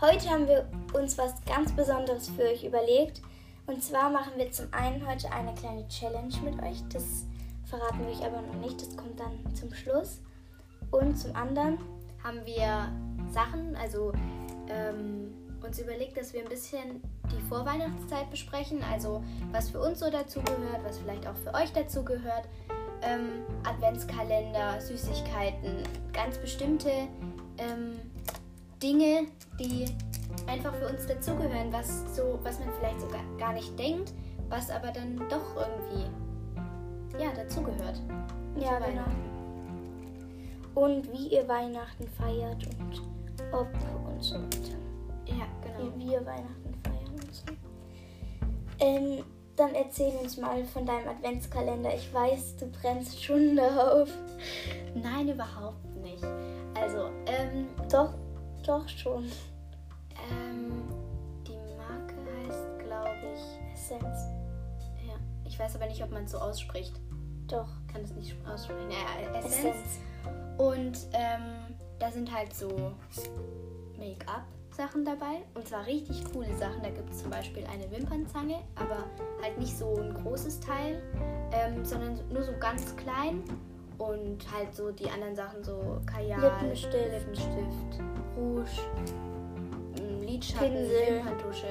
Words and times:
Heute 0.00 0.28
haben 0.28 0.48
wir 0.48 0.68
uns 0.92 1.16
was 1.16 1.34
ganz 1.44 1.70
Besonderes 1.70 2.28
für 2.28 2.42
euch 2.42 2.64
überlegt. 2.64 3.22
Und 3.66 3.82
zwar 3.82 4.10
machen 4.10 4.32
wir 4.36 4.50
zum 4.50 4.66
einen 4.72 5.06
heute 5.06 5.30
eine 5.32 5.54
kleine 5.54 5.86
Challenge 5.86 6.34
mit 6.44 6.60
euch. 6.62 6.82
Das 6.92 7.24
verraten 7.64 8.00
wir 8.00 8.08
euch 8.08 8.24
aber 8.24 8.42
noch 8.42 8.56
nicht. 8.56 8.82
Das 8.82 8.96
kommt 8.96 9.20
dann 9.20 9.54
zum 9.54 9.72
Schluss. 9.72 10.20
Und 10.90 11.16
zum 11.16 11.34
anderen 11.36 11.78
haben 12.24 12.44
wir 12.44 12.92
Sachen, 13.32 13.76
also 13.76 14.12
ähm, 14.68 15.32
uns 15.62 15.78
überlegt, 15.78 16.16
dass 16.16 16.32
wir 16.32 16.42
ein 16.42 16.48
bisschen 16.48 17.00
die 17.30 17.40
Vorweihnachtszeit 17.48 18.28
besprechen. 18.30 18.82
Also 18.92 19.22
was 19.52 19.70
für 19.70 19.80
uns 19.80 20.00
so 20.00 20.10
dazugehört, 20.10 20.82
was 20.82 20.98
vielleicht 20.98 21.26
auch 21.26 21.36
für 21.36 21.54
euch 21.54 21.72
dazugehört. 21.72 22.48
Ähm, 23.00 23.44
Adventskalender, 23.62 24.80
Süßigkeiten, 24.80 25.84
ganz 26.12 26.36
bestimmte 26.38 26.90
ähm, 27.58 28.00
Dinge, 28.82 29.26
die 29.58 29.86
einfach 30.46 30.74
für 30.74 30.88
uns 30.88 31.06
dazugehören, 31.06 31.72
was 31.72 32.04
so, 32.14 32.38
was 32.42 32.58
man 32.58 32.68
vielleicht 32.78 33.00
sogar 33.00 33.20
gar 33.38 33.52
nicht 33.52 33.78
denkt, 33.78 34.12
was 34.48 34.70
aber 34.70 34.90
dann 34.90 35.16
doch 35.28 35.56
irgendwie 35.56 36.10
ja 37.22 37.32
dazugehört. 37.32 38.00
Ja, 38.58 38.78
genau. 38.78 39.04
Und 40.74 41.12
wie 41.12 41.28
ihr 41.28 41.46
Weihnachten 41.48 42.08
feiert 42.18 42.66
und 42.66 43.02
ob 43.52 43.68
und 44.08 44.22
so 44.22 44.36
weiter. 44.36 44.76
Ja, 45.26 45.46
genau. 45.62 45.96
Wie 45.96 46.10
wir 46.10 46.26
Weihnachten 46.26 46.74
feiern 46.82 47.14
und 47.14 47.34
so. 47.34 47.44
Ähm, 48.80 49.24
dann 49.56 49.74
erzähl 49.74 50.12
uns 50.16 50.36
mal 50.36 50.64
von 50.64 50.84
deinem 50.84 51.08
Adventskalender. 51.08 51.94
Ich 51.94 52.12
weiß, 52.12 52.56
du 52.56 52.66
brennst 52.66 53.22
schon 53.22 53.56
darauf. 53.56 54.08
Nein, 54.94 55.28
überhaupt 55.28 55.84
nicht. 56.02 56.24
Also, 56.74 57.10
ähm, 57.26 57.68
Doch, 57.90 58.14
doch 58.66 58.88
schon. 58.88 59.24
ähm, 60.30 60.82
die 61.46 61.56
Marke 61.76 62.14
heißt, 62.38 62.78
glaube 62.80 63.34
ich, 63.34 63.72
Essenz. 63.74 64.28
ja. 65.06 65.14
Ich 65.44 65.58
weiß 65.58 65.76
aber 65.76 65.86
nicht, 65.86 66.02
ob 66.02 66.10
man 66.10 66.24
es 66.24 66.32
so 66.32 66.38
ausspricht. 66.38 67.00
Doch. 67.46 67.68
Kann 67.92 68.02
es 68.02 68.12
nicht 68.14 68.34
aussprechen. 68.46 68.88
Naja, 68.88 69.38
Essenz. 69.38 69.54
Essenz. 69.56 70.00
Und 70.58 70.98
ähm, 71.12 71.74
da 71.98 72.10
sind 72.10 72.32
halt 72.34 72.54
so 72.54 72.92
Make-up-Sachen 73.98 75.04
dabei. 75.04 75.42
Und 75.54 75.68
zwar 75.68 75.86
richtig 75.86 76.24
coole 76.32 76.56
Sachen. 76.56 76.82
Da 76.82 76.90
gibt 76.90 77.10
es 77.10 77.18
zum 77.18 77.30
Beispiel 77.30 77.64
eine 77.66 77.90
Wimpernzange, 77.90 78.56
aber 78.76 79.04
halt 79.42 79.58
nicht 79.58 79.76
so 79.76 79.94
ein 79.96 80.14
großes 80.14 80.60
Teil, 80.60 81.02
ähm, 81.52 81.84
sondern 81.84 82.18
nur 82.32 82.42
so 82.42 82.52
ganz 82.58 82.96
klein. 82.96 83.44
Und 83.98 84.38
halt 84.52 84.74
so 84.74 84.90
die 84.90 85.08
anderen 85.08 85.36
Sachen, 85.36 85.62
so 85.62 86.00
Kajal, 86.06 86.40
Lippenstift. 86.40 86.94
Lippenstift 86.94 88.02
Rouge, 88.36 88.80
m, 89.98 90.22
Lidschatten, 90.22 90.72
Pinsel. 90.72 91.16
Wimperntusche 91.16 91.66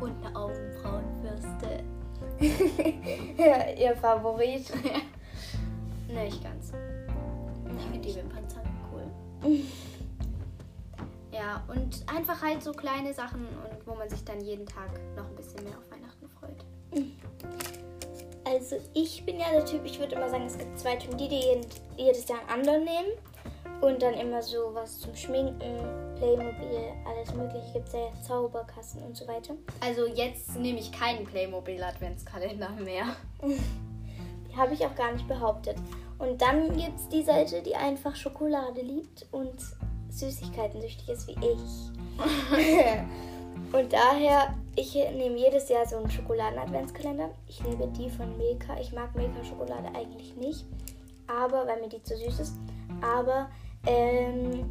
und 0.00 0.24
eine 0.24 0.36
Augenbrauenbürste. 0.36 1.82
ja, 3.36 3.70
ihr 3.70 3.96
Favorit. 3.96 4.72
Nicht 6.08 6.42
ganz. 6.42 6.72
Ich 7.76 7.84
finde 7.84 8.08
die 8.08 8.14
Wimpernzange 8.14 8.68
cool. 8.92 9.60
Ja, 11.30 11.62
und 11.68 12.04
einfach 12.12 12.42
halt 12.42 12.64
so 12.64 12.72
kleine 12.72 13.14
Sachen 13.14 13.46
und 13.46 13.86
wo 13.86 13.94
man 13.94 14.08
sich 14.08 14.24
dann 14.24 14.40
jeden 14.40 14.66
Tag 14.66 14.90
noch 15.14 15.28
ein 15.28 15.36
bisschen 15.36 15.62
mehr 15.62 15.78
auf 15.78 15.88
Weihnachten 15.88 16.28
freut. 16.28 16.64
Also 18.70 18.84
ich 18.92 19.24
bin 19.24 19.40
ja 19.40 19.50
der 19.50 19.64
Typ, 19.64 19.80
ich 19.86 19.98
würde 19.98 20.14
immer 20.14 20.28
sagen, 20.28 20.44
es 20.44 20.58
gibt 20.58 20.78
zwei 20.78 20.96
Typen, 20.96 21.16
die, 21.16 21.28
die 21.28 21.60
jedes 21.96 22.28
Jahr 22.28 22.40
einen 22.40 22.60
anderen 22.60 22.84
nehmen. 22.84 23.08
Und 23.80 24.02
dann 24.02 24.12
immer 24.12 24.42
so 24.42 24.74
was 24.74 24.98
zum 24.98 25.14
Schminken, 25.14 25.56
Playmobil, 26.16 26.92
alles 27.06 27.32
mögliche. 27.32 27.72
Gibt 27.72 27.88
es 27.88 27.94
ja 27.94 28.10
Zauberkassen 28.26 29.02
und 29.04 29.16
so 29.16 29.26
weiter. 29.26 29.54
Also 29.80 30.06
jetzt 30.06 30.54
nehme 30.56 30.80
ich 30.80 30.92
keinen 30.92 31.24
Playmobil 31.24 31.82
Adventskalender 31.82 32.70
mehr. 32.72 33.04
Habe 34.56 34.74
ich 34.74 34.84
auch 34.84 34.94
gar 34.96 35.12
nicht 35.12 35.26
behauptet. 35.26 35.76
Und 36.18 36.42
dann 36.42 36.76
gibt 36.76 36.98
es 36.98 37.08
die 37.08 37.22
Seite, 37.22 37.62
die 37.62 37.74
einfach 37.74 38.16
Schokolade 38.16 38.82
liebt 38.82 39.26
und 39.30 39.56
Süßigkeiten 40.10 40.82
süchtig 40.82 41.08
ist 41.08 41.26
wie 41.26 41.36
ich. 41.40 42.98
und 43.72 43.92
daher, 43.92 44.54
ich 44.76 44.94
nehme 44.94 45.36
jedes 45.36 45.68
Jahr 45.68 45.86
so 45.86 45.96
einen 45.96 46.10
Schokoladen-Adventskalender. 46.10 47.30
Ich 47.46 47.62
liebe 47.64 47.86
die 47.88 48.08
von 48.10 48.36
Milka. 48.36 48.78
Ich 48.80 48.92
mag 48.92 49.14
Milka-Schokolade 49.14 49.88
eigentlich 49.94 50.36
nicht, 50.36 50.66
aber 51.26 51.66
weil 51.66 51.80
mir 51.80 51.88
die 51.88 52.02
zu 52.02 52.16
süß 52.16 52.40
ist. 52.40 52.56
Aber 53.02 53.48
ähm, 53.86 54.64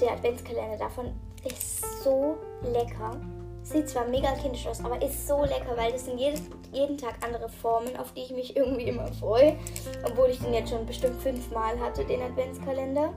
der 0.00 0.12
Adventskalender 0.12 0.76
davon 0.76 1.12
ist 1.44 2.02
so 2.02 2.36
lecker. 2.62 3.20
Sieht 3.62 3.88
zwar 3.88 4.06
mega 4.08 4.32
kindisch 4.32 4.66
aus, 4.66 4.82
aber 4.82 5.00
ist 5.02 5.28
so 5.28 5.42
lecker, 5.42 5.76
weil 5.76 5.92
das 5.92 6.06
sind 6.06 6.18
jedes, 6.18 6.42
jeden 6.72 6.96
Tag 6.96 7.14
andere 7.22 7.48
Formen, 7.48 7.96
auf 7.98 8.12
die 8.12 8.22
ich 8.22 8.30
mich 8.30 8.56
irgendwie 8.56 8.84
immer 8.84 9.06
freue. 9.08 9.56
Obwohl 10.04 10.30
ich 10.30 10.38
den 10.38 10.54
jetzt 10.54 10.70
schon 10.70 10.86
bestimmt 10.86 11.20
fünfmal 11.20 11.78
hatte, 11.78 12.04
den 12.04 12.22
Adventskalender. 12.22 13.12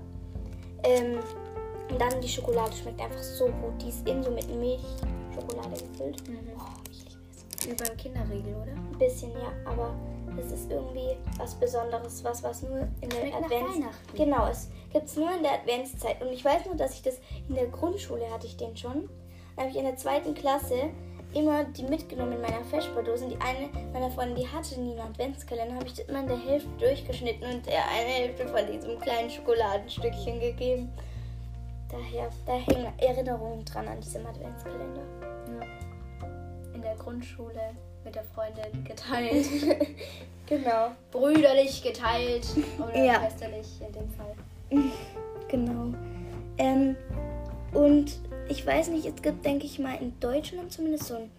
Ähm, 0.83 1.19
und 1.91 1.99
dann 1.99 2.21
die 2.21 2.29
Schokolade 2.29 2.71
schmeckt 2.73 3.01
einfach 3.01 3.21
so 3.21 3.45
gut. 3.45 3.81
Die 3.81 3.89
ist 3.89 4.07
innen 4.07 4.23
so 4.23 4.31
mit 4.31 4.47
Milchschokolade 4.47 5.71
gefüllt. 5.71 6.23
Oh, 6.57 6.61
ich 6.89 6.99
liebe 6.99 7.21
es. 7.31 7.67
Wie 7.67 7.73
beim 7.73 7.97
Kinderriegel, 7.97 8.55
oder? 8.55 8.71
Ein 8.71 8.97
bisschen, 8.97 9.31
ja, 9.31 9.51
aber 9.65 9.93
es 10.39 10.51
ist 10.51 10.71
irgendwie 10.71 11.17
was 11.37 11.53
Besonderes, 11.55 12.23
was, 12.23 12.41
was 12.43 12.63
nur 12.63 12.87
in 13.01 13.09
der 13.09 13.19
Schmeckt 13.19 13.33
nach 13.33 13.45
Advents... 13.45 13.75
Weihnachten. 13.75 14.15
Genau, 14.17 14.47
es 14.47 14.69
gibt 14.93 15.05
es 15.05 15.17
nur 15.17 15.31
in 15.35 15.43
der 15.43 15.53
Adventszeit. 15.53 16.21
Und 16.21 16.31
ich 16.31 16.43
weiß 16.43 16.65
nur, 16.65 16.75
dass 16.75 16.93
ich 16.93 17.01
das 17.01 17.19
in 17.49 17.55
der 17.55 17.67
Grundschule 17.67 18.31
hatte 18.31 18.47
ich 18.47 18.57
den 18.57 18.75
schon. 18.77 19.09
Dann 19.55 19.65
habe 19.65 19.69
ich 19.69 19.77
in 19.77 19.85
der 19.85 19.97
zweiten 19.97 20.33
Klasse 20.33 20.91
immer 21.33 21.63
die 21.63 21.83
mitgenommen 21.83 22.33
in 22.33 22.41
meiner 22.41 22.63
Vesperdosen. 22.65 23.29
Die 23.29 23.39
eine 23.41 23.69
meiner 23.93 24.11
Freunde, 24.11 24.35
die 24.35 24.47
hatte 24.47 24.79
nie 24.79 24.91
einen 24.91 25.11
Adventskalender, 25.11 25.75
habe 25.75 25.87
ich 25.87 25.93
das 25.93 26.07
immer 26.07 26.21
in 26.21 26.27
der 26.27 26.39
Hälfte 26.39 26.69
durchgeschnitten 26.79 27.43
und 27.43 27.65
der 27.65 27.87
eine 27.89 28.09
Hälfte 28.09 28.47
von 28.47 28.65
diesem 28.65 28.99
kleinen 28.99 29.29
Schokoladenstückchen 29.29 30.39
gegeben. 30.39 30.91
Daher, 31.91 32.29
da 32.45 32.53
hängen 32.53 32.87
Erinnerungen 32.99 33.65
dran 33.65 33.87
an 33.87 33.99
diesem 33.99 34.25
Adventskalender. 34.25 35.01
In 36.73 36.81
der 36.81 36.95
Grundschule 36.95 37.75
mit 38.05 38.15
der 38.15 38.23
Freundin 38.23 38.83
geteilt. 38.83 39.45
Genau. 40.47 40.91
Brüderlich 41.11 41.81
geteilt. 41.81 42.45
Oder 42.77 43.01
Ja. 43.01 43.13
schwesterlich 43.21 43.67
in 43.87 43.93
dem 43.93 44.09
Fall. 44.09 44.35
Genau. 45.47 45.93
Ähm, 46.57 46.97
und 47.73 48.19
ich 48.49 48.65
weiß 48.67 48.89
nicht, 48.89 49.05
es 49.05 49.21
gibt, 49.21 49.45
denke 49.45 49.65
ich 49.65 49.79
mal, 49.79 49.95
in 50.01 50.11
Deutschland 50.19 50.69
zumindest 50.73 51.05
so 51.05 51.15
ein. 51.15 51.31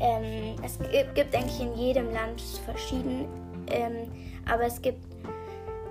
Ähm, 0.00 0.56
es 0.62 0.78
gibt, 0.78 1.14
gibt, 1.14 1.32
denke 1.32 1.46
ich, 1.48 1.60
in 1.62 1.74
jedem 1.78 2.12
Land 2.12 2.42
verschieden. 2.66 3.26
Ähm, 3.68 4.12
aber 4.46 4.64
es 4.66 4.82
gibt 4.82 5.02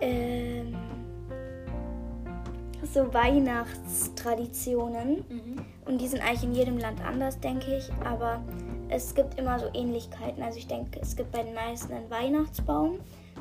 ähm, 0.02 0.76
so 2.84 3.14
Weihnachtstraditionen. 3.14 5.24
Mhm. 5.28 5.66
Und 5.86 6.02
die 6.02 6.08
sind 6.08 6.22
eigentlich 6.22 6.44
in 6.44 6.54
jedem 6.54 6.78
Land 6.78 7.02
anders, 7.02 7.40
denke 7.40 7.78
ich. 7.78 7.90
Aber 8.06 8.42
es 8.90 9.16
gibt 9.16 9.40
immer 9.40 9.58
so 9.60 9.70
Ähnlichkeiten. 9.74 10.44
Also 10.44 10.60
ich 10.60 10.68
denke, 10.68 11.00
es 11.02 11.16
gibt 11.16 11.32
bei 11.32 11.44
den 11.44 11.54
meisten 11.54 11.94
einen 11.94 12.10
Weihnachtsbaum. 12.10 13.00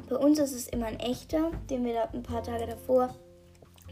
Bei 0.09 0.17
uns 0.17 0.39
ist 0.39 0.55
es 0.55 0.69
immer 0.69 0.87
ein 0.87 1.01
echter, 1.01 1.51
den 1.69 1.85
wir 1.85 1.95
da 1.95 2.09
ein 2.13 2.23
paar 2.23 2.43
Tage 2.43 2.67
davor 2.67 3.15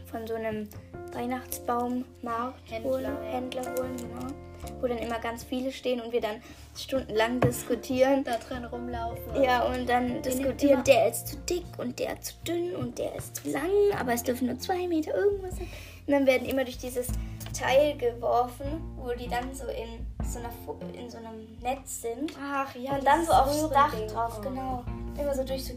von 0.05 0.25
so 0.25 0.33
einem 0.33 0.67
Weihnachtsbaummarkt 1.13 2.71
holen, 2.83 3.17
Händler 3.23 3.63
holen, 3.63 3.95
genau. 3.97 4.48
Wo 4.81 4.87
dann 4.87 4.97
immer 4.97 5.19
ganz 5.19 5.43
viele 5.43 5.71
stehen 5.71 6.01
und 6.01 6.11
wir 6.11 6.21
dann 6.21 6.41
stundenlang 6.75 7.39
diskutieren. 7.39 8.23
Da 8.23 8.37
drin 8.37 8.65
rumlaufen. 8.65 9.43
Ja, 9.43 9.63
und 9.63 9.87
dann 9.87 10.21
diskutieren, 10.21 10.83
der 10.83 11.09
ist 11.09 11.27
zu 11.27 11.37
dick 11.37 11.65
und 11.77 11.99
der 11.99 12.19
zu 12.21 12.33
dünn 12.47 12.75
und 12.75 12.97
der 12.97 13.15
ist 13.15 13.37
zu 13.37 13.49
lang, 13.49 13.69
aber 13.99 14.13
es 14.13 14.23
dürfen 14.23 14.47
nur 14.47 14.59
zwei 14.59 14.87
Meter 14.87 15.13
irgendwas 15.15 15.55
sein. 15.57 15.67
Und 16.07 16.13
dann 16.13 16.25
werden 16.25 16.47
immer 16.47 16.63
durch 16.63 16.77
dieses 16.77 17.07
Teil 17.53 17.97
geworfen, 17.97 18.81
wo 18.95 19.09
die 19.13 19.27
dann 19.27 19.53
so 19.53 19.65
in 19.67 20.05
so, 20.25 20.39
einer, 20.39 20.49
Fu- 20.65 20.77
in 20.93 21.09
so 21.09 21.17
einem 21.17 21.57
Netz 21.61 22.01
sind. 22.01 22.31
Ach 22.41 22.73
ja, 22.75 22.95
und 22.95 23.05
dann 23.05 23.25
so 23.25 23.31
aufs 23.31 23.69
Dach 23.69 23.91
Röhrending. 23.93 24.15
drauf, 24.15 24.41
genau. 24.41 24.83
Immer 25.19 25.35
so 25.35 25.43
durch 25.43 25.65
so. 25.65 25.73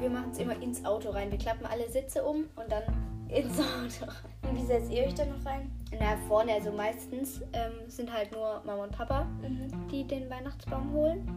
Wir 0.00 0.10
machen 0.10 0.30
es 0.32 0.38
immer 0.38 0.60
ins 0.60 0.84
Auto 0.84 1.10
rein. 1.10 1.30
Wir 1.30 1.38
klappen 1.38 1.64
alle 1.66 1.88
Sitze 1.88 2.22
um 2.24 2.44
und 2.56 2.70
dann 2.70 2.82
ins 3.32 3.58
Auto 3.58 4.10
rein. 4.10 4.50
Und 4.50 4.56
wie 4.58 4.64
setzt 4.66 4.90
ihr 4.90 5.04
euch 5.04 5.14
da 5.14 5.24
noch 5.24 5.44
rein? 5.44 5.70
Na, 5.98 6.16
vorne, 6.28 6.52
also 6.54 6.72
meistens 6.72 7.40
ähm, 7.52 7.72
sind 7.88 8.12
halt 8.12 8.32
nur 8.32 8.62
Mama 8.64 8.84
und 8.84 8.92
Papa, 8.92 9.26
Mhm. 9.42 9.88
die 9.88 10.04
den 10.06 10.28
Weihnachtsbaum 10.30 10.92
holen. 10.92 11.28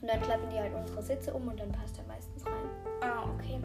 Und 0.00 0.08
dann 0.10 0.20
klappen 0.20 0.48
die 0.50 0.58
halt 0.58 0.72
unsere 0.74 1.00
Sitze 1.00 1.32
um 1.32 1.46
und 1.46 1.60
dann 1.60 1.70
passt 1.70 1.96
er 1.98 2.04
meistens 2.12 2.44
rein. 2.44 2.52
Ah, 3.02 3.22
okay. 3.34 3.60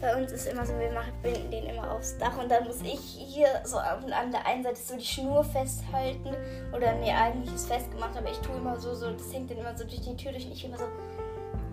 Bei 0.00 0.16
uns 0.16 0.32
ist 0.32 0.46
immer 0.46 0.64
so, 0.64 0.78
wir 0.78 0.90
machen, 0.92 1.12
binden 1.22 1.50
den 1.50 1.64
immer 1.66 1.90
aufs 1.92 2.16
Dach 2.16 2.38
und 2.38 2.50
dann 2.50 2.64
muss 2.64 2.80
ich 2.80 2.98
hier 3.00 3.48
so 3.64 3.76
an, 3.76 4.10
an 4.12 4.30
der 4.30 4.46
einen 4.46 4.62
Seite 4.62 4.80
so 4.80 4.96
die 4.96 5.04
Schnur 5.04 5.44
festhalten. 5.44 6.30
Oder 6.74 6.94
nee, 6.94 7.12
eigentlich 7.12 7.54
ist 7.54 7.68
festgemacht, 7.68 8.16
aber 8.16 8.30
ich 8.30 8.38
tue 8.38 8.56
immer 8.56 8.78
so, 8.80 8.94
so, 8.94 9.10
das 9.12 9.30
hängt 9.32 9.50
dann 9.50 9.58
immer 9.58 9.76
so 9.76 9.84
durch 9.84 10.00
die 10.00 10.16
Tür 10.16 10.32
durch 10.32 10.46
und 10.46 10.52
ich 10.52 10.64
immer 10.64 10.78
so, 10.78 10.84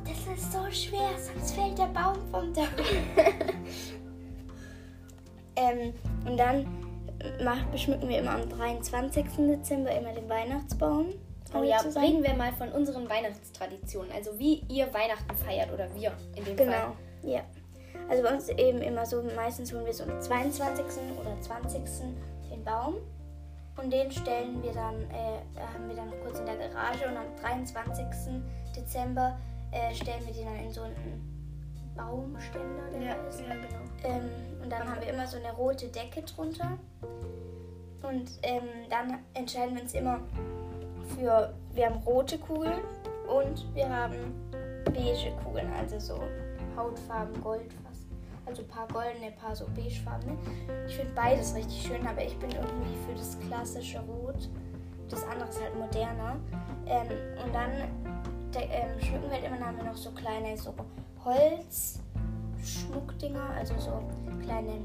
das 0.04 0.38
ist 0.38 0.51
so 0.51 0.60
schwer, 0.72 1.10
sonst 1.18 1.54
fällt 1.54 1.78
der 1.78 1.86
Baum 1.86 2.16
vom 2.31 2.54
Dach. 2.54 2.68
ähm, 5.56 5.94
und 6.25 6.38
dann 6.38 6.65
macht, 7.44 7.71
beschmücken 7.71 8.09
wir 8.09 8.19
immer 8.19 8.31
am 8.31 8.50
23. 8.50 9.25
Dezember 9.38 9.92
immer 9.92 10.13
den 10.13 10.27
Weihnachtsbaum. 10.30 11.07
Oh 11.53 11.63
ja, 11.63 11.80
zusammen. 11.80 12.06
reden 12.06 12.24
wir 12.24 12.33
mal 12.33 12.53
von 12.53 12.69
unseren 12.69 13.09
Weihnachtstraditionen. 13.09 14.12
Also 14.12 14.38
wie 14.39 14.63
ihr 14.69 14.94
Weihnachten 14.94 15.36
feiert 15.36 15.71
oder 15.74 15.94
wir 15.95 16.13
in 16.36 16.45
dem 16.45 16.57
Fall. 16.57 16.65
Genau, 16.65 16.95
ja. 17.24 17.42
Also 18.09 18.24
bei 18.24 18.33
uns 18.33 18.50
eben 18.50 18.81
immer 18.81 19.06
so, 19.06 19.21
meistens 19.36 19.74
holen 19.74 19.86
wir 19.86 19.94
so 19.94 20.03
am 20.03 20.19
22. 20.19 20.86
oder 21.19 21.39
20. 21.42 21.81
den 22.50 22.63
Baum 22.63 22.95
und 23.77 23.92
den 23.92 24.12
stellen 24.12 24.62
wir 24.63 24.71
dann, 24.71 25.01
äh, 25.12 25.39
haben 25.74 25.88
wir 25.88 25.95
dann 25.95 26.12
kurz 26.24 26.39
in 26.39 26.45
der 26.45 26.56
Garage 26.56 27.07
und 27.07 27.18
am 27.18 27.25
23. 27.42 28.06
Dezember 28.75 29.38
äh, 29.71 29.94
stellen 29.94 30.25
wir 30.25 30.33
den 30.33 30.45
dann 30.45 30.65
in 30.65 30.71
so 30.71 30.81
einen 30.81 31.40
Baumständer, 31.95 32.83
der 32.93 33.01
Ja, 33.01 33.13
ist. 33.29 33.39
ja, 33.41 33.47
genau. 33.55 33.81
Ähm, 34.03 34.29
und 34.63 34.71
dann 34.71 34.89
haben 34.89 35.01
wir 35.01 35.13
immer 35.13 35.27
so 35.27 35.38
eine 35.38 35.51
rote 35.53 35.88
Decke 35.88 36.21
drunter. 36.23 36.77
Und 38.03 38.31
ähm, 38.43 38.63
dann 38.89 39.19
entscheiden 39.33 39.75
wir 39.75 39.83
uns 39.83 39.93
immer 39.93 40.19
für, 41.15 41.53
wir 41.73 41.85
haben 41.85 41.97
rote 42.03 42.38
Kugeln 42.39 42.81
und 43.27 43.75
wir 43.75 43.88
haben 43.89 44.15
beige 44.85 45.31
Kugeln, 45.43 45.71
also 45.79 45.99
so 45.99 46.19
Hautfarben, 46.75 47.39
Gold 47.41 47.71
fast. 47.83 48.01
Also 48.45 48.63
ein 48.63 48.67
paar 48.67 48.87
goldene, 48.87 49.27
ein 49.27 49.35
paar 49.35 49.55
so 49.55 49.65
beigefarbene. 49.75 50.35
Ich 50.87 50.95
finde 50.95 51.11
beides 51.13 51.53
richtig 51.55 51.83
schön, 51.83 52.05
aber 52.07 52.23
ich 52.23 52.35
bin 52.39 52.49
irgendwie 52.51 52.95
für 53.07 53.13
das 53.15 53.37
klassische 53.47 53.99
Rot. 53.99 54.49
Das 55.09 55.23
andere 55.27 55.47
ist 55.49 55.61
halt 55.61 55.75
moderner. 55.77 56.37
Ähm, 56.87 57.07
und 57.45 57.53
dann 57.53 57.71
ähm, 58.55 58.99
schmücken 58.99 59.25
wir 59.29 59.33
halt 59.33 59.44
immer, 59.45 59.57
dann 59.57 59.67
haben 59.67 59.77
wir 59.77 59.83
noch 59.83 59.95
so 59.95 60.09
kleine 60.11 60.57
so 60.57 60.73
Holzschmuckdinger, 61.25 63.50
also 63.57 63.73
so 63.79 64.03
kleine 64.44 64.81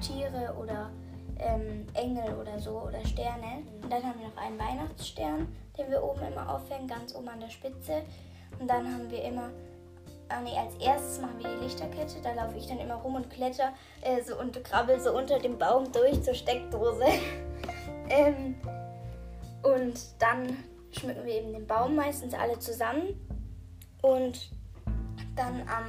Tiere 0.00 0.54
oder 0.60 0.90
ähm, 1.38 1.86
Engel 1.94 2.34
oder 2.40 2.58
so 2.58 2.80
oder 2.80 3.04
Sterne. 3.06 3.62
Und 3.82 3.90
dann 3.90 4.02
haben 4.02 4.20
wir 4.20 4.28
noch 4.28 4.36
einen 4.36 4.58
Weihnachtsstern, 4.58 5.48
den 5.76 5.90
wir 5.90 6.02
oben 6.02 6.22
immer 6.22 6.52
aufhängen, 6.52 6.88
ganz 6.88 7.14
oben 7.14 7.28
an 7.28 7.40
der 7.40 7.50
Spitze. 7.50 8.02
Und 8.58 8.68
dann 8.68 8.92
haben 8.92 9.10
wir 9.10 9.22
immer, 9.22 9.50
ah 10.28 10.40
nee, 10.42 10.56
als 10.56 10.74
erstes 10.76 11.20
machen 11.20 11.38
wir 11.38 11.56
die 11.56 11.64
Lichterkette. 11.64 12.20
Da 12.22 12.34
laufe 12.34 12.56
ich 12.56 12.66
dann 12.66 12.78
immer 12.78 12.96
rum 12.96 13.14
und 13.14 13.30
kletter 13.30 13.72
äh, 14.02 14.22
so 14.22 14.38
und 14.38 14.62
krabbel 14.64 15.00
so 15.00 15.16
unter 15.16 15.38
dem 15.38 15.58
Baum 15.58 15.90
durch 15.92 16.22
zur 16.22 16.34
Steckdose. 16.34 17.04
ähm, 18.08 18.56
und 19.62 20.00
dann 20.18 20.56
schmücken 20.90 21.24
wir 21.24 21.34
eben 21.34 21.52
den 21.52 21.66
Baum 21.66 21.94
meistens 21.94 22.34
alle 22.34 22.58
zusammen. 22.58 23.20
Und 24.02 24.50
dann 25.38 25.62
am 25.68 25.86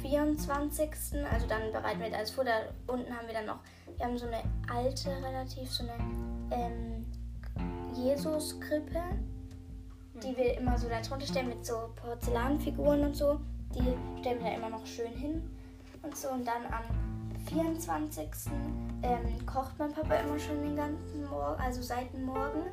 24. 0.00 0.90
Also 1.30 1.46
dann 1.46 1.72
bereiten 1.72 2.00
wir 2.00 2.10
das 2.10 2.30
vor. 2.30 2.44
Da 2.44 2.52
unten 2.86 3.12
haben 3.14 3.26
wir 3.26 3.34
dann 3.34 3.46
noch, 3.46 3.58
wir 3.96 4.06
haben 4.06 4.18
so 4.18 4.26
eine 4.26 4.42
alte, 4.72 5.10
relativ 5.10 5.70
so 5.70 5.84
eine 5.84 5.94
ähm, 6.50 7.06
Jesus-Krippe, 7.94 9.00
die 10.22 10.36
wir 10.36 10.58
immer 10.58 10.78
so 10.78 10.88
da 10.88 11.00
drunter 11.00 11.26
stellen 11.26 11.50
mit 11.50 11.64
so 11.64 11.92
Porzellanfiguren 11.96 13.04
und 13.04 13.16
so. 13.16 13.40
Die 13.74 14.20
stellen 14.20 14.42
wir 14.42 14.50
da 14.50 14.56
immer 14.56 14.70
noch 14.70 14.86
schön 14.86 15.12
hin 15.12 15.48
und 16.02 16.16
so. 16.16 16.28
Und 16.30 16.46
dann 16.46 16.66
am 16.66 16.84
24. 17.46 18.28
Ähm, 19.02 19.46
kocht 19.46 19.78
mein 19.78 19.92
Papa 19.92 20.14
immer 20.14 20.38
schon 20.38 20.62
den 20.62 20.76
ganzen 20.76 21.28
Morgen, 21.28 21.60
also 21.60 21.82
seit 21.82 22.12
dem 22.12 22.24
Morgen, 22.24 22.66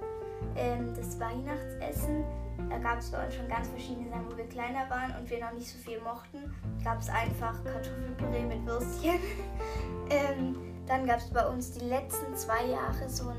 ähm, 0.56 0.94
das 0.96 1.20
Weihnachtsessen. 1.20 2.24
Da 2.70 2.78
gab 2.78 3.00
es 3.00 3.12
bei 3.12 3.24
uns 3.24 3.36
schon 3.36 3.48
ganz 3.48 3.68
verschiedene 3.70 4.10
Sachen, 4.10 4.32
wo 4.32 4.38
wir 4.38 4.48
kleiner 4.48 4.90
waren 4.90 5.16
und 5.20 5.30
wir 5.30 5.40
noch 5.40 5.54
nicht 5.54 5.68
so 5.68 5.78
viel 5.78 6.02
mochten. 6.02 6.54
Gab 6.84 7.00
es 7.00 7.10
einfach 7.10 7.64
Kartoffelpüree 7.64 8.46
mit 8.46 8.66
Würstchen. 8.66 9.20
ähm, 10.10 10.56
dann 10.86 11.06
gab 11.06 11.20
es 11.20 11.30
bei 11.30 11.48
uns 11.48 11.72
die 11.72 11.86
letzten 11.86 12.36
zwei 12.36 12.66
Jahre 12.66 13.08
so 13.08 13.30
ein 13.30 13.38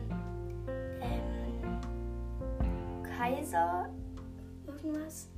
ähm, 1.03 1.81
Kaiser 3.19 3.91
irgendwas. 4.67 5.29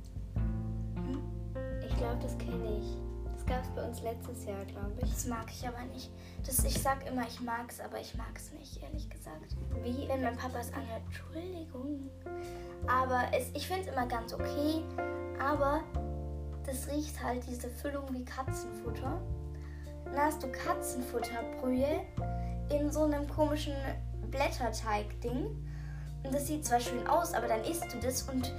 Ich 1.87 1.97
glaube, 1.97 2.19
das 2.21 2.37
kenne 2.37 2.77
ich. 2.79 3.02
Das 3.45 3.55
gab 3.55 3.63
es 3.63 3.69
bei 3.71 3.83
uns 3.83 4.01
letztes 4.01 4.45
Jahr, 4.45 4.63
glaube 4.65 4.93
ich. 5.03 5.11
Das 5.11 5.25
mag 5.25 5.45
ich 5.49 5.67
aber 5.67 5.83
nicht. 5.93 6.09
Das, 6.45 6.63
ich 6.63 6.81
sag 6.81 7.05
immer, 7.07 7.27
ich 7.27 7.41
mag 7.41 7.65
es, 7.69 7.79
aber 7.79 7.99
ich 7.99 8.15
mag 8.15 8.31
es 8.35 8.51
nicht, 8.53 8.81
ehrlich 8.81 9.09
gesagt. 9.09 9.55
Wie? 9.83 10.07
Wenn 10.07 10.23
mein 10.23 10.37
Papa 10.37 10.59
es 10.59 10.71
anhört, 10.73 11.01
Entschuldigung. 11.05 12.09
Aber 12.87 13.23
es, 13.33 13.49
ich 13.53 13.67
finde 13.67 13.83
es 13.83 13.87
immer 13.87 14.07
ganz 14.07 14.33
okay. 14.33 14.83
Aber 15.39 15.83
das 16.65 16.87
riecht 16.89 17.21
halt 17.21 17.45
diese 17.47 17.69
Füllung 17.69 18.05
wie 18.11 18.23
Katzenfutter. 18.23 19.21
Dann 20.05 20.17
hast 20.17 20.41
du 20.43 20.51
Katzenfutterbrühe 20.51 22.01
in 22.69 22.91
so 22.91 23.03
einem 23.03 23.27
komischen 23.27 23.75
Blätterteig-Ding. 24.31 25.47
Und 26.23 26.33
das 26.33 26.47
sieht 26.47 26.65
zwar 26.65 26.79
schön 26.79 27.05
aus, 27.07 27.33
aber 27.33 27.47
dann 27.47 27.63
isst 27.65 27.93
du 27.93 27.99
das 27.99 28.23
und 28.23 28.53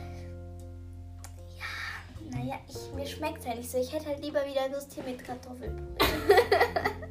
naja, 2.34 2.56
ich, 2.68 2.92
mir 2.94 3.06
schmeckt 3.06 3.40
es 3.40 3.46
halt 3.46 3.58
nicht 3.58 3.70
so. 3.70 3.78
Ich 3.78 3.92
hätte 3.92 4.06
halt 4.06 4.22
lieber 4.22 4.40
wieder 4.44 4.70
Würstchen 4.70 5.04
mit 5.04 5.24
Kartoffelbrühe. 5.24 5.96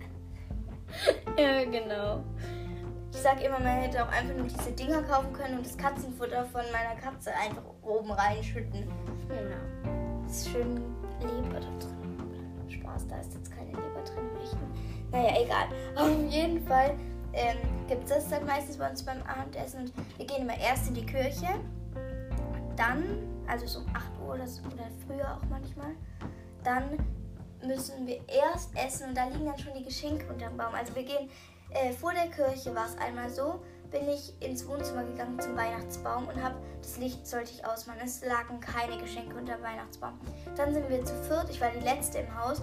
Ja, 1.38 1.64
genau. 1.66 2.24
Ich 3.12 3.20
sag 3.20 3.44
immer, 3.44 3.60
man 3.60 3.82
hätte 3.82 4.04
auch 4.04 4.12
einfach 4.12 4.36
nur 4.36 4.48
diese 4.48 4.72
Dinger 4.72 5.02
kaufen 5.04 5.34
können 5.34 5.58
und 5.58 5.66
das 5.66 5.78
Katzenfutter 5.78 6.46
von 6.46 6.62
meiner 6.72 7.00
Katze 7.00 7.32
einfach 7.34 7.64
oben 7.82 8.12
reinschütten. 8.12 8.88
Genau. 9.28 10.28
Ist 10.28 10.50
schön 10.50 10.82
Leber 11.22 11.60
da 11.60 11.68
drin. 11.80 12.70
Spaß, 12.70 13.08
da 13.08 13.20
ist 13.20 13.34
jetzt 13.34 13.52
keine 13.52 13.72
Leber 13.72 14.04
drin 14.06 14.30
im 14.30 14.42
echten. 14.44 15.12
Naja, 15.12 15.44
egal. 15.44 15.66
Auf 15.96 16.32
jeden 16.32 16.66
Fall 16.66 16.96
ähm, 17.34 17.58
gibt 17.88 18.04
es 18.06 18.10
das 18.10 18.30
dann 18.30 18.46
meistens 18.46 18.78
bei 18.78 18.90
uns 18.90 19.04
beim 19.04 19.22
Abendessen 19.24 19.82
und 19.82 19.94
wir 20.18 20.26
gehen 20.26 20.44
immer 20.44 20.58
erst 20.58 20.88
in 20.88 20.96
die 20.96 21.06
Kirche. 21.06 21.48
Dann, 22.76 23.04
also 23.48 23.68
so 23.68 23.80
um 23.80 23.88
8 23.94 24.04
Uhr 24.12 24.13
oder, 24.34 24.44
oder 24.44 24.90
früher 25.06 25.38
auch 25.38 25.46
manchmal, 25.50 25.96
dann 26.64 26.98
müssen 27.66 28.06
wir 28.06 28.20
erst 28.28 28.76
essen 28.76 29.10
und 29.10 29.18
da 29.18 29.28
liegen 29.28 29.46
dann 29.46 29.58
schon 29.58 29.74
die 29.74 29.84
Geschenke 29.84 30.32
unterm 30.32 30.58
Baum. 30.58 30.74
Also 30.76 30.96
wir 30.96 31.04
gehen 31.04 31.30
äh, 31.72 31.92
vor 31.92 32.14
der 32.14 32.28
Kirche 32.28 32.76
war 32.76 32.86
es 32.86 32.98
einmal 32.98 33.30
so, 33.30 33.62
bin 33.92 34.08
ich 34.10 34.34
ins 34.42 34.68
Wohnzimmer 34.68 35.04
gegangen 35.04 35.40
zum 35.40 35.56
Weihnachtsbaum 35.56 36.28
und 36.28 36.42
habe 36.42 36.56
das 36.82 36.98
Licht 36.98 37.26
sollte 37.26 37.52
ich 37.52 37.66
ausmachen. 37.66 38.00
Es 38.04 38.24
lagen 38.24 38.60
keine 38.60 38.98
Geschenke 38.98 39.36
unter 39.36 39.56
dem 39.56 39.64
Weihnachtsbaum. 39.64 40.20
Dann 40.56 40.74
sind 40.74 40.90
wir 40.90 41.04
zu 41.06 41.16
viert, 41.24 41.50
ich 41.50 41.62
war 41.62 41.70
die 41.70 41.84
letzte 41.84 42.20
im 42.20 42.38
Haus, 42.38 42.62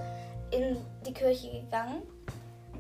in 0.51 0.77
die 1.07 1.13
Kirche 1.13 1.51
gegangen 1.63 2.03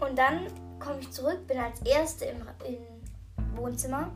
und 0.01 0.19
dann 0.19 0.47
komme 0.79 1.01
ich 1.01 1.11
zurück, 1.11 1.47
bin 1.47 1.59
als 1.59 1.81
erste 1.83 2.27
im, 2.27 2.43
im 2.67 3.57
Wohnzimmer. 3.57 4.11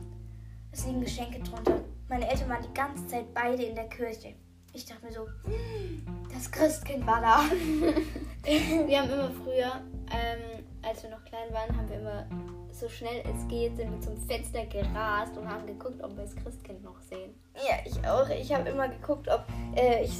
Es 0.71 0.85
liegen 0.85 1.01
Geschenke 1.01 1.39
drunter. 1.39 1.79
Meine 2.09 2.29
Eltern 2.29 2.49
waren 2.49 2.63
die 2.63 2.73
ganze 2.73 3.07
Zeit 3.07 3.33
beide 3.33 3.63
in 3.63 3.75
der 3.75 3.87
Kirche. 3.87 4.35
Ich 4.75 4.85
dachte 4.85 5.05
mir 5.05 5.11
so, 5.13 5.25
"Hm, 5.45 6.05
das 6.33 6.51
Christkind 6.51 7.07
war 7.07 7.21
da. 7.21 7.43
Wir 8.43 9.01
haben 9.01 9.09
immer 9.09 9.31
früher, 9.31 9.81
ähm, 10.11 10.65
als 10.83 11.01
wir 11.01 11.09
noch 11.09 11.23
klein 11.23 11.51
waren, 11.51 11.75
haben 11.75 11.89
wir 11.89 11.97
immer 11.97 12.25
so 12.71 12.87
schnell 12.89 13.23
es 13.23 13.47
geht, 13.47 13.75
sind 13.77 13.89
wir 13.91 14.01
zum 14.01 14.17
Fenster 14.27 14.65
gerast 14.65 15.35
und 15.37 15.49
haben 15.49 15.65
geguckt, 15.65 16.03
ob 16.03 16.15
wir 16.15 16.23
das 16.25 16.35
Christkind 16.35 16.83
noch 16.83 16.99
sehen. 16.99 17.33
Ja, 17.55 17.77
ich 17.85 18.07
auch. 18.07 18.29
Ich 18.29 18.53
habe 18.53 18.69
immer 18.69 18.89
geguckt, 18.89 19.29
ob 19.29 19.45
äh, 19.75 20.03
ich. 20.03 20.11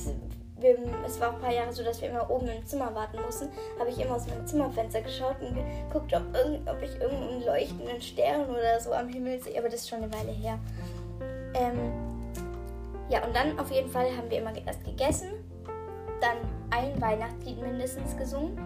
Wir, 0.57 0.77
es 1.05 1.19
war 1.19 1.33
ein 1.33 1.41
paar 1.41 1.51
Jahre 1.53 1.73
so, 1.73 1.83
dass 1.83 2.01
wir 2.01 2.09
immer 2.09 2.29
oben 2.31 2.47
im 2.47 2.65
Zimmer 2.65 2.95
warten 2.95 3.19
mussten. 3.23 3.49
Habe 3.77 3.89
ich 3.89 3.99
immer 3.99 4.15
aus 4.15 4.25
meinem 4.25 4.47
Zimmerfenster 4.47 5.01
geschaut 5.01 5.35
und 5.41 5.53
geguckt, 5.53 6.13
ob, 6.13 6.33
irgend, 6.33 6.67
ob 6.69 6.81
ich 6.81 6.95
irgendeinen 6.95 7.43
leuchtenden 7.43 8.01
Stern 8.01 8.49
oder 8.49 8.79
so 8.79 8.93
am 8.93 9.09
Himmel 9.09 9.41
sehe. 9.41 9.59
Aber 9.59 9.67
das 9.67 9.81
ist 9.81 9.89
schon 9.89 10.01
eine 10.01 10.13
Weile 10.13 10.31
her. 10.31 10.57
Ähm, 11.55 12.14
ja, 13.09 13.23
und 13.25 13.35
dann 13.35 13.57
auf 13.59 13.71
jeden 13.71 13.89
Fall 13.89 14.05
haben 14.15 14.29
wir 14.29 14.39
immer 14.39 14.55
erst 14.65 14.83
gegessen, 14.83 15.29
dann 16.21 16.37
ein 16.71 16.99
Weihnachtslied 17.01 17.61
mindestens 17.61 18.15
gesungen, 18.17 18.57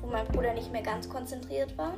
wo 0.00 0.06
mein 0.06 0.26
Bruder 0.26 0.52
nicht 0.52 0.70
mehr 0.72 0.82
ganz 0.82 1.08
konzentriert 1.08 1.76
war. 1.78 1.94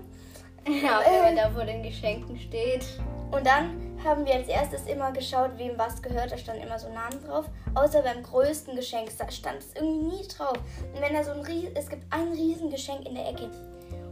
Ja, 0.66 1.00
wenn 1.04 1.22
man 1.22 1.36
da 1.36 1.50
vor 1.50 1.64
den 1.64 1.82
Geschenken 1.82 2.38
steht. 2.38 2.84
Und 3.32 3.44
dann 3.46 3.96
haben 4.04 4.24
wir 4.24 4.34
als 4.34 4.48
erstes 4.48 4.86
immer 4.86 5.10
geschaut, 5.12 5.50
wem 5.56 5.76
was 5.76 6.00
gehört. 6.00 6.30
Da 6.30 6.38
stand 6.38 6.62
immer 6.62 6.78
so 6.78 6.88
Namen 6.88 7.20
drauf. 7.24 7.46
Außer 7.74 8.02
beim 8.02 8.22
größten 8.22 8.76
Geschenk 8.76 9.10
da 9.18 9.30
stand 9.30 9.58
es 9.58 9.74
irgendwie 9.74 10.16
nie 10.16 10.28
drauf. 10.28 10.56
Und 10.94 11.00
wenn 11.00 11.14
da 11.14 11.24
so 11.24 11.32
ein 11.32 11.40
Ries 11.40 11.70
es 11.74 11.88
gibt 11.88 12.04
ein 12.10 12.28
Riesengeschenk 12.32 13.06
in 13.06 13.14
der 13.14 13.28
Ecke. 13.30 13.50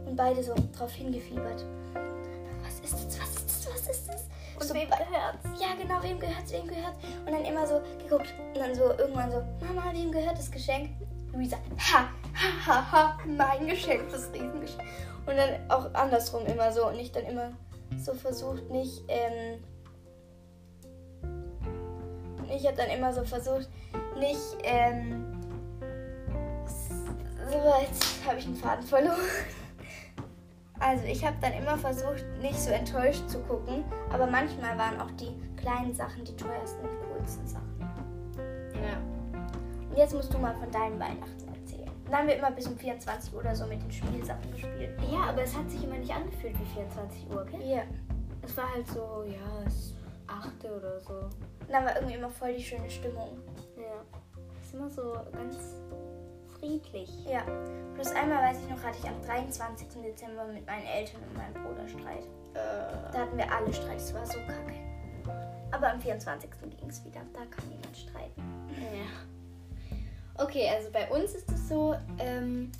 Und 0.05 0.15
beide 0.17 0.43
so 0.43 0.53
drauf 0.77 0.91
hingefiebert. 0.91 1.65
Was 2.63 2.79
ist 2.81 3.05
das? 3.05 3.19
Was 3.19 3.29
ist 3.29 3.65
das? 3.65 3.73
Was 3.73 3.89
ist 3.89 4.09
das? 4.09 4.25
Und 4.61 4.67
so 4.67 4.75
wem 4.75 4.89
gehört's? 4.89 5.59
Ja, 5.59 5.73
genau, 5.75 6.03
wem 6.03 6.19
gehört's? 6.19 6.51
Wem 6.51 6.67
gehört's? 6.67 6.99
Und 7.25 7.31
dann 7.31 7.43
immer 7.45 7.65
so 7.65 7.81
geguckt. 7.97 8.31
Und 8.53 8.59
dann 8.59 8.75
so 8.75 8.91
irgendwann 8.91 9.31
so, 9.31 9.41
Mama, 9.65 9.91
wem 9.91 10.11
gehört 10.11 10.37
das 10.37 10.51
Geschenk? 10.51 10.91
Luisa, 11.33 11.57
ha, 11.79 12.09
ha, 12.35 12.67
ha, 12.67 12.91
ha, 12.91 13.17
mein 13.25 13.67
Geschenk, 13.67 14.11
das 14.11 14.31
Riesengeschenk. 14.31 14.87
Und 15.25 15.35
dann 15.35 15.69
auch 15.69 15.91
andersrum 15.95 16.45
immer 16.45 16.71
so. 16.71 16.87
Und 16.87 16.99
ich 16.99 17.11
dann 17.11 17.23
immer 17.23 17.53
so 17.97 18.13
versucht, 18.13 18.69
nicht, 18.69 19.01
ähm, 19.07 19.63
und 22.37 22.51
ich 22.51 22.67
habe 22.67 22.77
dann 22.77 22.89
immer 22.89 23.13
so 23.13 23.23
versucht, 23.23 23.67
nicht, 24.19 24.57
ähm, 24.63 25.41
so, 27.49 27.57
jetzt 27.81 28.25
habe 28.27 28.37
ich 28.37 28.45
einen 28.45 28.55
Faden 28.55 28.85
verloren. 28.85 29.17
Also 30.81 31.05
ich 31.05 31.23
habe 31.23 31.37
dann 31.41 31.53
immer 31.53 31.77
versucht, 31.77 32.25
nicht 32.41 32.59
so 32.59 32.71
enttäuscht 32.71 33.29
zu 33.29 33.39
gucken, 33.43 33.85
aber 34.11 34.25
manchmal 34.25 34.75
waren 34.79 34.99
auch 34.99 35.11
die 35.11 35.31
kleinen 35.55 35.93
Sachen 35.93 36.25
die 36.25 36.35
teuersten 36.35 36.83
und 36.83 36.89
coolsten 37.13 37.47
Sachen. 37.47 37.79
Ja. 38.73 38.97
Und 39.89 39.95
jetzt 39.95 40.15
musst 40.15 40.33
du 40.33 40.39
mal 40.39 40.55
von 40.55 40.71
deinen 40.71 40.99
Weihnachten 40.99 41.47
erzählen. 41.53 41.91
Dann 42.05 42.15
haben 42.15 42.27
wir 42.27 42.35
immer 42.35 42.49
bis 42.49 42.65
um 42.67 42.75
24 42.77 43.31
Uhr 43.31 43.41
oder 43.41 43.55
so 43.55 43.67
mit 43.67 43.81
den 43.83 43.91
Spielsachen 43.91 44.51
gespielt. 44.53 44.97
Ja, 45.11 45.29
aber 45.29 45.43
es 45.43 45.55
hat 45.55 45.69
sich 45.69 45.83
immer 45.83 45.97
nicht 45.97 46.11
angefühlt 46.11 46.59
wie 46.59 46.65
24 46.73 47.29
Uhr, 47.29 47.45
gell? 47.45 47.61
Ja. 47.61 47.83
Es 48.41 48.57
war 48.57 48.73
halt 48.73 48.87
so, 48.87 49.23
ja, 49.27 49.67
es 49.67 49.93
achte 50.25 50.75
oder 50.75 50.99
so. 50.99 51.13
Und 51.13 51.71
dann 51.71 51.85
war 51.85 51.95
irgendwie 51.95 52.15
immer 52.15 52.29
voll 52.29 52.55
die 52.55 52.63
schöne 52.63 52.89
Stimmung. 52.89 53.37
Ja. 53.77 54.03
Es 54.59 54.67
ist 54.67 54.73
immer 54.73 54.89
so 54.89 55.13
ganz 55.31 55.57
friedlich. 56.61 57.09
Ja. 57.25 57.41
Plus 57.95 58.11
einmal 58.11 58.43
weiß 58.43 58.59
ich 58.63 58.69
noch, 58.69 58.81
hatte 58.83 58.97
ich 58.99 59.09
am 59.09 59.21
23. 59.21 59.87
Dezember 60.01 60.45
mit 60.45 60.65
meinen 60.65 60.85
Eltern 60.85 61.21
und 61.27 61.35
meinem 61.35 61.53
Bruder 61.65 61.87
Streit. 61.87 62.23
Äh, 62.53 63.11
Da 63.11 63.19
hatten 63.19 63.37
wir 63.37 63.51
alle 63.51 63.73
Streit, 63.73 63.97
es 63.97 64.13
war 64.13 64.25
so 64.25 64.39
kacke. 64.47 64.75
Aber 65.71 65.91
am 65.91 65.99
24. 65.99 66.49
ging 66.79 66.89
es 66.89 67.03
wieder, 67.03 67.21
da 67.33 67.39
kann 67.49 67.67
niemand 67.69 67.97
streiten. 67.97 68.41
ja. 68.77 70.43
Okay, 70.43 70.69
also 70.69 70.89
bei 70.91 71.09
uns 71.11 71.33
ist 71.33 71.51
es 71.51 71.67
so, 71.67 71.95
ähm, 72.19 72.71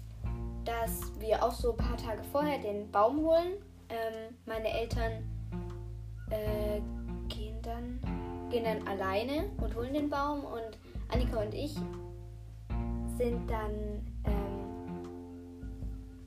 dass 0.63 1.11
wir 1.19 1.43
auch 1.43 1.51
so 1.51 1.71
ein 1.71 1.77
paar 1.77 1.97
Tage 1.97 2.23
vorher 2.31 2.59
den 2.59 2.89
Baum 2.91 3.25
holen. 3.25 3.53
Ähm, 3.89 4.35
meine 4.45 4.69
Eltern 4.71 5.23
äh, 6.29 6.79
gehen 7.27 7.61
dann 7.61 7.99
gehen 8.49 8.65
dann 8.65 8.85
alleine 8.87 9.49
und 9.61 9.73
holen 9.75 9.93
den 9.93 10.09
Baum 10.09 10.43
und 10.43 10.77
Annika 11.09 11.41
und 11.41 11.53
ich 11.53 11.73
sind 13.17 13.49
dann 13.49 13.71
ähm, 14.25 14.61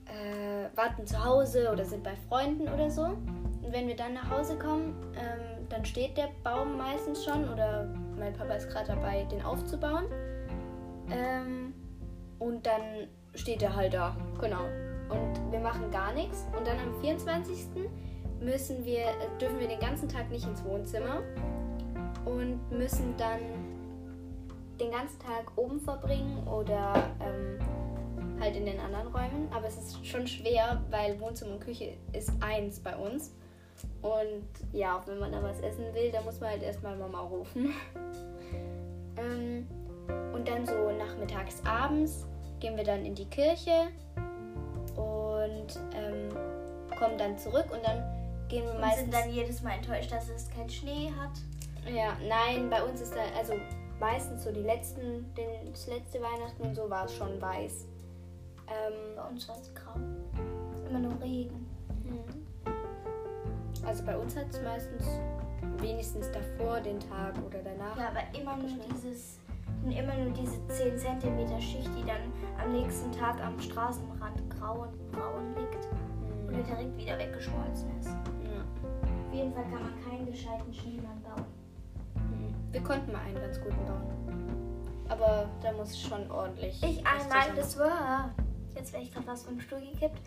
äh, 0.07 0.77
warten 0.77 1.07
zu 1.07 1.25
Hause 1.25 1.71
oder 1.73 1.85
sind 1.85 2.03
bei 2.03 2.17
Freunden 2.29 2.69
oder 2.69 2.91
so. 2.91 3.03
Und 3.03 3.73
wenn 3.73 3.89
wir 3.89 3.97
dann 3.97 4.15
nach 4.15 4.31
Hause 4.31 4.59
kommen, 4.59 4.95
ähm, 5.15 5.67
dann 5.69 5.85
steht 5.85 6.17
der 6.17 6.29
Baum 6.43 6.77
meistens 6.77 7.25
schon 7.25 7.49
oder 7.49 7.89
mein 8.19 8.33
Papa 8.33 8.55
ist 8.55 8.69
gerade 8.69 8.89
dabei, 8.89 9.25
den 9.25 9.43
aufzubauen. 9.43 10.05
Ähm, 11.11 11.75
und 12.39 12.67
dann 12.67 13.09
steht 13.35 13.63
er 13.63 13.75
halt 13.75 13.95
da, 13.95 14.17
genau. 14.41 14.65
Und 15.09 15.53
wir 15.53 15.61
machen 15.61 15.91
gar 15.91 16.13
nichts. 16.13 16.47
Und 16.57 16.67
dann 16.67 16.79
am 16.79 17.01
24. 17.01 17.89
müssen 18.41 18.85
wir, 18.85 19.01
äh, 19.01 19.39
dürfen 19.41 19.59
wir 19.59 19.69
den 19.69 19.81
ganzen 19.81 20.09
Tag 20.09 20.31
nicht 20.31 20.47
ins 20.47 20.65
Wohnzimmer 20.65 21.23
und 22.25 22.61
müssen 22.71 23.15
dann 23.17 23.41
den 24.85 24.93
ganzen 24.93 25.19
Tag 25.19 25.51
oben 25.57 25.81
verbringen 25.81 26.47
oder 26.47 26.93
ähm, 27.21 27.59
halt 28.41 28.57
in 28.57 28.67
den 28.67 28.79
anderen 28.81 29.09
Räumen. 29.09 29.49
Aber 29.53 29.67
es 29.67 29.77
ist 29.77 30.07
schon 30.07 30.27
schwer, 30.27 30.83
weil 30.91 31.19
Wohnzimmer 31.21 31.53
und 31.53 31.61
Küche 31.61 31.95
ist 32.13 32.31
eins 32.41 32.81
bei 32.81 32.95
uns. 32.97 33.33
Und 34.03 34.45
ja, 34.73 35.03
wenn 35.07 35.19
man 35.19 35.33
da 35.33 35.43
was 35.43 35.61
essen 35.61 35.93
will, 35.95 36.11
dann 36.11 36.25
muss 36.25 36.41
man 36.41 36.51
halt 36.51 36.63
erstmal 36.63 36.97
Mama 36.97 37.21
rufen. 37.21 37.73
ähm, 39.17 39.67
und 40.33 40.47
dann 40.47 40.67
so 40.67 40.91
nachmittags, 40.93 41.63
abends 41.65 42.27
gehen 42.61 42.77
wir 42.77 42.85
dann 42.85 43.05
in 43.05 43.15
die 43.15 43.27
Kirche 43.27 43.89
und 44.97 45.81
ähm, 45.95 46.29
kommen 46.99 47.19
dann 47.19 47.39
zurück 47.39 47.67
und 47.73 47.85
dann 47.85 48.03
gehen 48.49 48.65
wir 48.65 48.75
Und 48.75 48.81
meistens. 48.81 49.03
sind 49.03 49.15
dann 49.15 49.31
jedes 49.31 49.63
Mal 49.63 49.73
enttäuscht, 49.73 50.13
dass 50.13 50.29
es 50.29 50.51
keinen 50.51 50.69
Schnee 50.69 51.11
hat. 51.19 51.33
Ja, 51.91 52.17
nein, 52.27 52.71
bei 52.71 52.83
uns 52.83 53.01
ist 53.01 53.15
da, 53.15 53.21
also 53.39 53.55
meistens 54.01 54.45
so 54.45 54.53
die 54.53 54.61
letzten, 54.63 55.33
den, 55.35 55.71
das 55.73 55.87
letzte 55.87 56.21
Weihnachten 56.21 56.63
und 56.63 56.75
so 56.75 56.89
war 56.91 57.05
es 57.07 57.15
schon 57.15 57.41
weiß. 57.41 57.87
Ähm, 58.67 59.17
Bei 59.17 59.23
uns 59.29 59.49
war 59.49 59.57
es 59.61 59.73
grau. 59.75 59.95
Immer 60.89 60.99
nur 61.01 61.21
Regen. 61.21 61.67
also 63.87 64.05
bei 64.05 64.17
uns 64.17 64.37
hat 64.37 64.47
es 64.51 64.63
meistens 64.63 65.07
wenigstens 65.79 66.31
davor 66.33 66.81
den 66.81 66.99
Tag 67.01 67.35
oder 67.47 67.59
danach. 67.63 67.97
Ja, 67.99 68.09
aber 68.09 68.23
immer 68.39 68.57
nur 68.57 68.71
dieses, 68.95 69.39
immer 69.85 70.15
nur 70.17 70.31
diese 70.33 70.67
10 70.69 70.99
cm 70.99 71.61
Schicht, 71.61 71.91
die 71.99 72.05
dann 72.07 72.33
am 72.63 72.73
nächsten 72.73 73.13
Tag 73.13 73.43
am 73.45 73.59
Straßenrand 73.61 74.49
grau 74.59 74.83
und 74.83 75.13
braun 75.13 75.55
liegt 75.57 75.89
Mhm. 76.45 76.49
oder 76.49 76.63
direkt 76.63 76.97
wieder 76.97 77.19
weggeschmolzen 77.19 77.89
ist. 77.99 78.09
Ja. 78.09 78.63
Auf 79.29 79.35
jeden 79.35 79.53
Fall 79.53 79.65
kann 79.65 79.83
man 79.83 80.05
keinen 80.09 80.27
gescheiten 80.27 80.73
Schneemann. 80.73 81.19
Mhm. 81.19 81.24
Wir 82.75 82.83
konnten 82.83 83.13
mal 83.13 83.21
einen 83.21 83.41
ganz 83.41 83.61
guten 83.61 83.87
bauen. 83.87 85.07
Aber 85.09 85.49
da 85.63 85.71
muss 85.71 85.97
schon 85.97 86.29
ordentlich. 86.29 86.83
Ich 86.83 87.07
einmal, 87.07 87.55
das 87.55 87.79
war. 87.79 88.35
Jetzt 88.75 88.93
wäre 88.93 89.05
ich 89.05 89.13
gerade 89.13 89.29
was 89.29 89.45
vom 89.45 89.61
Stuhl 89.61 89.79
gekippt. 89.79 90.19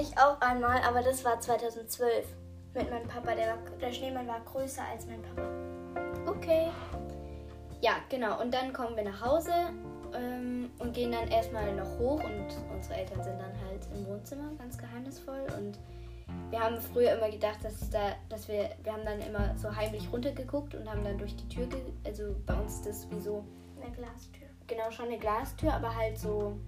Ich 0.00 0.16
auch 0.16 0.40
einmal, 0.40 0.80
aber 0.88 1.02
das 1.02 1.22
war 1.22 1.38
2012. 1.38 2.26
Mit 2.72 2.90
meinem 2.90 3.06
Papa. 3.06 3.34
Der, 3.34 3.48
war, 3.48 3.58
der 3.78 3.92
Schneemann 3.92 4.26
war 4.26 4.40
größer 4.40 4.82
als 4.90 5.06
mein 5.06 5.20
Papa. 5.20 5.46
Okay. 6.26 6.70
Ja, 7.82 7.96
genau. 8.08 8.40
Und 8.40 8.54
dann 8.54 8.72
kommen 8.72 8.96
wir 8.96 9.04
nach 9.04 9.20
Hause 9.20 9.52
ähm, 10.14 10.70
und 10.78 10.94
gehen 10.94 11.12
dann 11.12 11.28
erstmal 11.28 11.74
noch 11.74 11.98
hoch 11.98 12.24
und 12.24 12.46
unsere 12.74 12.94
Eltern 12.94 13.22
sind 13.22 13.38
dann 13.38 13.52
halt 13.68 13.86
im 13.94 14.06
Wohnzimmer, 14.06 14.50
ganz 14.56 14.78
geheimnisvoll. 14.78 15.44
Und 15.58 15.78
wir 16.50 16.60
haben 16.60 16.78
früher 16.80 17.12
immer 17.16 17.30
gedacht, 17.30 17.58
dass 17.62 17.88
da, 17.90 18.12
dass 18.28 18.48
wir, 18.48 18.70
wir 18.82 18.92
haben 18.92 19.04
dann 19.04 19.20
immer 19.20 19.56
so 19.56 19.74
heimlich 19.74 20.06
runtergeguckt 20.12 20.74
und 20.74 20.88
haben 20.90 21.02
dann 21.02 21.16
durch 21.18 21.34
die 21.36 21.48
Tür, 21.48 21.66
also 22.04 22.34
bei 22.46 22.54
uns 22.54 22.76
ist 22.76 22.86
das 22.86 23.10
wie 23.10 23.20
so, 23.20 23.44
Eine 23.82 23.90
Glastür. 23.92 24.48
genau 24.66 24.90
schon 24.90 25.06
eine 25.06 25.18
Glastür, 25.18 25.72
aber 25.72 25.94
halt 25.94 26.18
so, 26.18 26.58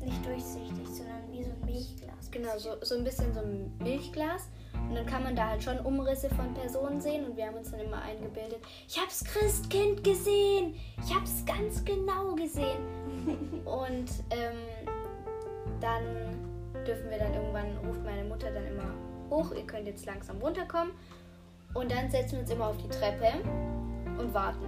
Nicht 0.00 0.24
durchsichtig, 0.24 0.86
sondern 0.88 1.30
wie 1.32 1.42
so 1.42 1.50
ein 1.50 1.60
Milchglas. 1.64 2.30
genau, 2.30 2.58
so, 2.58 2.70
so 2.82 2.94
ein 2.96 3.04
bisschen 3.04 3.32
so 3.34 3.40
ein 3.40 3.72
Milchglas. 3.78 4.48
Und 4.88 4.94
dann 4.94 5.06
kann 5.06 5.24
man 5.24 5.34
da 5.34 5.48
halt 5.48 5.62
schon 5.64 5.78
Umrisse 5.80 6.28
von 6.28 6.54
Personen 6.54 7.00
sehen 7.00 7.24
und 7.24 7.36
wir 7.36 7.46
haben 7.46 7.56
uns 7.56 7.70
dann 7.72 7.80
immer 7.80 8.00
eingebildet, 8.02 8.58
ich 8.86 9.00
hab's 9.00 9.24
Christkind 9.24 10.04
gesehen, 10.04 10.74
ich 11.04 11.12
hab's 11.14 11.44
ganz 11.44 11.84
genau 11.84 12.34
gesehen. 12.36 12.78
und 13.64 14.10
ähm, 14.30 14.58
dann 15.80 16.45
dürfen 16.86 17.10
wir 17.10 17.18
dann 17.18 17.34
irgendwann, 17.34 17.76
ruft 17.86 18.04
meine 18.04 18.24
Mutter 18.24 18.50
dann 18.50 18.66
immer 18.66 18.94
hoch, 19.30 19.52
ihr 19.52 19.66
könnt 19.66 19.86
jetzt 19.86 20.06
langsam 20.06 20.38
runterkommen. 20.38 20.92
Und 21.74 21.90
dann 21.90 22.10
setzen 22.10 22.32
wir 22.32 22.40
uns 22.40 22.50
immer 22.50 22.68
auf 22.68 22.76
die 22.78 22.88
Treppe 22.88 23.32
und 24.18 24.32
warten. 24.32 24.64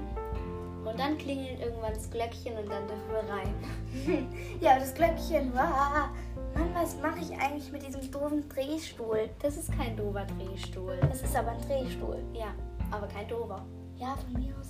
Und 0.84 0.98
dann 0.98 1.18
klingelt 1.18 1.60
irgendwann 1.60 1.92
das 1.92 2.10
Glöckchen 2.10 2.56
und 2.56 2.70
dann 2.70 2.87
dürfen 2.87 3.10
wir 3.10 3.32
rein. 3.32 4.28
Ja, 4.60 4.78
das 4.78 4.94
Glöckchen 4.94 5.54
war. 5.54 6.10
Mann, 6.54 6.75
was 6.75 6.96
mache 7.00 7.18
ich 7.20 7.30
eigentlich 7.32 7.70
mit 7.72 7.87
diesem 7.87 8.10
doofen 8.10 8.48
Drehstuhl? 8.48 9.28
Das 9.40 9.56
ist 9.56 9.70
kein 9.76 9.96
dover 9.96 10.25
Drehstuhl. 10.25 10.98
Das 11.00 11.22
ist 11.22 11.37
aber 11.37 11.52
ein 11.52 11.60
Drehstuhl. 11.60 12.18
Ja, 12.32 12.54
aber 12.90 13.06
kein 13.06 13.28
dover. 13.28 13.64
Ja, 13.96 14.16
von 14.16 14.40
mir 14.40 14.54
aus. 14.58 14.68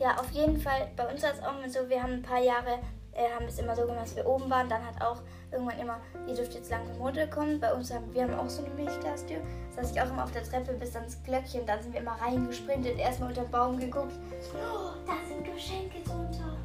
Ja, 0.00 0.16
auf 0.18 0.30
jeden 0.30 0.58
Fall. 0.58 0.88
Bei 0.96 1.10
uns 1.10 1.22
war 1.22 1.32
es 1.32 1.42
auch 1.42 1.58
immer 1.58 1.68
so, 1.68 1.88
wir 1.88 2.02
haben 2.02 2.14
ein 2.14 2.22
paar 2.22 2.42
Jahre, 2.42 2.78
äh, 3.12 3.30
haben 3.34 3.46
es 3.46 3.58
immer 3.58 3.76
so 3.76 3.82
gemacht, 3.82 4.02
dass 4.02 4.16
wir 4.16 4.26
oben 4.26 4.48
waren. 4.50 4.68
Dann 4.68 4.84
hat 4.84 5.00
auch 5.02 5.20
irgendwann 5.54 5.78
immer, 5.78 6.00
ihr 6.26 6.34
dürft 6.34 6.54
jetzt 6.54 6.70
langsam 6.70 6.96
runterkommen. 6.96 7.60
Bei 7.60 7.72
uns 7.72 7.92
haben 7.92 8.12
wir 8.12 8.24
haben 8.24 8.34
auch 8.34 8.48
so 8.48 8.64
eine 8.64 8.74
Milchglastür. 8.74 9.38
Das 9.70 9.84
heißt, 9.84 9.96
ich 9.96 10.02
auch 10.02 10.10
immer 10.10 10.24
auf 10.24 10.32
der 10.32 10.42
Treppe 10.42 10.72
bis 10.74 10.92
das 10.92 11.22
Glöckchen. 11.22 11.64
Dann 11.66 11.82
sind 11.82 11.92
wir 11.92 12.00
immer 12.00 12.16
reingesprintet, 12.20 12.98
erstmal 12.98 13.30
unter 13.30 13.42
den 13.42 13.50
Baum 13.50 13.78
geguckt. 13.78 14.12
Oh, 14.54 14.92
da 15.06 15.14
sind 15.26 15.44
Geschenke 15.44 16.00
drunter. 16.04 16.56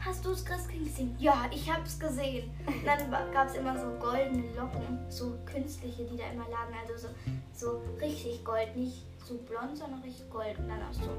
Hast 0.00 0.24
du 0.24 0.30
es 0.30 0.44
Christkind 0.44 0.84
gesehen? 0.84 1.16
Ja, 1.18 1.46
ich 1.50 1.70
hab's 1.70 1.98
gesehen. 1.98 2.50
Und 2.66 2.86
dann 2.86 3.10
gab 3.32 3.48
es 3.48 3.54
immer 3.56 3.76
so 3.76 3.88
goldene 4.00 4.44
Locken, 4.56 4.98
so 5.08 5.34
künstliche, 5.44 6.04
die 6.04 6.16
da 6.16 6.24
immer 6.32 6.48
lagen. 6.48 6.72
Also 6.80 7.08
so, 7.08 7.08
so 7.52 7.82
richtig 8.00 8.44
gold, 8.44 8.74
nicht 8.76 9.02
so 9.26 9.34
blond, 9.34 9.76
sondern 9.76 10.00
richtig 10.02 10.30
gold. 10.30 10.56
Und 10.58 10.68
dann 10.68 10.80
auch 10.82 10.92
so 10.92 11.10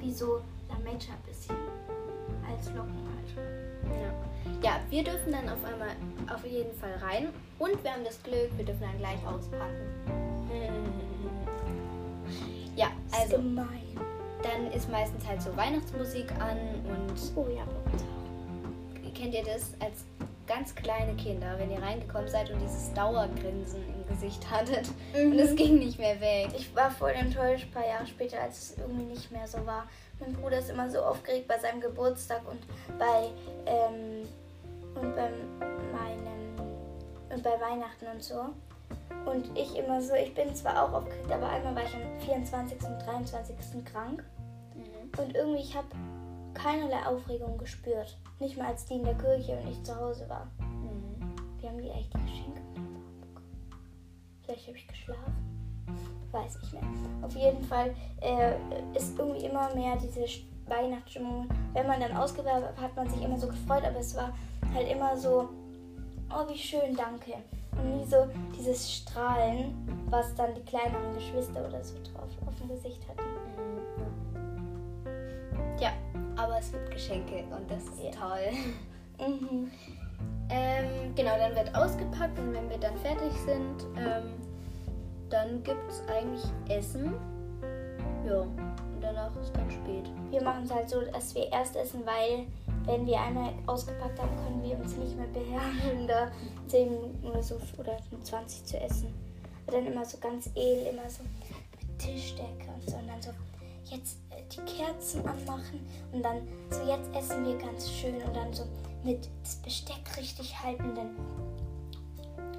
wie 0.00 0.12
so 0.12 0.42
Lametta 0.68 1.12
ein 1.12 1.22
bisschen 1.26 1.56
als 2.46 2.66
Locken 2.74 3.06
halt. 3.06 4.02
Ja. 4.02 4.12
Ja, 4.62 4.80
wir 4.90 5.04
dürfen 5.04 5.32
dann 5.32 5.48
auf 5.48 5.64
einmal 5.64 5.90
auf 6.34 6.44
jeden 6.44 6.72
Fall 6.78 6.94
rein. 7.02 7.28
Und 7.58 7.82
wir 7.82 7.92
haben 7.92 8.04
das 8.04 8.22
Glück, 8.22 8.50
wir 8.56 8.64
dürfen 8.64 8.82
dann 8.82 8.98
gleich 8.98 9.18
auspacken. 9.26 9.76
Ja, 12.76 12.88
Das 13.10 13.18
ist 13.18 13.24
also 13.24 13.36
gemein. 13.42 13.66
dann 14.42 14.70
ist 14.72 14.88
meistens 14.90 15.26
halt 15.26 15.42
so 15.42 15.56
Weihnachtsmusik 15.56 16.30
an 16.40 16.56
und 16.84 17.32
Oh 17.34 17.48
ja, 17.52 17.62
auch. 17.62 19.14
kennt 19.14 19.34
ihr 19.34 19.42
das 19.42 19.72
als 19.80 20.04
ganz 20.46 20.72
kleine 20.76 21.12
Kinder, 21.16 21.58
wenn 21.58 21.72
ihr 21.72 21.82
reingekommen 21.82 22.28
seid 22.28 22.50
und 22.52 22.60
dieses 22.60 22.92
Dauergrinsen 22.94 23.82
im 23.82 24.06
Gesicht 24.14 24.48
hattet 24.48 24.88
und 25.14 25.38
es 25.38 25.56
ging 25.56 25.80
nicht 25.80 25.98
mehr 25.98 26.20
weg. 26.20 26.50
Ich 26.56 26.74
war 26.76 26.90
voll 26.90 27.10
enttäuscht, 27.10 27.64
ein 27.66 27.72
paar 27.72 27.86
Jahre 27.86 28.06
später, 28.06 28.40
als 28.40 28.58
es 28.70 28.78
irgendwie 28.78 29.04
nicht 29.06 29.30
mehr 29.32 29.46
so 29.48 29.66
war. 29.66 29.88
Mein 30.20 30.32
Bruder 30.34 30.58
ist 30.60 30.70
immer 30.70 30.88
so 30.88 31.00
aufgeregt 31.00 31.48
bei 31.48 31.58
seinem 31.58 31.80
Geburtstag 31.80 32.42
und 32.48 32.60
bei 32.98 33.28
ähm, 33.66 34.22
und 35.00 35.14
beim 35.14 35.32
meinem 35.92 36.38
und 37.30 37.42
bei 37.42 37.60
Weihnachten 37.60 38.06
und 38.12 38.22
so. 38.22 38.46
Und 39.26 39.56
ich 39.58 39.76
immer 39.76 40.00
so, 40.00 40.14
ich 40.14 40.34
bin 40.34 40.54
zwar 40.54 40.82
auch 40.82 40.92
aufgeregt, 40.92 41.30
aber 41.30 41.48
einmal 41.48 41.74
war 41.74 41.82
ich 41.82 41.94
am 41.94 42.20
24. 42.20 42.78
und 42.84 42.98
23. 43.06 43.84
krank. 43.84 44.24
Und 45.18 45.34
irgendwie, 45.34 45.60
ich 45.60 45.76
habe 45.76 45.88
keinerlei 46.54 47.04
Aufregung 47.06 47.58
gespürt. 47.58 48.16
Nicht 48.40 48.56
mal 48.56 48.68
als 48.68 48.86
die 48.86 48.94
in 48.94 49.04
der 49.04 49.14
Kirche 49.14 49.58
und 49.58 49.70
ich 49.70 49.82
zu 49.82 49.94
Hause 49.98 50.28
war. 50.28 50.46
Mhm. 50.58 51.34
Wir 51.60 51.68
haben 51.68 51.78
die 51.78 51.90
echt 51.90 52.12
die 52.14 52.22
Geschenke. 52.22 52.62
Vielleicht 54.44 54.66
habe 54.68 54.78
ich 54.78 54.88
geschlafen. 54.88 55.88
Weiß 56.30 56.60
nicht 56.60 56.72
mehr. 56.72 56.82
Auf 57.22 57.34
jeden 57.34 57.64
Fall 57.64 57.94
äh, 58.20 58.54
ist 58.94 59.18
irgendwie 59.18 59.46
immer 59.46 59.74
mehr 59.74 59.96
diese 59.96 60.24
Weihnachtsstimmung. 60.66 61.48
Wenn 61.72 61.86
man 61.86 62.00
dann 62.00 62.16
ausgewählt 62.16 62.64
hat, 62.64 62.80
hat 62.80 62.96
man 62.96 63.08
sich 63.08 63.22
immer 63.22 63.38
so 63.38 63.48
gefreut, 63.48 63.84
aber 63.84 63.98
es 63.98 64.14
war 64.14 64.32
halt 64.74 64.88
immer 64.90 65.16
so, 65.16 65.48
oh 66.30 66.48
wie 66.52 66.58
schön, 66.58 66.94
danke. 66.96 67.34
Und 67.72 67.96
nie 67.96 68.04
so 68.04 68.26
dieses 68.58 68.90
Strahlen, 68.92 69.74
was 70.10 70.34
dann 70.34 70.54
die 70.54 70.62
kleineren 70.62 71.14
Geschwister 71.14 71.66
oder 71.66 71.82
so 71.82 71.94
drauf 72.02 72.28
auf 72.46 72.54
dem 72.58 72.68
Gesicht 72.68 73.00
hatten. 73.08 73.22
Ja, 75.80 75.92
aber 76.36 76.58
es 76.58 76.72
gibt 76.72 76.90
Geschenke 76.90 77.44
und 77.56 77.70
das 77.70 77.84
ist 77.84 78.02
Ja. 78.02 78.10
toll. 78.10 78.50
Mhm. 79.26 79.68
Ähm, 80.48 81.12
genau, 81.16 81.36
dann 81.36 81.52
wird 81.56 81.74
ausgepackt 81.74 82.38
und 82.38 82.54
wenn 82.54 82.70
wir 82.70 82.78
dann 82.78 82.96
fertig 82.98 83.32
sind, 83.44 83.84
ähm, 83.96 84.34
dann 85.28 85.60
gibt 85.64 85.90
es 85.90 86.02
eigentlich 86.08 86.44
Essen. 86.68 87.14
Ja, 88.24 88.42
und 88.42 89.00
danach 89.00 89.34
ist 89.42 89.56
dann 89.56 89.68
spät. 89.68 90.04
Wir 90.30 90.40
machen 90.40 90.62
es 90.64 90.72
halt 90.72 90.88
so, 90.88 91.00
dass 91.00 91.34
wir 91.34 91.50
erst 91.50 91.74
essen, 91.74 92.02
weil 92.06 92.46
wenn 92.88 93.06
wir 93.06 93.20
einmal 93.20 93.52
ausgepackt 93.66 94.18
haben, 94.18 94.34
können 94.36 94.62
wir 94.62 94.78
uns 94.78 94.96
nicht 94.96 95.14
mehr 95.14 95.26
beherrschen, 95.26 96.08
da 96.08 96.32
10 96.68 96.90
Minuten 96.90 97.26
oder 97.26 97.42
so 97.42 97.60
oder 97.76 97.98
20 98.22 98.64
zu 98.64 98.80
essen. 98.80 99.14
Und 99.66 99.74
dann 99.74 99.86
immer 99.86 100.04
so 100.06 100.16
ganz 100.16 100.46
edel, 100.54 100.86
immer 100.86 101.08
so 101.08 101.22
mit 101.22 101.98
Tischdecke 101.98 102.66
und 102.74 102.88
so. 102.88 102.96
Und 102.96 103.06
dann 103.06 103.20
so, 103.20 103.30
jetzt 103.84 104.16
äh, 104.30 104.42
die 104.50 104.60
Kerzen 104.72 105.20
anmachen 105.26 105.86
und 106.12 106.22
dann 106.22 106.48
so, 106.70 106.80
jetzt 106.88 107.14
essen 107.14 107.44
wir 107.44 107.58
ganz 107.58 107.90
schön 107.90 108.22
und 108.22 108.34
dann 108.34 108.52
so 108.54 108.64
mit 109.04 109.28
das 109.42 109.56
Besteck 109.56 110.16
richtig 110.16 110.58
halten, 110.58 110.94
dann 110.94 111.14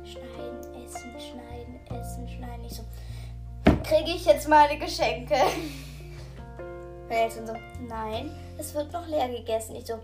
schneiden, 0.06 0.86
essen, 0.86 1.12
schneiden, 1.20 1.80
essen, 2.00 2.30
schneiden. 2.30 2.66
Ich 2.66 2.76
so, 2.76 2.84
kriege 3.84 4.12
ich 4.12 4.26
jetzt 4.26 4.48
meine 4.48 4.78
Geschenke? 4.78 5.36
Und 7.10 7.16
Eltern 7.16 7.48
so, 7.48 7.54
nein, 7.88 8.30
es 8.60 8.76
wird 8.76 8.94
noch 8.94 9.08
leer 9.08 9.28
gegessen. 9.30 9.76
Ich 9.76 9.88
so, 9.88 9.96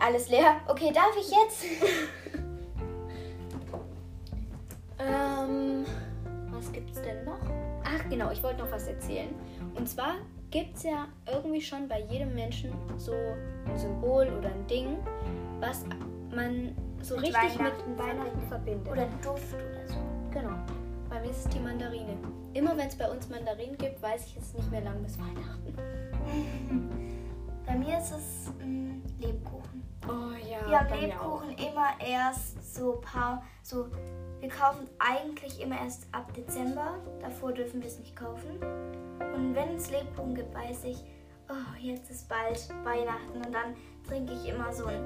alles 0.00 0.28
leer? 0.28 0.56
Okay, 0.68 0.92
darf 0.92 1.16
ich 1.18 1.30
jetzt? 1.30 1.64
Ähm, 4.98 5.84
was 6.50 6.72
gibt's 6.72 7.00
denn 7.02 7.24
noch? 7.24 7.38
Ach 7.84 8.08
genau, 8.10 8.30
ich 8.30 8.42
wollte 8.42 8.58
noch 8.62 8.70
was 8.72 8.86
erzählen. 8.88 9.28
Und 9.74 9.88
zwar 9.88 10.14
gibt's 10.50 10.82
ja 10.82 11.06
irgendwie 11.30 11.60
schon 11.60 11.88
bei 11.88 12.00
jedem 12.02 12.34
Menschen 12.34 12.72
so 12.96 13.12
ein 13.12 13.78
Symbol 13.78 14.28
oder 14.38 14.48
ein 14.48 14.66
Ding, 14.66 14.96
was 15.60 15.84
man 16.34 16.74
so 17.00 17.16
Mit 17.16 17.26
richtig 17.26 17.58
Weihnachten 17.58 17.90
mit 17.90 17.98
Weihnachten 17.98 18.48
verbindet. 18.48 18.92
Oder 18.92 19.06
Duft 19.22 19.54
oder 19.54 19.86
so. 19.86 19.94
genau. 20.30 20.54
Bei 21.08 21.20
mir 21.20 21.30
ist 21.30 21.46
es 21.46 21.48
die 21.48 21.60
Mandarine. 21.60 22.16
Immer 22.54 22.76
wenn 22.76 22.88
es 22.88 22.96
bei 22.96 23.08
uns 23.10 23.28
Mandarinen 23.28 23.78
gibt, 23.78 24.02
weiß 24.02 24.26
ich, 24.26 24.36
es 24.36 24.52
nicht 24.52 24.70
mehr 24.70 24.82
lang 24.82 25.02
bis 25.02 25.16
Weihnachten. 25.18 25.74
Bei 27.68 27.76
mir 27.76 27.98
ist 27.98 28.12
es 28.12 28.50
mh, 28.64 28.94
Lebkuchen. 29.20 29.82
Oh 30.08 30.32
ja. 30.50 30.66
Wir 30.66 30.80
haben 30.80 31.00
Lebkuchen 31.00 31.50
immer 31.50 31.88
erst 32.00 32.74
so 32.74 32.98
paar, 33.02 33.42
so, 33.62 33.88
wir 34.40 34.48
kaufen 34.48 34.88
eigentlich 34.98 35.60
immer 35.60 35.78
erst 35.78 36.06
ab 36.12 36.32
Dezember. 36.32 36.94
Davor 37.20 37.52
dürfen 37.52 37.82
wir 37.82 37.88
es 37.88 37.98
nicht 37.98 38.16
kaufen. 38.16 38.58
Und 39.34 39.54
wenn 39.54 39.76
es 39.76 39.90
Lebkuchen 39.90 40.34
gibt, 40.34 40.54
weiß 40.54 40.84
ich, 40.84 41.04
oh, 41.50 41.76
jetzt 41.78 42.10
ist 42.10 42.26
bald 42.26 42.70
Weihnachten. 42.84 43.36
Und 43.36 43.52
dann 43.52 43.76
trinke 44.08 44.32
ich 44.32 44.48
immer 44.48 44.72
so 44.72 44.86
einen 44.86 45.04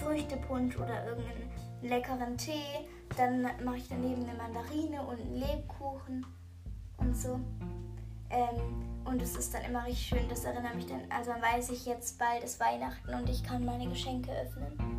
Früchtepunsch 0.00 0.76
oder 0.76 1.08
irgendeinen 1.08 1.50
leckeren 1.82 2.38
Tee. 2.38 2.86
Dann 3.16 3.42
mache 3.64 3.78
ich 3.78 3.88
daneben 3.88 4.22
eine 4.22 4.38
Mandarine 4.38 5.02
und 5.02 5.20
einen 5.20 5.34
Lebkuchen 5.34 6.24
und 6.98 7.16
so. 7.16 7.40
Ähm, 8.30 8.95
und 9.06 9.22
es 9.22 9.36
ist 9.36 9.54
dann 9.54 9.62
immer 9.62 9.84
richtig 9.84 10.08
schön, 10.08 10.28
das 10.28 10.44
erinnert 10.44 10.74
mich 10.74 10.86
dann, 10.86 11.02
also 11.10 11.32
dann 11.32 11.42
weiß 11.42 11.70
ich 11.70 11.86
jetzt 11.86 12.18
bald 12.18 12.42
ist 12.44 12.60
Weihnachten 12.60 13.14
und 13.14 13.28
ich 13.28 13.42
kann 13.42 13.64
meine 13.64 13.88
Geschenke 13.88 14.30
öffnen. 14.32 14.96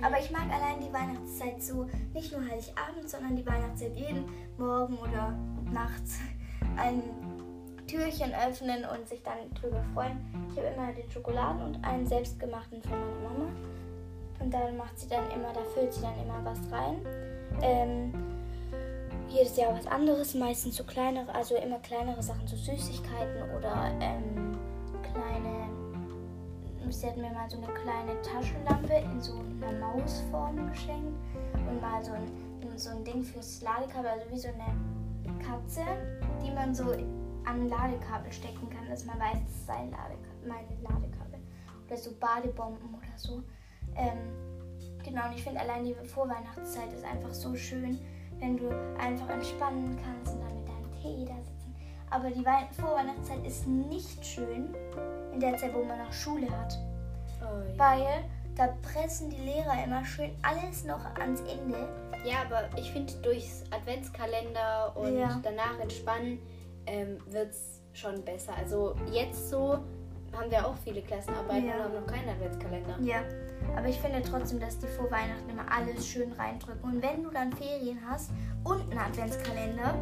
Aber 0.00 0.18
ich 0.20 0.30
mag 0.30 0.44
allein 0.52 0.80
die 0.80 0.92
Weihnachtszeit 0.92 1.60
so, 1.60 1.88
nicht 2.14 2.30
nur 2.32 2.42
Heiligabend, 2.42 3.08
sondern 3.08 3.34
die 3.34 3.44
Weihnachtszeit 3.44 3.96
jeden 3.96 4.26
Morgen 4.56 4.96
oder 4.98 5.36
nachts 5.72 6.18
ein 6.76 7.02
Türchen 7.86 8.32
öffnen 8.34 8.84
und 8.84 9.08
sich 9.08 9.22
dann 9.22 9.52
drüber 9.54 9.82
freuen. 9.94 10.20
Ich 10.50 10.58
habe 10.58 10.68
immer 10.68 10.92
den 10.92 11.10
Schokoladen 11.10 11.62
und 11.62 11.84
einen 11.84 12.06
selbstgemachten 12.06 12.82
von 12.82 12.92
meiner 12.92 13.28
Mama. 13.28 13.50
Und 14.40 14.54
dann 14.54 14.76
macht 14.76 14.98
sie 14.98 15.08
dann 15.08 15.28
immer, 15.30 15.52
da 15.52 15.62
füllt 15.74 15.92
sie 15.92 16.02
dann 16.02 16.18
immer 16.20 16.44
was 16.44 16.60
rein. 16.70 16.98
Ähm, 17.60 18.12
jedes 19.28 19.56
Jahr 19.56 19.74
was 19.74 19.86
anderes, 19.86 20.34
meistens 20.34 20.76
so 20.76 20.84
kleinere, 20.84 21.32
also 21.34 21.56
immer 21.56 21.78
kleinere 21.80 22.22
Sachen, 22.22 22.46
so 22.46 22.56
Süßigkeiten 22.56 23.42
oder 23.56 23.90
ähm, 24.00 24.58
kleine. 25.02 25.68
Sie 26.90 27.06
hat 27.06 27.18
mir 27.18 27.30
mal 27.30 27.48
so 27.50 27.58
eine 27.58 27.66
kleine 27.66 28.20
Taschenlampe 28.22 28.94
in 28.94 29.20
so 29.20 29.34
einer 29.34 29.78
Mausform 29.78 30.70
geschenkt 30.70 31.12
und 31.52 31.80
mal 31.82 32.02
so 32.02 32.12
ein, 32.12 32.26
so 32.76 32.90
ein 32.90 33.04
Ding 33.04 33.22
fürs 33.22 33.60
Ladekabel, 33.60 34.10
also 34.10 34.30
wie 34.30 34.38
so 34.38 34.48
eine 34.48 35.44
Katze, 35.44 35.82
die 36.42 36.50
man 36.50 36.74
so 36.74 36.92
an 37.44 37.68
Ladekabel 37.68 38.32
stecken 38.32 38.70
kann, 38.70 38.88
dass 38.88 39.04
man 39.04 39.18
weiß, 39.18 39.38
das 39.44 39.50
ist 39.50 39.66
sein 39.66 39.90
Ladekabel, 39.90 40.48
meine 40.48 40.82
Ladekabel. 40.82 41.40
Oder 41.86 41.96
so 41.96 42.10
Badebomben 42.18 42.94
oder 42.94 43.16
so. 43.16 43.42
Ähm, 43.94 44.18
genau, 45.04 45.26
und 45.26 45.34
ich 45.34 45.44
finde 45.44 45.60
allein 45.60 45.84
die 45.84 45.94
Vorweihnachtszeit 45.94 46.90
ist 46.92 47.04
einfach 47.04 47.34
so 47.34 47.54
schön, 47.54 47.98
wenn 48.40 48.56
du 48.56 48.68
einfach 48.98 49.28
entspannen 49.30 49.98
kannst 50.04 50.34
und 50.34 50.40
dann 50.42 50.54
mit 50.54 50.68
deinem 50.68 50.92
Tee 51.02 51.24
da 51.24 51.34
sitzen. 51.42 51.74
Aber 52.10 52.30
die 52.30 52.44
Wei 52.44 52.66
Vorweihnachtszeit 52.80 53.44
ist 53.46 53.66
nicht 53.66 54.24
schön 54.24 54.74
in 55.32 55.40
der 55.40 55.56
Zeit, 55.58 55.74
wo 55.74 55.84
man 55.84 55.98
noch 55.98 56.12
Schule 56.12 56.46
hat. 56.50 56.78
Oh, 57.42 57.44
ja. 57.44 57.78
Weil 57.78 58.06
da 58.56 58.68
pressen 58.82 59.30
die 59.30 59.36
Lehrer 59.36 59.84
immer 59.84 60.04
schön 60.04 60.30
alles 60.42 60.84
noch 60.84 61.04
ans 61.18 61.40
Ende. 61.42 61.76
ja, 62.24 62.38
aber 62.46 62.68
ich 62.76 62.90
finde, 62.90 63.12
durchs 63.22 63.62
Adventskalender 63.70 64.92
und 64.96 65.16
Ja. 65.18 65.38
danach 65.42 65.78
entspannen 65.80 66.38
ähm, 66.86 67.18
wird 67.28 67.50
es 67.50 67.80
schon 67.92 68.24
besser. 68.24 68.52
Also 68.56 68.94
jetzt 69.12 69.50
so 69.50 69.78
haben 70.36 70.50
wir 70.50 70.66
auch 70.66 70.74
viele 70.84 71.02
Klassenarbeiten 71.02 71.68
Ja. 71.68 71.76
und 71.76 71.82
haben 71.84 71.94
noch 71.94 72.06
keinen 72.06 72.28
Adventskalender. 72.30 72.96
Ja, 73.00 73.20
aber 73.76 73.88
ich 73.88 74.00
finde 74.00 74.22
trotzdem, 74.22 74.60
dass 74.60 74.78
die 74.78 74.86
vor 74.86 75.10
Weihnachten 75.10 75.48
immer 75.50 75.70
alles 75.70 76.06
schön 76.06 76.32
reindrücken. 76.32 76.82
Und 76.82 77.02
wenn 77.02 77.22
du 77.22 77.30
dann 77.30 77.52
Ferien 77.52 77.98
hast 78.08 78.30
und 78.64 78.80
einen 78.90 78.98
Adventskalender, 78.98 79.94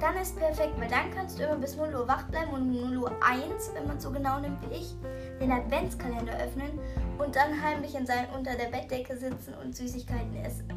dann 0.00 0.16
ist 0.16 0.38
perfekt, 0.38 0.72
weil 0.78 0.88
dann 0.88 1.10
kannst 1.14 1.38
du 1.38 1.44
immer 1.44 1.56
bis 1.56 1.76
0 1.76 1.94
Uhr 1.94 2.08
wach 2.08 2.24
bleiben 2.28 2.52
und 2.52 2.62
um 2.62 2.90
0 2.92 2.96
Uhr 2.98 3.12
1, 3.22 3.74
wenn 3.74 3.86
man 3.86 3.98
es 3.98 4.02
so 4.02 4.10
genau 4.10 4.40
nimmt 4.40 4.58
wie 4.68 4.76
ich, 4.76 4.94
den 5.40 5.52
Adventskalender 5.52 6.32
öffnen 6.38 6.78
und 7.18 7.36
dann 7.36 7.62
heimlich 7.62 7.94
in 7.94 8.06
sein, 8.06 8.26
unter 8.34 8.54
der 8.54 8.66
Bettdecke 8.66 9.16
sitzen 9.16 9.54
und 9.62 9.76
Süßigkeiten 9.76 10.36
essen. 10.36 10.72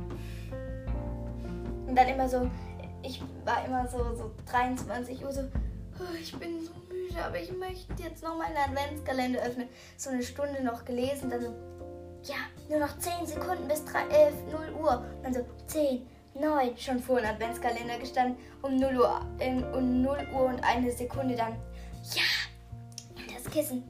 Und 1.88 1.95
dann 1.95 2.08
immer 2.10 2.28
so, 2.28 2.49
ich 3.02 3.21
war 3.45 3.65
immer 3.65 3.88
so, 3.88 4.15
so 4.15 4.32
23 4.52 5.23
Uhr 5.23 5.32
so, 5.32 5.41
"Oh, 5.99 6.15
ich 6.19 6.38
bin 6.38 6.60
so 6.62 6.71
müde, 6.89 7.23
aber 7.23 7.39
ich 7.39 7.56
möchte 7.56 7.93
jetzt 8.04 8.23
noch 8.23 8.38
meinen 8.38 8.58
Adventskalender 8.58 9.41
öffnen. 9.41 9.67
So 9.97 10.10
eine 10.10 10.23
Stunde 10.23 10.63
noch 10.63 10.84
gelesen, 10.86 11.30
dann 11.30 11.41
so, 11.41 11.54
ja, 12.23 12.36
nur 12.69 12.79
noch 12.79 12.97
10 12.97 13.25
Sekunden 13.25 13.67
bis 13.67 13.83
3, 13.86 13.99
äh, 14.07 14.31
0 14.51 14.73
Uhr. 14.81 15.05
Und 15.17 15.23
dann 15.23 15.33
so, 15.33 15.45
10, 15.67 16.05
9, 16.39 16.77
schon 16.77 16.99
vor 16.99 17.19
dem 17.19 17.29
Adventskalender 17.29 17.97
gestanden, 17.99 18.38
um 18.62 18.75
0 18.77 18.97
Uhr, 18.97 19.21
ähm, 19.39 19.63
um 19.73 20.01
0 20.01 20.27
Uhr 20.33 20.45
und 20.45 20.63
eine 20.63 20.91
Sekunde 20.91 21.36
dann, 21.36 21.53
ja, 22.13 22.23
und 23.15 23.36
das 23.36 23.51
Kissen, 23.51 23.83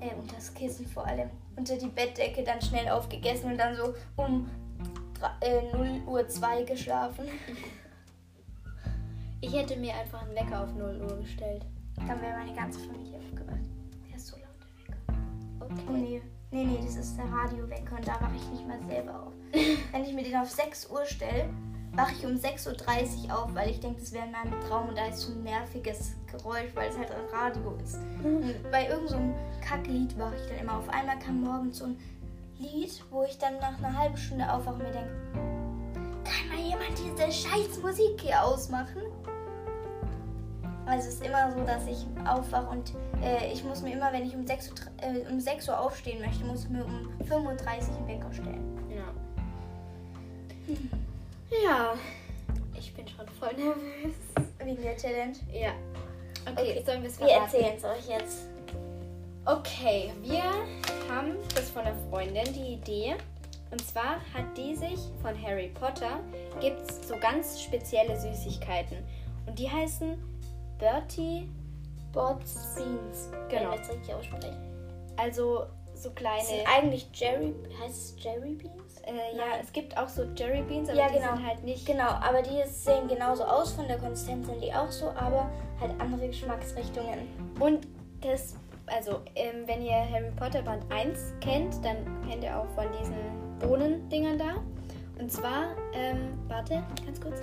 äh, 0.00 0.14
und 0.14 0.32
das 0.36 0.52
Kissen 0.54 0.86
vor 0.86 1.06
allem, 1.06 1.30
unter 1.56 1.76
die 1.76 1.88
Bettdecke 1.88 2.44
dann 2.44 2.60
schnell 2.62 2.88
aufgegessen 2.88 3.50
und 3.52 3.58
dann 3.58 3.74
so 3.76 3.94
um 4.16 4.48
dra- 5.20 5.34
äh, 5.40 5.72
0 5.72 6.02
Uhr 6.06 6.28
2 6.28 6.62
geschlafen. 6.62 7.26
Ich 9.40 9.52
hätte 9.54 9.76
mir 9.76 9.94
einfach 9.94 10.22
einen 10.22 10.34
Wecker 10.34 10.62
auf 10.64 10.72
0 10.74 11.00
Uhr 11.00 11.16
gestellt. 11.20 11.64
Dann 11.96 12.20
wäre 12.20 12.38
meine 12.38 12.54
ganze 12.54 12.78
Familie 12.80 13.18
aufgewacht. 13.18 13.58
Der 14.08 14.16
ist 14.16 14.26
so 14.26 14.36
laut, 14.36 14.46
der 14.60 14.94
Wecker. 14.94 14.98
Oh 15.60 15.64
Okay. 15.64 15.92
nee. 16.00 16.22
Nee, 16.50 16.64
nee, 16.64 16.78
das 16.82 16.96
ist 16.96 17.16
der 17.18 17.26
Radiowecker 17.30 17.96
und 17.96 18.08
da 18.08 18.14
wache 18.14 18.36
ich 18.36 18.48
nicht 18.48 18.66
mal 18.66 18.80
selber 18.88 19.26
auf. 19.26 19.32
Wenn 19.92 20.04
ich 20.04 20.14
mir 20.14 20.22
den 20.22 20.36
auf 20.36 20.50
6 20.50 20.90
Uhr 20.90 21.04
stelle, 21.04 21.50
wache 21.92 22.12
ich 22.16 22.24
um 22.24 22.32
6.30 22.32 23.28
Uhr 23.28 23.38
auf, 23.38 23.54
weil 23.54 23.70
ich 23.70 23.80
denke, 23.80 24.00
das 24.00 24.12
wäre 24.12 24.24
in 24.24 24.32
meinem 24.32 24.58
Traum 24.62 24.88
und 24.88 24.96
da 24.96 25.06
ist 25.06 25.20
so 25.20 25.32
ein 25.32 25.42
nerviges 25.42 26.12
Geräusch, 26.30 26.70
weil 26.74 26.88
es 26.88 26.96
halt 26.96 27.10
ein 27.10 27.26
Radio 27.32 27.76
ist. 27.82 27.98
Und 28.22 28.70
bei 28.70 28.88
irgendeinem 28.88 29.34
so 29.34 29.66
Kacklied 29.66 30.18
wache 30.18 30.36
ich 30.36 30.48
dann 30.48 30.58
immer. 30.58 30.78
Auf 30.78 30.88
einmal 30.88 31.18
kam 31.18 31.42
morgens 31.42 31.78
so 31.78 31.84
ein 31.84 31.98
Lied, 32.58 33.04
wo 33.10 33.24
ich 33.24 33.36
dann 33.38 33.58
nach 33.58 33.78
einer 33.78 33.98
halben 33.98 34.16
Stunde 34.16 34.50
aufwache 34.50 34.76
und 34.76 34.82
mir 34.82 34.92
denke, 34.92 35.10
kann 36.24 36.48
mal 36.48 36.64
jemand 36.64 36.98
diese 36.98 37.30
scheiß 37.30 37.82
Musik 37.82 38.20
hier 38.20 38.42
ausmachen? 38.42 39.02
Also 40.88 41.08
es 41.08 41.14
ist 41.14 41.26
immer 41.26 41.52
so, 41.52 41.62
dass 41.64 41.86
ich 41.86 42.06
aufwache 42.26 42.66
und 42.68 42.92
äh, 43.22 43.52
ich 43.52 43.62
muss 43.62 43.82
mir 43.82 43.92
immer, 43.92 44.12
wenn 44.12 44.24
ich 44.26 44.34
um 44.34 44.46
6, 44.46 44.70
Uhr, 44.70 44.76
äh, 45.02 45.30
um 45.30 45.38
6 45.38 45.68
Uhr 45.68 45.78
aufstehen 45.78 46.20
möchte, 46.20 46.44
muss 46.44 46.64
ich 46.64 46.70
mir 46.70 46.84
um 46.84 47.10
5.30 47.28 47.34
Uhr 47.36 47.96
einen 47.96 48.08
Wecker 48.08 48.32
stellen. 48.32 48.78
Ja. 48.90 49.04
Ja, 51.64 51.94
voll 53.38 53.54
nervös. 53.54 54.14
Wegen 54.64 54.82
der 54.82 54.96
Challenge. 54.96 55.36
Ja. 55.52 55.70
Okay, 56.50 56.72
Okay, 56.72 56.82
sollen 56.84 57.02
wir 57.02 57.10
es 57.10 57.20
Wir 57.20 57.28
verraten? 57.28 57.54
erzählen 57.54 57.76
es 57.76 57.84
euch 57.84 58.08
jetzt. 58.08 58.38
Okay, 59.44 60.12
wir 60.22 60.42
haben 61.10 61.36
das 61.54 61.70
von 61.70 61.82
einer 61.82 61.96
Freundin, 62.10 62.52
die 62.52 62.74
Idee. 62.74 63.16
Und 63.70 63.86
zwar 63.86 64.16
hat 64.34 64.56
die 64.56 64.74
sich 64.74 64.98
von 65.20 65.40
Harry 65.42 65.68
Potter, 65.68 66.20
gibt 66.60 66.80
es 66.90 67.06
so 67.06 67.16
ganz 67.18 67.60
spezielle 67.60 68.18
Süßigkeiten. 68.18 68.98
Und 69.46 69.58
die 69.58 69.70
heißen 69.70 70.16
Bertie, 70.78 71.48
Bots 72.12 72.74
Beans. 72.76 73.30
Wenn 73.32 73.58
Genau. 73.58 73.72
wir 73.72 73.80
es 73.80 73.90
richtig 73.90 74.14
aussprechen. 74.14 74.56
also 75.16 75.64
so 75.94 76.10
Das 76.10 76.14
kleine. 76.14 76.44
sind 76.44 76.60
eigentlich 76.72 77.08
Jerry. 77.12 77.52
Heißt 77.82 78.16
es 78.18 78.22
Jerry 78.22 78.54
Beans? 78.54 78.98
Äh, 79.04 79.36
ja, 79.36 79.44
es 79.60 79.72
gibt 79.72 79.96
auch 79.98 80.08
so 80.08 80.22
Jerry 80.36 80.62
Beans, 80.62 80.88
aber 80.88 80.98
Ja, 80.98 81.08
die 81.08 81.14
genau. 81.18 81.34
sind 81.34 81.46
halt 81.46 81.64
nicht. 81.64 81.86
Genau, 81.86 82.08
aber 82.08 82.40
die 82.42 82.62
sehen 82.68 83.08
genauso 83.08 83.42
aus. 83.44 83.72
Von 83.72 83.88
der 83.88 83.98
Konsistenz 83.98 84.46
sind 84.46 84.62
die 84.62 84.72
auch 84.72 84.90
so, 84.90 85.06
aber 85.10 85.50
halt 85.80 85.92
andere 86.00 86.28
Geschmacksrichtungen. 86.28 87.18
Und 87.58 87.88
das, 88.20 88.54
also 88.86 89.20
ähm, 89.34 89.66
wenn 89.66 89.82
ihr 89.82 89.92
Harry 89.94 90.30
Potter 90.36 90.62
Band 90.62 90.84
1 90.92 91.18
kennt, 91.40 91.84
dann 91.84 91.96
kennt 92.28 92.44
ihr 92.44 92.56
auch 92.56 92.66
von 92.76 92.86
diesen 93.00 93.16
Bohnendingern 93.58 94.38
da. 94.38 94.54
Und 95.18 95.32
zwar, 95.32 95.70
ähm, 95.94 96.38
warte, 96.46 96.82
ganz 97.04 97.20
kurz. 97.20 97.40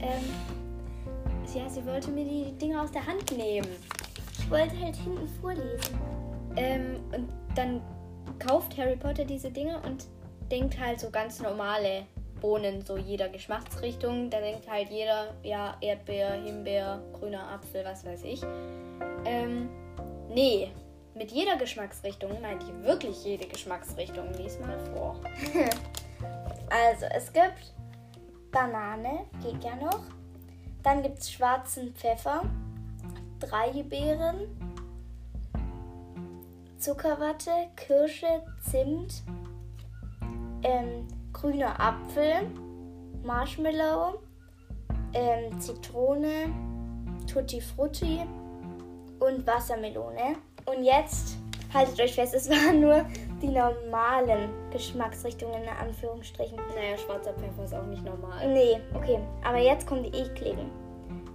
Ähm, 0.00 0.24
ja, 1.54 1.68
sie 1.68 1.84
wollte 1.84 2.10
mir 2.10 2.24
die 2.24 2.52
Dinger 2.58 2.82
aus 2.82 2.92
der 2.92 3.06
Hand 3.06 3.36
nehmen. 3.36 3.68
Ich 4.38 4.50
wollte 4.50 4.78
halt 4.78 4.96
hinten 4.96 5.28
vorlesen. 5.40 5.98
Ähm, 6.56 6.96
und 7.12 7.28
dann 7.54 7.80
kauft 8.38 8.76
Harry 8.76 8.96
Potter 8.96 9.24
diese 9.24 9.50
Dinger 9.50 9.82
und 9.84 10.06
denkt 10.50 10.78
halt 10.78 11.00
so 11.00 11.10
ganz 11.10 11.40
normale 11.40 12.06
Bohnen, 12.40 12.82
so 12.84 12.96
jeder 12.96 13.28
Geschmacksrichtung. 13.28 14.30
Da 14.30 14.40
denkt 14.40 14.68
halt 14.68 14.90
jeder, 14.90 15.34
ja, 15.42 15.76
Erdbeer, 15.80 16.32
Himbeer, 16.32 17.02
grüner 17.12 17.50
Apfel, 17.52 17.84
was 17.84 18.04
weiß 18.04 18.24
ich. 18.24 18.42
Ähm, 19.24 19.68
nee, 20.28 20.70
mit 21.14 21.30
jeder 21.30 21.56
Geschmacksrichtung 21.56 22.40
meint 22.40 22.62
die 22.62 22.84
wirklich 22.84 23.24
jede 23.24 23.46
Geschmacksrichtung. 23.46 24.32
Lies 24.34 24.58
mal 24.58 24.78
vor. 24.94 25.20
Also, 26.72 27.06
es 27.06 27.32
gibt 27.32 27.74
Banane, 28.52 29.26
geht 29.42 29.64
ja 29.64 29.74
noch. 29.74 30.04
Dann 30.82 31.02
gibt 31.02 31.18
es 31.18 31.30
schwarzen 31.30 31.94
Pfeffer, 31.94 32.42
drei 33.38 33.82
Beeren, 33.82 34.46
Zuckerwatte, 36.78 37.50
Kirsche, 37.76 38.42
Zimt, 38.62 39.22
ähm, 40.62 41.06
grüner 41.32 41.78
Apfel, 41.78 42.50
Marshmallow, 43.22 44.20
ähm, 45.12 45.60
Zitrone, 45.60 46.52
Tutti 47.26 47.60
Frutti 47.60 48.20
und 49.20 49.46
Wassermelone. 49.46 50.36
Und 50.64 50.84
jetzt 50.84 51.36
haltet 51.72 52.00
euch 52.00 52.14
fest, 52.14 52.34
es 52.34 52.48
waren 52.48 52.80
nur 52.80 53.04
die 53.42 53.48
normalen 53.48 54.50
Geschmacksrichtungen 54.70 55.62
in 55.62 55.68
Anführungsstrichen. 55.68 56.56
Naja, 56.56 56.96
schwarzer 56.98 57.32
Pfeffer 57.34 57.64
ist 57.64 57.74
auch 57.74 57.86
nicht 57.86 58.04
normal. 58.04 58.52
Nee, 58.52 58.80
okay. 58.94 59.18
Aber 59.44 59.58
jetzt 59.58 59.86
kommen 59.86 60.02
die 60.02 60.16
ekligen. 60.16 60.70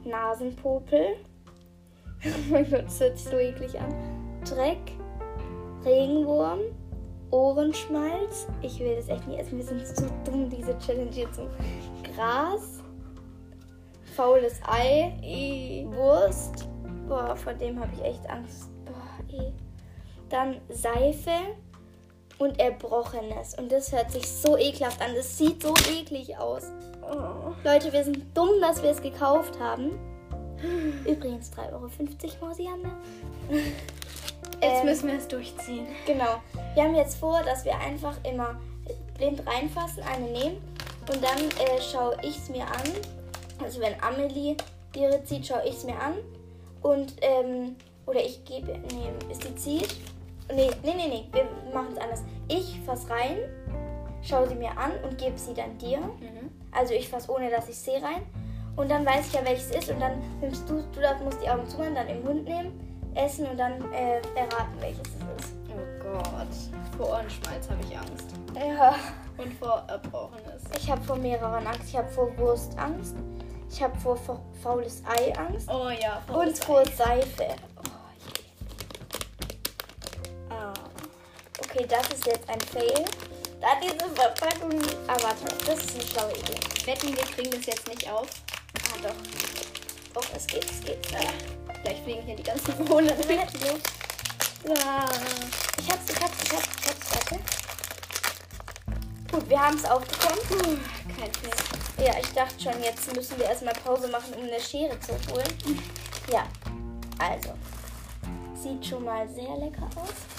Nasenpopel. 0.04 1.16
oh 2.26 2.30
mein 2.52 2.70
Gott, 2.70 2.86
das 2.86 3.00
hört 3.00 3.18
sich 3.18 3.30
so 3.30 3.38
eklig 3.38 3.80
an. 3.80 3.94
Dreck. 4.48 4.92
Regenwurm. 5.84 6.60
Ohrenschmalz. 7.32 8.48
Ich 8.62 8.80
will 8.80 8.96
das 8.96 9.10
echt 9.10 9.28
nicht 9.28 9.40
essen. 9.40 9.58
Wir 9.58 9.66
sind 9.66 9.86
so 9.88 10.06
dumm, 10.24 10.50
diese 10.50 10.78
Challenge 10.80 11.12
hier 11.12 11.32
zu. 11.32 11.50
Gras. 12.14 12.84
Faules 14.16 14.62
Ei. 14.66 15.18
I. 15.24 15.88
Wurst. 15.90 16.68
Boah, 17.08 17.36
vor 17.36 17.54
dem 17.54 17.80
habe 17.80 17.92
ich 17.94 18.04
echt 18.04 18.30
Angst. 18.30 18.70
Boah, 18.86 19.36
eh. 19.36 19.52
Dann 20.30 20.62
Seife 20.70 21.32
und 22.38 22.60
Erbrochenes. 22.60 23.58
Und 23.58 23.72
das 23.72 23.92
hört 23.92 24.12
sich 24.12 24.28
so 24.28 24.58
ekelhaft 24.58 25.02
an. 25.02 25.16
Das 25.16 25.38
sieht 25.38 25.62
so 25.62 25.74
eklig 25.92 26.38
aus. 26.38 26.72
Oh. 27.02 27.54
Leute, 27.64 27.94
wir 27.94 28.04
sind 28.04 28.26
dumm, 28.36 28.50
dass 28.62 28.82
wir 28.82 28.90
es 28.90 29.02
gekauft 29.02 29.60
haben. 29.60 29.92
Übrigens 31.06 31.52
3,50 31.52 31.72
Euro 31.72 31.90
Mausiamme. 32.42 32.92
Jetzt 33.50 34.82
Ähm, 34.82 34.86
müssen 34.86 35.08
wir 35.10 35.18
es 35.18 35.28
durchziehen. 35.28 35.88
Genau. 36.06 36.42
Wir 36.74 36.84
haben 36.84 36.96
jetzt 36.96 37.18
vor, 37.18 37.42
dass 37.44 37.66
wir 37.66 37.78
einfach 37.78 38.16
immer 38.24 38.60
blind 39.18 39.46
reinfassen, 39.46 40.04
eine 40.04 40.26
nehmen 40.26 40.58
und 41.10 41.24
dann 41.24 41.40
äh, 41.40 41.82
schaue 41.82 42.18
ich 42.22 42.38
es 42.38 42.50
mir 42.50 42.64
an. 42.64 42.92
Also 43.64 43.80
wenn 43.80 44.02
Amelie 44.02 44.56
ihre 44.96 45.24
zieht, 45.24 45.48
schaue 45.48 45.64
ich 45.66 45.76
es 45.76 45.84
mir 45.84 46.00
an 46.00 46.16
und 46.82 47.14
ähm, 47.22 47.76
oder 48.06 48.24
ich 48.24 48.44
gebe, 48.46 48.78
nee, 48.94 49.32
ist 49.32 49.44
die 49.44 49.56
zieht. 49.56 49.96
Nee, 50.54 50.70
nee, 50.84 50.94
nee, 50.96 51.08
nee, 51.08 51.26
wir 51.32 51.46
machen 51.74 51.88
es 51.94 51.98
anders. 52.02 52.24
Ich 52.48 52.80
fass 52.86 53.10
rein, 53.10 53.38
schaue 54.22 54.48
sie 54.48 54.56
mir 54.56 54.72
an 54.78 54.92
und 55.04 55.18
gebe 55.18 55.38
sie 55.38 55.54
dann 55.54 55.78
dir. 55.78 56.00
Mhm. 56.00 56.52
Also 56.72 56.94
ich 56.94 57.10
fasse 57.10 57.32
ohne, 57.32 57.50
dass 57.50 57.68
ich 57.70 57.78
sehe 57.78 58.02
rein. 58.02 58.24
Und 58.76 58.92
dann 58.92 59.06
weiß 59.06 59.28
ich 59.28 59.34
ja, 59.34 59.46
welches 59.46 59.72
ist. 59.72 59.90
Und 59.90 60.00
dann 60.02 60.22
nimmst 60.42 60.70
du, 60.70 60.84
du 60.94 61.00
darfst- 61.00 61.24
musst 61.24 61.42
die 61.42 61.50
Augen 61.50 61.68
zumachen, 61.68 61.96
dann 61.96 62.08
im 62.08 62.24
Mund 62.24 62.44
nehmen, 62.44 63.10
essen 63.16 63.48
und 63.48 63.58
dann 63.58 63.74
äh, 63.94 64.18
erraten, 64.36 64.76
welches 64.82 65.00
es 65.08 65.44
ist. 65.46 65.54
Oh 65.70 66.04
Gott. 66.04 66.98
Vor 66.98 67.10
Ohrenschmalz 67.10 67.70
habe 67.70 67.80
ich 67.90 67.98
Angst. 67.98 68.28
Ja. 68.56 68.96
Und 69.38 69.54
vor 69.56 69.84
Erbrochenes. 69.88 70.64
Ich 70.78 70.90
habe 70.92 71.02
vor 71.02 71.16
mehreren 71.18 71.66
Angst. 71.66 71.84
Ich 71.88 71.96
habe 71.98 72.08
vor 72.10 72.38
Wurst 72.38 72.78
Angst. 72.78 73.16
Ich 73.70 73.82
habe 73.82 73.98
vor, 74.00 74.16
fa- 74.16 74.40
faules 74.62 75.02
Ei 75.06 75.34
Angst. 75.38 75.70
Oh 75.72 75.90
ja, 75.90 76.22
vor 76.28 76.42
Und 76.42 76.58
vor 76.58 76.86
Seife. 76.86 77.48
Oh, 77.78 77.90
okay, 81.76 81.86
das 81.90 82.08
ist 82.18 82.26
jetzt 82.26 82.50
ein 82.50 82.62
Fail. 82.62 83.06
Da 83.62 83.68
diese 83.82 84.10
Verpackung. 84.16 84.80
Ah, 85.08 85.18
warte, 85.22 85.46
das 85.66 85.84
ist 85.84 85.96
eine 85.96 86.04
schlaue 86.04 86.32
Idee. 86.32 86.60
Wetten, 86.86 87.16
wir 87.16 87.24
kriegen 87.24 87.52
das 87.52 87.66
jetzt 87.66 87.88
nicht 87.88 88.10
auf. 88.10 88.28
Ah, 88.94 88.98
doch. 89.02 90.22
Doch, 90.22 90.30
es 90.36 90.48
geht, 90.48 90.66
es 90.70 90.82
geht. 90.82 91.00
Ah, 91.16 91.74
gleich 91.84 92.02
fliegen 92.04 92.22
hier 92.24 92.36
die 92.36 92.44
ganzen 92.44 92.86
Bohnen. 92.86 93.10
Ah. 93.10 95.06
Ich 95.78 95.92
hab's, 95.92 96.10
ich 96.10 96.24
hab's, 96.24 96.44
ich 96.44 96.52
hab's, 96.54 96.70
ich 96.80 96.88
hab's, 96.88 97.14
warte. 97.14 97.40
Gut, 99.32 99.50
wir 99.50 99.60
haben 99.60 99.78
es 99.78 99.86
aufbekommen. 99.86 100.40
Puh, 100.48 100.78
Kein 101.20 101.32
Fail. 101.34 102.06
Ja, 102.06 102.14
ich 102.20 102.34
dachte 102.34 102.56
schon, 102.64 102.82
jetzt 102.82 103.14
müssen 103.14 103.38
wir 103.38 103.46
erstmal 103.46 103.74
Pause 103.74 104.08
machen, 104.08 104.34
um 104.36 104.44
eine 104.44 104.60
Schere 104.60 104.98
zu 105.02 105.12
holen. 105.32 105.82
Ja, 106.32 106.48
also. 107.20 107.54
Sieht 108.56 108.86
schon 108.86 109.04
mal 109.04 109.28
sehr 109.30 109.58
lecker 109.58 109.88
aus. 109.96 110.35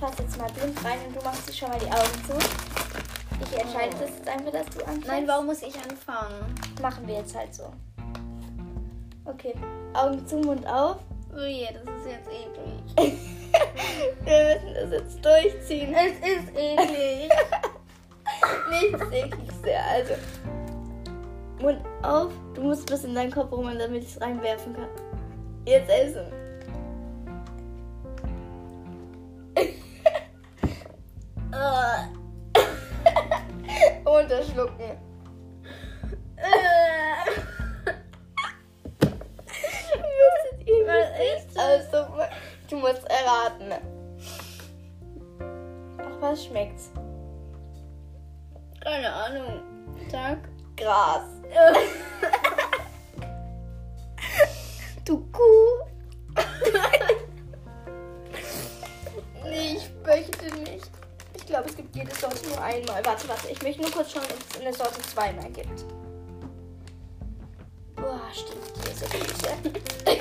Ich 0.00 0.06
fasse 0.06 0.22
jetzt 0.22 0.38
mal 0.38 0.50
blind 0.52 0.82
rein 0.82 0.98
und 1.06 1.14
du 1.14 1.22
machst 1.22 1.46
dir 1.46 1.52
schon 1.52 1.68
mal 1.68 1.78
die 1.78 1.84
Augen 1.84 2.24
zu. 2.26 2.32
Ich 3.44 3.60
entscheide 3.60 3.94
das 4.00 4.08
jetzt 4.16 4.26
einfach, 4.26 4.50
dass 4.50 4.64
du 4.74 4.80
anfängst. 4.80 5.06
Nein, 5.06 5.28
warum 5.28 5.44
muss 5.44 5.60
ich 5.60 5.74
anfangen? 5.74 6.54
Machen 6.80 7.06
wir 7.06 7.16
jetzt 7.16 7.36
halt 7.36 7.54
so. 7.54 7.64
Okay, 9.26 9.52
Augen 9.92 10.26
zu, 10.26 10.38
Mund 10.38 10.66
auf. 10.66 10.96
Oh 11.36 11.44
je, 11.44 11.66
das 11.66 11.82
ist 11.82 12.06
jetzt 12.06 12.30
eklig. 12.30 13.18
wir 14.24 14.54
müssen 14.54 14.74
das 14.74 14.90
jetzt 14.90 15.22
durchziehen. 15.22 15.94
Es 15.94 16.12
ist 16.16 16.48
eklig. 16.56 17.30
Nichts 18.70 19.12
ekligste. 19.12 19.76
Also, 19.86 20.14
Mund 21.60 21.80
auf. 22.02 22.32
Du 22.54 22.62
musst 22.62 22.86
bis 22.86 23.04
in 23.04 23.14
deinen 23.14 23.32
Kopf 23.32 23.52
rum, 23.52 23.70
damit 23.78 24.04
ich 24.04 24.16
es 24.16 24.20
reinwerfen 24.22 24.72
kann. 24.72 24.88
Jetzt 25.66 25.90
essen. 25.90 26.39
Ah. 31.62 32.08
Unterschlucken. 34.04 34.98
Also, 41.60 42.06
du 42.70 42.76
musst 42.76 43.04
erraten. 43.10 43.74
Ach, 45.98 46.20
was 46.20 46.46
schmeckt's? 46.46 46.90
Keine 48.80 49.12
Ahnung. 49.12 49.60
Tag. 50.10 50.38
Gras. 50.76 51.24
du 55.04 55.18
Kuh. 55.30 55.84
nee, 59.44 59.76
ich 59.76 59.90
möchte 60.06 60.46
nicht. 60.54 60.69
Ich 61.50 61.54
glaube, 61.56 61.68
es 61.68 61.76
gibt 61.76 61.96
jede 61.96 62.14
Sorte 62.14 62.46
nur 62.46 62.62
einmal. 62.62 63.04
Warte, 63.04 63.28
warte. 63.28 63.48
Ich 63.48 63.60
möchte 63.60 63.82
nur 63.82 63.90
kurz 63.90 64.12
schauen, 64.12 64.22
ob 64.22 64.38
es 64.54 64.60
eine 64.60 64.72
Sorte 64.72 65.02
zweimal 65.02 65.50
gibt. 65.50 65.84
Boah, 67.96 68.20
stimmt. 68.32 68.70
Diese 68.88 69.04
Füße. 69.06 69.48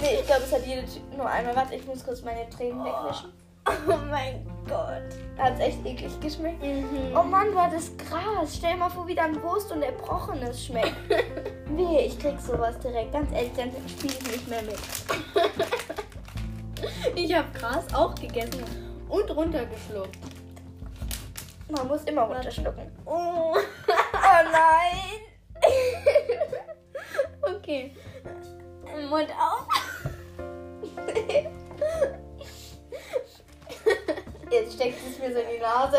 nee, 0.00 0.14
ich 0.20 0.26
glaube, 0.26 0.42
es 0.44 0.52
hat 0.52 0.64
jede 0.64 0.82
Ty- 0.86 1.02
nur 1.16 1.26
einmal. 1.28 1.56
Warte, 1.56 1.74
ich 1.74 1.84
muss 1.86 2.04
kurz 2.04 2.22
meine 2.22 2.48
Tränen 2.50 2.84
wegwischen. 2.84 3.32
Oh 3.66 3.96
mein 4.08 4.46
Gott. 4.68 5.02
Hat 5.38 5.54
es 5.54 5.58
echt 5.60 5.84
eklig 5.84 6.20
geschmeckt. 6.20 6.62
Mhm. 6.62 7.16
Oh 7.16 7.24
Mann, 7.24 7.52
war 7.56 7.68
das 7.68 7.90
Gras. 7.96 8.54
Stell 8.54 8.74
dir 8.74 8.78
mal 8.78 8.90
vor, 8.90 9.08
wie 9.08 9.16
dann 9.16 9.42
Wurst 9.42 9.72
und 9.72 9.82
Erbrochenes 9.82 10.66
schmeckt. 10.66 10.94
Wehe, 11.66 12.02
ich 12.06 12.16
krieg 12.16 12.38
sowas 12.38 12.78
direkt. 12.78 13.10
Ganz 13.12 13.32
ehrlich, 13.32 13.50
dann 13.56 13.72
spiele 13.88 14.14
ich 14.14 14.30
nicht 14.30 14.46
mehr 14.48 14.62
mit. 14.62 14.78
Ich 17.16 17.34
habe 17.34 17.48
Gras 17.58 17.92
auch 17.92 18.14
gegessen 18.14 18.62
und 19.08 19.30
runtergeschluckt. 19.30 20.18
Man 21.70 21.86
muss 21.86 22.04
immer 22.04 22.22
runterschlucken. 22.22 22.90
Oh. 23.04 23.56
Oh 24.30 24.42
nein. 24.52 25.20
Okay. 27.42 27.94
Mund 29.08 29.30
auf. 29.30 29.68
Jetzt 34.50 34.74
steckt 34.74 34.98
es 35.06 35.18
mir 35.18 35.32
so 35.32 35.38
in 35.40 35.48
die 35.56 35.60
Nase. 35.60 35.98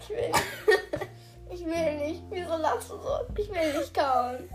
Ich 0.00 0.08
will. 0.10 0.32
Ich 1.50 1.64
will 1.64 1.96
nicht. 1.98 2.22
Wieso 2.30 2.56
lachst 2.56 2.90
du 2.90 2.94
so? 2.96 3.20
Ich 3.36 3.48
will 3.50 3.78
nicht 3.78 3.94
kauen. 3.94 4.48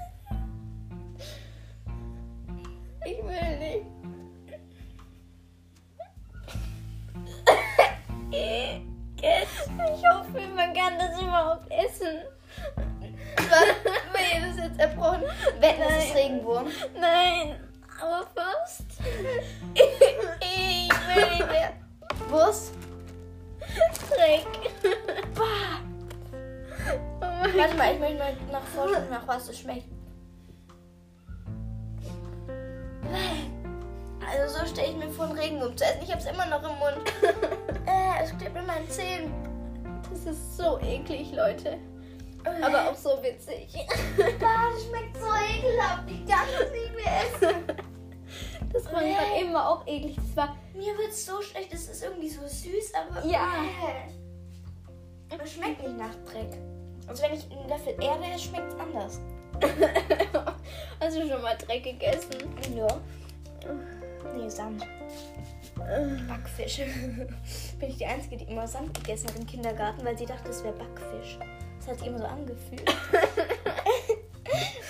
Kindergarten, 69.60 70.06
weil 70.06 70.17
sie 70.17 70.26
dachte, 70.26 70.52
es 70.52 70.63
wäre 70.63 70.74
Backfisch. 70.74 71.38
Das 71.80 71.89
hat 71.89 71.98
sich 72.00 72.08
immer 72.08 72.19
so 72.19 72.24
angefühlt. 72.24 72.86
Bin 72.86 72.95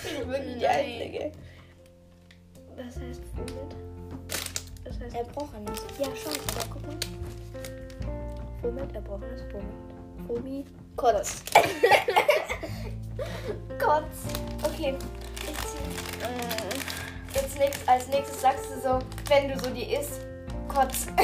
ich 0.04 0.28
wirklich 0.28 0.58
die. 0.58 0.66
Einzige. 0.66 1.32
Was 2.76 2.96
heißt 3.00 3.22
Vomit? 3.34 3.74
Das 4.84 5.00
heißt 5.00 5.16
Erbrochenes. 5.16 5.82
Ja, 5.98 6.06
schon, 6.14 6.34
aber 6.54 6.64
guck 6.72 6.86
mal. 6.86 6.96
Vomit, 8.62 8.94
erbrochenes 8.94 9.42
Vomit. 9.52 9.74
Fomi. 10.28 10.64
Kotz. 10.94 11.42
Kotz. 13.76 14.22
Okay. 14.62 14.96
Ich 15.42 15.58
zieh. 15.66 16.22
Äh, 16.22 16.70
Jetzt 17.34 17.58
nächst, 17.58 17.88
als 17.88 18.06
nächstes 18.06 18.40
sagst 18.40 18.66
du 18.66 18.80
so, 18.80 19.00
wenn 19.28 19.48
du 19.48 19.58
so 19.58 19.70
die 19.70 19.94
isst, 19.94 20.20
Kotz. 20.68 21.08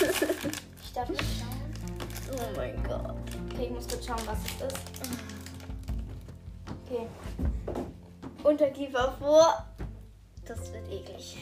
ich 0.00 0.65
darf 0.96 1.08
nicht 1.10 1.22
schauen. 1.38 2.40
oh 2.40 2.56
mein 2.56 2.82
Gott. 2.82 3.16
Okay, 3.52 3.64
ich 3.64 3.70
muss 3.70 3.86
kurz 3.86 4.06
schauen, 4.06 4.22
was 4.24 4.38
es 4.46 4.72
ist. 4.72 4.80
Okay. 6.86 7.06
Unterkiefer 8.42 9.14
vor. 9.18 9.66
Das 10.46 10.72
wird 10.72 10.88
eklig. 10.90 11.36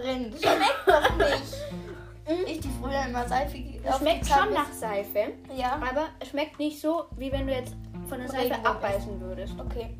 Das 0.00 0.40
schmeckt 0.40 0.86
doch 0.86 1.16
nicht. 1.18 2.46
Ich, 2.46 2.60
die 2.60 2.68
früher 2.80 3.04
immer 3.08 3.26
Seife 3.26 3.58
Es 3.84 3.96
schmeckt 3.98 4.26
schon 4.26 4.52
nach 4.54 4.72
Seife, 4.72 5.32
Ja. 5.56 5.72
aber 5.74 6.06
es 6.20 6.28
schmeckt 6.28 6.58
nicht 6.58 6.80
so, 6.80 7.04
wie 7.16 7.30
wenn 7.32 7.46
du 7.46 7.52
jetzt 7.52 7.74
von 8.08 8.18
der 8.18 8.28
Seife 8.28 8.44
Regenwurm 8.44 8.66
abbeißen 8.66 9.20
würdest. 9.20 9.54
Okay. 9.58 9.96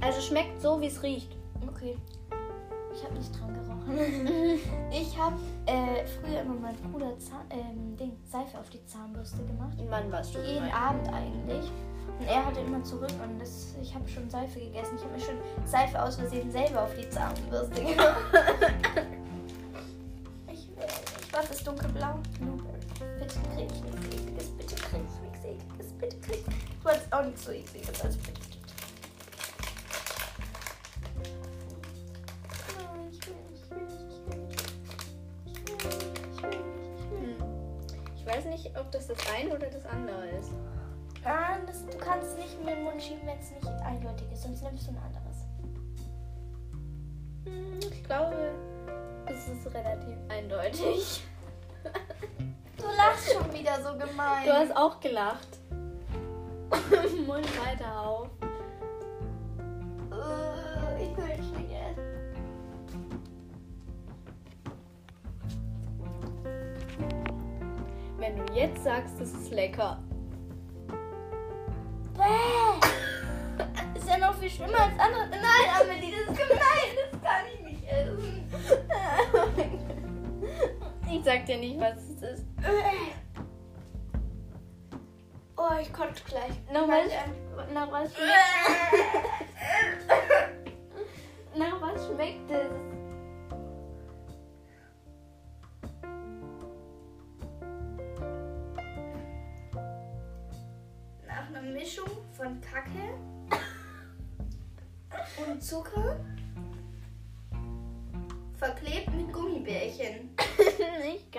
Also 0.00 0.20
schmeckt 0.20 0.60
so, 0.60 0.80
wie 0.80 0.86
es 0.86 1.02
riecht. 1.02 1.36
Okay. 1.68 1.96
Ich 2.94 3.04
habe 3.04 3.14
nicht 3.14 3.30
dran 3.38 3.52
gerochen. 3.54 4.58
Ich 4.90 5.18
habe 5.18 5.36
äh, 5.66 6.06
früher 6.06 6.40
immer 6.40 6.54
meinem 6.54 6.76
Bruder 6.90 7.18
Zahn, 7.18 7.44
ähm, 7.50 7.94
Ding, 7.96 8.16
Seife 8.24 8.58
auf 8.58 8.70
die 8.70 8.84
Zahnbürste 8.86 9.44
gemacht. 9.44 9.76
Wann 9.88 10.10
warst 10.10 10.34
du 10.34 10.38
Jeden? 10.40 10.70
Abend 10.70 11.06
eigentlich. 11.08 11.70
Und 12.18 12.26
er 12.26 12.46
hatte 12.46 12.60
immer 12.60 12.82
zurück 12.82 13.10
und 13.22 13.38
das, 13.38 13.74
ich 13.82 13.94
habe 13.94 14.08
schon 14.08 14.30
Seife 14.30 14.58
gegessen. 14.58 14.96
Ich 14.96 15.02
habe 15.04 15.12
mir 15.12 15.20
schon 15.20 15.66
Seife 15.66 16.02
aus 16.02 16.16
Versehen 16.16 16.50
selber 16.50 16.84
auf 16.84 16.94
die 16.96 17.08
Zahnbürste 17.10 17.82
gemacht. 17.84 18.16
ich. 21.42 21.50
Was 21.50 21.50
ist 21.56 21.66
dunkelblau? 21.66 22.14
Bitte 23.18 23.34
krieg 23.54 23.70
ich 23.70 23.82
nichts 23.82 24.06
ekliges. 24.06 24.48
Bitte 24.56 24.74
krieg 24.74 25.02
ich 25.04 25.20
nichts 25.20 25.44
ekliges. 25.44 25.92
Bitte 25.98 26.16
krieg 26.20 26.44
Du 26.82 26.88
hast 26.88 27.12
auch 27.12 27.24
nichts 27.24 27.44
so 27.44 27.50
ekliges 27.52 28.00
als 28.02 28.16
bitte. 28.16 28.40
Ich 33.10 33.18
ich 33.18 33.28
ich. 33.28 33.32
Ich 35.46 35.64
ich 35.74 36.42
ich. 36.50 37.36
Ich 38.16 38.26
weiß 38.26 38.44
nicht, 38.46 38.76
ob 38.78 38.90
das 38.90 39.06
das 39.06 39.18
eine 39.36 39.54
oder 39.54 39.66
das 39.68 39.86
andere 39.86 40.28
ist. 40.38 40.50
Ah, 41.24 41.58
das, 41.66 41.84
du 41.86 41.98
kannst 41.98 42.36
nicht 42.38 42.58
in 42.60 42.66
den 42.66 42.84
Mund 42.84 43.02
schieben, 43.02 43.22
wenn 43.26 43.38
es 43.38 43.50
nicht 43.50 43.66
eindeutig 43.82 44.30
ist, 44.32 44.42
sonst 44.42 44.62
nimmst 44.62 44.86
du 44.86 44.90
ein 44.92 44.98
anderes. 44.98 45.36
Hm, 47.44 47.80
Ich 47.92 48.04
glaube, 48.04 48.52
es 49.26 49.48
ist 49.48 49.74
relativ 49.74 50.16
eindeutig. 50.28 51.22
Du 52.78 52.84
lachst 52.94 53.32
schon 53.32 53.52
wieder 53.52 53.80
so 53.82 53.96
gemein. 53.98 54.44
Du 54.44 54.52
hast 54.52 54.76
auch 54.76 55.00
gelacht. 55.00 55.48
Mund 57.26 57.46
weiter 57.58 58.00
auf. 58.00 58.28
Äh, 60.12 61.02
ich 61.02 61.16
will 61.16 61.24
nicht 61.58 61.72
essen. 61.72 63.20
Wenn 68.18 68.36
du 68.36 68.52
jetzt 68.52 68.84
sagst, 68.84 69.18
es 69.20 69.32
ist 69.32 69.50
lecker. 69.50 69.98
Bäh. 72.14 72.86
Ist 73.98 74.08
ja 74.08 74.18
noch 74.18 74.34
viel 74.34 74.50
schlimmer 74.50 74.80
als 74.80 74.98
andere. 74.98 75.28
Nein, 75.30 75.70
Amelie, 75.80 76.12
das 76.12 76.36
ist 76.36 76.48
gemein. 76.48 77.05
Ich 81.10 81.24
sag 81.24 81.46
dir 81.46 81.58
nicht, 81.58 81.80
was 81.80 81.96
es 81.96 82.22
ist. 82.22 82.44
Oh, 85.56 85.70
ich 85.80 85.92
konnte 85.92 86.22
gleich. 86.24 86.52
Nach 86.72 86.86
was, 86.86 87.10
nach 87.72 87.90
was, 87.92 88.14
schmeckt, 88.14 88.34
nach 91.56 91.80
was 91.80 92.06
schmeckt 92.06 92.50
es? 92.50 92.70
Nach 101.26 101.48
einer 101.48 101.62
Mischung 101.62 102.10
von 102.32 102.60
Kacke 102.60 103.18
und 105.48 105.62
Zucker 105.62 106.05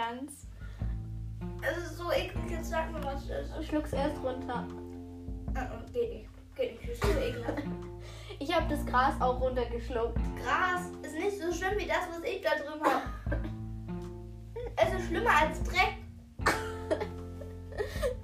ganz. 0.07 0.47
Es 1.61 1.77
ist 1.77 1.97
so 1.97 2.11
eklig, 2.11 2.51
jetzt 2.51 2.69
sag 2.69 2.91
mir 2.91 3.03
was 3.03 3.29
es 3.29 3.49
ist. 3.49 3.67
Schluck's 3.67 3.93
erst 3.93 4.21
runter. 4.23 4.67
Ah, 5.53 5.59
ah, 5.59 5.81
Geht 5.91 6.13
nicht. 6.13 6.29
Geht 6.55 6.81
nicht, 6.81 6.91
ist 6.91 7.03
so 7.03 7.09
ekelhaft. 7.19 7.63
Ich 8.39 8.55
habe 8.55 8.67
das 8.69 8.85
Gras 8.85 9.19
auch 9.19 9.41
runtergeschluckt. 9.41 10.19
Gras 10.43 10.91
ist 11.01 11.15
nicht 11.15 11.41
so 11.41 11.51
schlimm 11.51 11.75
wie 11.79 11.87
das, 11.87 12.07
was 12.07 12.23
ich 12.23 12.39
da 12.41 12.51
drüben 12.51 12.85
habe. 12.85 13.01
Es 14.75 14.93
ist 14.93 15.07
schlimmer 15.07 15.31
als 15.41 15.63
Dreck. 15.63 15.97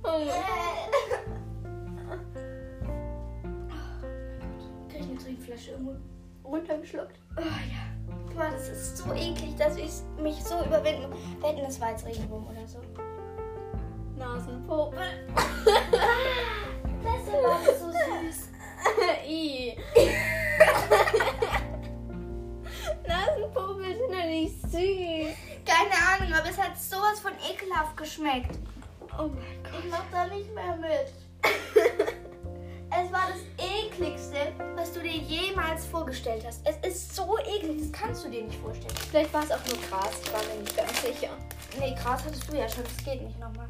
Oh 0.04 0.30
Krieg 4.90 5.00
ich 5.00 5.10
eine 5.10 5.18
Trinkflasche 5.18 5.72
irgendwo? 5.72 5.96
runtergeschluckt. 6.44 7.20
Oh 7.38 7.42
ja. 7.42 7.93
Boah, 8.36 8.50
das 8.52 8.68
ist 8.70 8.98
so 8.98 9.14
eklig, 9.14 9.56
dass 9.58 9.78
ich 9.78 9.92
mich 10.20 10.44
so 10.44 10.64
überwinden 10.66 11.10
muss. 11.10 11.20
Wetten, 11.42 11.64
das 11.64 11.80
war 11.80 11.92
jetzt 11.92 12.06
Regenwurm 12.06 12.48
oder 12.48 12.68
so. 12.68 12.80
Nasenpopel. 14.18 15.28
Das 17.04 17.28
war 17.32 17.60
so 17.64 17.92
süß. 17.92 18.50
I. 19.28 19.78
Nasenpopel 23.08 23.98
sind 23.98 24.12
doch 24.12 24.26
nicht 24.26 24.62
süß. 24.62 25.36
Keine 25.66 25.96
Ahnung, 26.12 26.34
aber 26.34 26.50
es 26.50 26.58
hat 26.58 26.78
sowas 26.80 27.20
von 27.22 27.34
ekelhaft 27.50 27.96
geschmeckt. 27.98 28.58
Oh 29.18 29.28
mein 29.28 29.64
Gott. 29.64 29.84
Ich 29.84 29.92
mach 29.92 30.06
da 30.12 30.26
nicht 30.28 30.54
mehr 30.54 30.76
mit. 30.78 31.14
Es 32.96 33.12
war 33.12 33.24
das 33.28 33.42
ekligste, 33.58 34.54
was 34.76 34.94
du 34.94 35.00
dir 35.00 35.18
jemals 35.18 35.84
vorgestellt 35.86 36.46
hast. 36.46 36.62
Es 36.64 36.78
ist 36.88 37.16
so 37.16 37.38
eklig, 37.40 37.80
das 37.80 37.92
kannst 37.92 38.24
du 38.24 38.30
dir 38.30 38.44
nicht 38.44 38.60
vorstellen. 38.60 38.94
Vielleicht 39.10 39.34
war 39.34 39.44
es 39.44 39.52
auch 39.52 39.66
nur 39.66 39.78
Gras, 39.90 40.12
ich 40.24 40.32
war 40.32 40.44
mir 40.44 40.62
nicht 40.62 40.78
ganz 40.78 41.02
sicher. 41.02 41.30
Nee, 41.80 41.96
Gras 41.96 42.24
hattest 42.24 42.52
du 42.52 42.56
ja 42.56 42.70
schon, 42.70 42.84
das 42.84 42.98
geht 43.04 43.24
nicht 43.24 43.40
nochmal. 43.40 43.68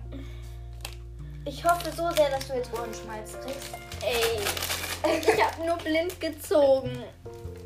Ich 1.45 1.63
hoffe 1.63 1.89
so 1.91 2.09
sehr, 2.12 2.31
dass 2.31 2.47
du 2.47 2.53
jetzt 2.53 2.73
Ohrenschmalz 2.73 3.39
kriegst. 3.39 3.69
Ey, 4.01 5.19
ich 5.19 5.43
habe 5.43 5.65
nur 5.65 5.77
blind 5.77 6.19
gezogen. 6.19 7.03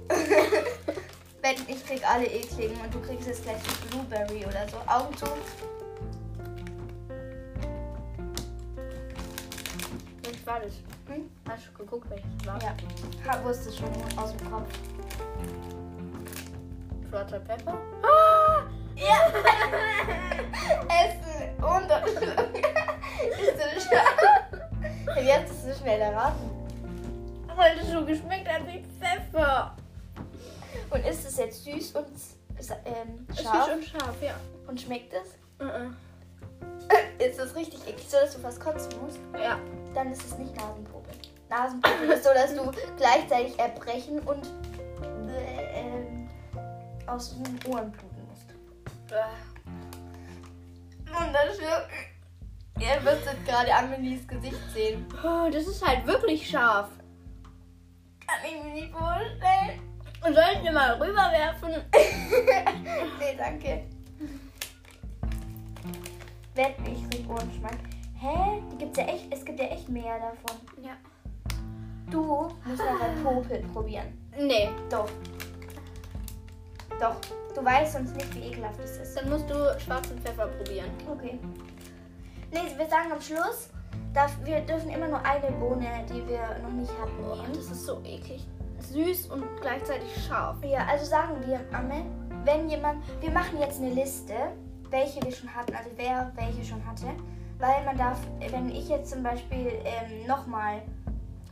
Wenn 1.41 1.55
ich 1.67 1.85
krieg 1.85 2.07
alle 2.07 2.25
ekligen 2.25 2.79
und 2.81 2.93
du 2.93 3.01
kriegst 3.01 3.27
jetzt 3.27 3.43
gleich 3.43 3.57
die 3.63 3.87
Blueberry 3.87 4.45
oder 4.45 4.67
so. 4.69 4.77
Augen 4.85 5.17
zu. 5.17 5.25
Welches 10.23 10.45
war 10.45 10.59
das? 10.59 10.73
Hm? 11.07 11.29
Hast 11.47 11.67
du 11.67 11.83
geguckt, 11.83 12.09
welches 12.09 12.45
war? 12.45 12.61
Ja, 12.61 12.75
hab, 13.27 13.43
wusste 13.45 13.71
schon 13.71 13.89
aus 14.17 14.35
dem 14.35 14.51
Kopf. 14.51 14.67
Schwarzer 17.09 17.39
Pfeffer? 17.41 17.77
Ja! 18.95 19.31
Essen 20.89 21.63
und 21.63 21.89
Ist 23.39 23.57
so 23.57 23.97
hast 25.31 25.65
du 25.65 25.69
es 25.71 25.79
schnell 25.79 26.01
erraten? 26.01 26.51
Weil 27.55 27.77
das 27.77 27.89
so 27.89 28.05
geschmeckt 28.05 28.47
hat 28.47 28.67
wie 28.67 28.83
Pfeffer. 28.99 29.75
Und 30.89 31.05
ist 31.05 31.25
es 31.27 31.37
jetzt 31.37 31.63
süß 31.63 31.91
und 31.93 32.07
ähm, 32.85 33.25
Süß 33.29 33.43
scharf? 33.43 33.73
und 33.73 33.83
scharf, 33.83 34.21
ja. 34.21 34.35
Und 34.67 34.79
schmeckt 34.79 35.13
es? 35.13 35.37
Mhm. 35.59 35.95
Ist 37.19 37.39
es 37.39 37.55
richtig 37.55 37.81
eklig, 37.87 38.07
so 38.09 38.17
dass 38.17 38.33
du 38.33 38.39
fast 38.39 38.59
kotzen 38.59 38.91
musst? 39.01 39.19
Ja. 39.33 39.59
Dann 39.93 40.11
ist 40.11 40.23
es 40.23 40.37
nicht 40.37 40.55
Nasenpopel. 40.55 41.13
Nasenpopel 41.49 42.09
ist 42.09 42.23
so, 42.23 42.29
dass 42.33 42.53
du 42.53 42.71
gleichzeitig 42.97 43.57
erbrechen 43.57 44.19
und 44.19 44.45
äh, 45.29 45.79
ähm, 45.79 46.29
aus 47.07 47.35
den 47.35 47.71
Ohren 47.71 47.91
bluten 47.91 48.27
musst. 48.29 48.47
Wunderschön. 51.07 51.83
Ihr 52.79 53.01
müsstet 53.01 53.43
gerade 53.45 53.73
Amelies 53.73 54.27
Gesicht 54.27 54.71
sehen. 54.73 55.05
Oh, 55.23 55.49
das 55.51 55.65
ist 55.65 55.85
halt 55.85 56.05
wirklich 56.05 56.47
scharf. 56.47 56.89
Kann 58.27 58.37
ich 58.45 58.63
mir 58.63 58.73
nicht 58.73 58.91
vorstellen. 58.91 59.79
Und 60.25 60.35
sollten 60.35 60.63
wir 60.63 60.71
mal 60.71 60.93
rüberwerfen? 61.01 61.83
nee, 63.19 63.35
danke. 63.37 63.96
Wett, 66.57 66.75
ich 66.85 67.09
krieg 67.09 67.29
Ohrenschmack. 67.29 67.77
Hä? 68.19 68.61
Die 68.71 68.77
gibt's 68.77 68.97
ja 68.97 69.05
echt, 69.05 69.27
es 69.31 69.45
gibt 69.45 69.59
ja 69.59 69.65
echt 69.67 69.87
mehr 69.89 70.15
davon. 70.19 70.57
Ja. 70.83 70.91
Du 72.09 72.49
musst 72.65 72.79
mal 72.79 72.97
bei 72.99 73.21
Popel 73.23 73.63
probieren. 73.73 74.07
Nee, 74.37 74.69
Doch. 74.89 75.09
Doch. 76.99 77.15
Du 77.53 77.63
weißt 77.65 77.93
sonst 77.93 78.15
nicht, 78.15 78.35
wie 78.35 78.47
ekelhaft 78.49 78.79
es 78.79 78.97
ist. 78.97 79.15
dann 79.17 79.29
musst 79.29 79.49
du 79.49 79.55
schwarzen 79.79 80.17
Pfeffer 80.19 80.47
probieren. 80.47 80.89
Okay. 81.11 81.39
Nee, 82.51 82.59
wir 82.77 82.87
sagen 82.87 83.11
am 83.11 83.21
Schluss, 83.21 83.69
darf, 84.13 84.35
wir 84.43 84.61
dürfen 84.61 84.89
immer 84.89 85.07
nur 85.07 85.23
eine 85.25 85.51
Bohne, 85.57 86.05
die 86.09 86.27
wir 86.27 86.57
noch 86.63 86.71
nicht 86.71 86.91
hatten, 86.99 87.13
Oh, 87.23 87.35
nehmen. 87.35 87.53
das 87.53 87.65
ist 87.71 87.85
so 87.85 87.99
eklig. 88.03 88.47
Süß 88.79 89.27
und 89.27 89.43
gleichzeitig 89.61 90.07
scharf. 90.27 90.57
Ja, 90.63 90.85
also 90.89 91.05
sagen 91.05 91.35
wir, 91.45 91.59
Amme, 91.75 92.05
wenn 92.45 92.69
jemand, 92.69 93.03
wir 93.21 93.31
machen 93.31 93.59
jetzt 93.59 93.81
eine 93.81 93.89
Liste, 93.91 94.33
welche 94.89 95.21
wir 95.23 95.31
schon 95.31 95.53
hatten, 95.53 95.75
also 95.75 95.89
wer 95.95 96.31
welche 96.35 96.63
schon 96.63 96.85
hatte, 96.85 97.07
weil 97.59 97.83
man 97.85 97.97
darf, 97.97 98.19
wenn 98.51 98.69
ich 98.69 98.89
jetzt 98.89 99.11
zum 99.11 99.23
Beispiel 99.23 99.71
ähm, 99.83 100.27
nochmal 100.27 100.81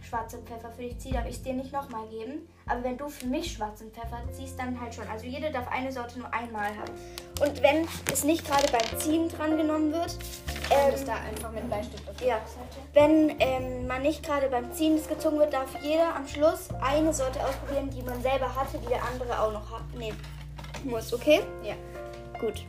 schwarzen 0.07 0.45
Pfeffer 0.45 0.71
für 0.71 0.83
dich 0.83 0.99
ziehe, 0.99 1.13
darf 1.15 1.25
ich 1.25 1.35
es 1.37 1.43
dir 1.43 1.53
nicht 1.53 1.73
nochmal 1.73 2.07
geben, 2.07 2.47
aber 2.67 2.83
wenn 2.83 2.97
du 2.97 3.09
für 3.09 3.25
mich 3.25 3.53
schwarzen 3.53 3.91
Pfeffer 3.91 4.21
ziehst, 4.31 4.57
dann 4.57 4.79
halt 4.79 4.93
schon. 4.93 5.07
Also 5.07 5.25
jede 5.25 5.51
darf 5.51 5.67
eine 5.71 5.91
Sorte 5.91 6.19
nur 6.19 6.33
einmal 6.33 6.69
haben. 6.69 6.91
Und 7.41 7.61
wenn 7.61 7.87
es 8.11 8.23
nicht 8.23 8.45
gerade 8.47 8.67
beim 8.71 8.99
Ziehen 8.99 9.29
dran 9.29 9.57
genommen 9.57 9.91
wird, 9.91 10.17
ähm, 10.69 10.91
das 10.91 11.05
da 11.05 11.15
einfach 11.15 11.51
mit 11.51 11.67
Bleistift 11.67 12.07
auf 12.09 12.21
ja. 12.21 12.35
Rückseite. 12.35 12.77
wenn 12.93 13.35
ähm, 13.39 13.87
man 13.87 14.01
nicht 14.01 14.23
gerade 14.23 14.47
beim 14.49 14.71
Ziehen 14.73 14.95
des 14.95 15.07
gezogen 15.07 15.37
wird, 15.37 15.53
darf 15.53 15.69
jeder 15.81 16.15
am 16.15 16.27
Schluss 16.27 16.69
eine 16.81 17.13
Sorte 17.13 17.39
ausprobieren, 17.43 17.89
die 17.89 18.01
man 18.01 18.21
selber 18.21 18.55
hatte, 18.55 18.77
die 18.79 18.87
der 18.87 19.03
andere 19.03 19.39
auch 19.39 19.51
noch 19.51 19.71
hat, 19.71 19.93
nehmen 19.95 20.17
muss, 20.83 21.13
okay? 21.13 21.41
Ja. 21.63 21.75
Gut. 22.39 22.65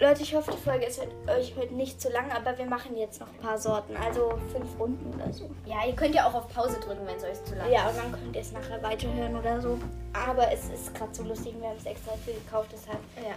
Leute, 0.00 0.22
ich 0.22 0.34
hoffe, 0.34 0.50
die 0.50 0.58
Folge 0.58 0.86
ist 0.86 1.00
euch 1.00 1.54
heute 1.56 1.72
nicht 1.74 2.00
zu 2.00 2.10
lang, 2.10 2.30
aber 2.32 2.58
wir 2.58 2.66
machen 2.66 2.96
jetzt 2.96 3.20
noch 3.20 3.28
ein 3.28 3.38
paar 3.38 3.56
Sorten, 3.56 3.96
also 3.96 4.36
fünf 4.52 4.78
Runden 4.78 5.14
oder 5.14 5.32
so. 5.32 5.48
Ja, 5.66 5.86
ihr 5.86 5.94
könnt 5.94 6.16
ja 6.16 6.28
auch 6.28 6.34
auf 6.34 6.48
Pause 6.48 6.80
drücken, 6.80 7.06
wenn 7.06 7.16
es 7.16 7.22
euch 7.22 7.44
zu 7.44 7.54
lang 7.54 7.70
Ja, 7.70 7.88
und 7.88 7.96
dann 7.96 8.10
könnt 8.10 8.34
ihr 8.34 8.42
es 8.42 8.50
nachher 8.50 8.82
weiterhören 8.82 9.36
oder 9.36 9.60
so. 9.60 9.78
Aber 10.12 10.50
es 10.50 10.68
ist 10.68 10.92
gerade 10.94 11.14
so 11.14 11.22
lustig, 11.22 11.54
wir 11.60 11.68
haben 11.68 11.76
es 11.78 11.86
extra 11.86 12.12
viel 12.24 12.34
gekauft, 12.34 12.70
deshalb. 12.72 12.98
Ja. 13.16 13.34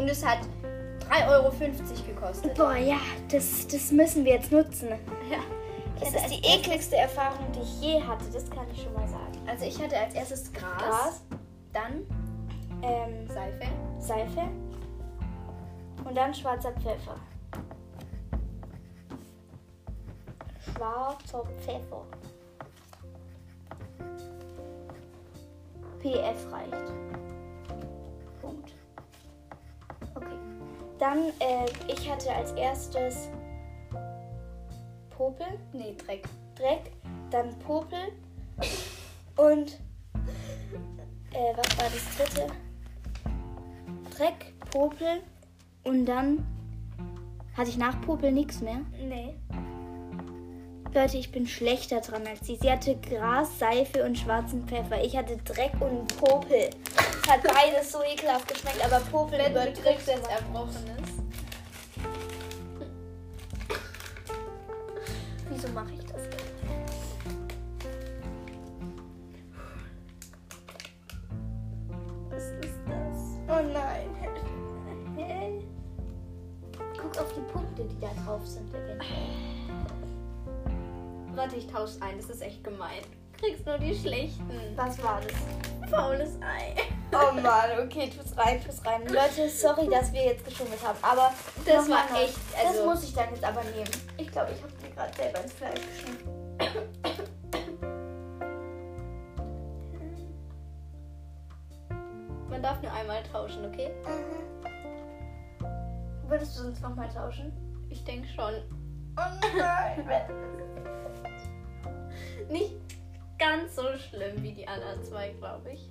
Und 0.00 0.08
es 0.08 0.26
hat 0.26 0.40
3,50 1.08 1.28
Euro 1.30 1.52
gekostet. 2.06 2.54
Boah, 2.54 2.74
ja, 2.74 2.98
das, 3.30 3.68
das 3.68 3.92
müssen 3.92 4.24
wir 4.24 4.34
jetzt 4.34 4.50
nutzen. 4.50 4.88
Ja. 5.30 5.38
Das 6.00 6.10
ist 6.14 6.28
die 6.28 6.46
ekligste 6.46 6.96
Erfahrung, 6.96 7.46
die 7.52 7.60
ich 7.60 7.80
je 7.80 8.02
hatte, 8.02 8.24
das 8.32 8.50
kann 8.50 8.66
ich 8.72 8.82
schon 8.82 8.92
mal 8.92 9.08
sagen. 9.08 9.38
Also 9.46 9.64
ich 9.64 9.80
hatte 9.80 9.96
als 9.96 10.14
erstes 10.14 10.52
Gras, 10.52 10.76
Gras, 10.78 11.22
dann 11.72 12.06
ähm, 12.82 13.26
Seife, 13.28 13.66
Seife 13.98 14.42
und 16.06 16.14
dann 16.14 16.32
schwarzer 16.32 16.72
Pfeffer. 16.72 17.16
Schwarzer 20.60 21.44
Pfeffer. 21.58 22.06
PF 26.00 26.52
reicht. 26.52 26.92
Punkt. 28.40 28.72
Okay. 30.14 30.38
Dann, 30.98 31.18
äh, 31.40 31.66
ich 31.88 32.08
hatte 32.08 32.32
als 32.32 32.52
erstes 32.52 33.28
Popel, 35.10 35.58
nee, 35.72 35.96
Dreck. 36.06 36.28
Dreck, 36.54 36.92
dann 37.30 37.58
Popel 37.58 38.12
und 39.36 39.80
äh, 41.32 41.56
was 41.56 41.78
war 41.78 41.90
das 41.90 42.16
dritte? 42.16 42.52
Dreck, 44.16 44.54
Popel 44.70 45.22
und 45.86 46.06
dann 46.06 46.44
hatte 47.56 47.70
ich 47.70 47.78
nach 47.78 48.00
Popel 48.02 48.32
nichts 48.32 48.60
mehr. 48.60 48.80
Nee. 49.00 49.34
Leute, 50.92 51.18
ich 51.18 51.30
bin 51.30 51.46
schlechter 51.46 52.00
dran 52.00 52.26
als 52.26 52.46
sie. 52.46 52.56
Sie 52.56 52.70
hatte 52.70 52.96
Gras, 52.96 53.58
Seife 53.58 54.04
und 54.04 54.16
schwarzen 54.16 54.66
Pfeffer. 54.66 55.02
Ich 55.04 55.16
hatte 55.16 55.36
Dreck 55.38 55.72
und 55.80 56.06
Popel. 56.16 56.70
Es 57.22 57.30
hat 57.30 57.42
beides 57.42 57.92
so 57.92 57.98
ekelhaft 58.02 58.48
geschmeckt, 58.48 58.82
aber 58.84 59.00
Popel 59.10 59.38
Wenn 59.38 59.52
übertrifft 59.52 60.08
es. 60.08 60.08
Erbrochenes. 60.08 61.05
Tausche 81.86 82.02
ein, 82.02 82.16
das 82.16 82.30
ist 82.30 82.42
echt 82.42 82.64
gemein. 82.64 83.02
Du 83.34 83.46
kriegst 83.46 83.64
nur 83.64 83.78
die 83.78 83.94
schlechten. 83.94 84.50
Was 84.74 85.00
war 85.04 85.20
das? 85.20 85.90
Faules 85.90 86.30
Ei. 86.42 86.74
Oh 87.12 87.32
Mann, 87.40 87.78
okay, 87.84 88.10
tu's 88.10 88.36
rein, 88.36 88.60
tu's 88.64 88.84
rein. 88.84 89.02
Leute, 89.06 89.48
sorry, 89.48 89.88
dass 89.88 90.12
wir 90.12 90.24
jetzt 90.24 90.44
geschummelt 90.44 90.84
haben, 90.84 90.98
aber 91.02 91.32
Das 91.64 91.88
war 91.88 92.10
neu. 92.10 92.22
echt, 92.24 92.36
also- 92.58 92.78
das 92.78 92.84
muss 92.86 93.04
ich 93.04 93.14
dann 93.14 93.30
jetzt 93.30 93.44
aber 93.44 93.62
nehmen. 93.62 93.88
Ich 94.16 94.32
glaube, 94.32 94.50
ich 94.52 94.60
habe 94.62 94.72
mir 94.82 94.90
gerade 94.94 95.16
selber 95.16 95.42
ins 95.44 95.52
Fleisch 95.52 95.80
geschnitten. 95.80 96.28
Man 102.50 102.62
darf 102.62 102.82
nur 102.82 102.92
einmal 102.92 103.22
tauschen, 103.24 103.64
okay? 103.66 103.90
Würdest 106.26 106.56
du 106.58 106.62
sonst 106.64 106.82
nochmal 106.82 107.08
tauschen? 107.10 107.52
Ich 107.90 108.02
denke 108.02 108.26
schon. 108.28 108.54
Oh 109.16 109.56
nein. 109.56 110.04
Nicht 112.50 112.74
ganz 113.38 113.76
so 113.76 113.82
schlimm 113.96 114.42
wie 114.42 114.52
die 114.52 114.66
anderen 114.66 115.02
zwei, 115.02 115.30
glaube 115.30 115.72
ich. 115.72 115.90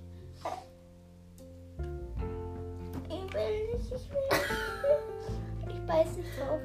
Ich 3.08 3.34
will 3.34 3.74
nicht, 3.74 3.86
ich 3.86 4.10
will 4.10 4.18
nicht. 4.30 5.74
Ich 5.74 5.86
beiß 5.86 6.16
nicht 6.16 6.38
drauf. 6.38 6.60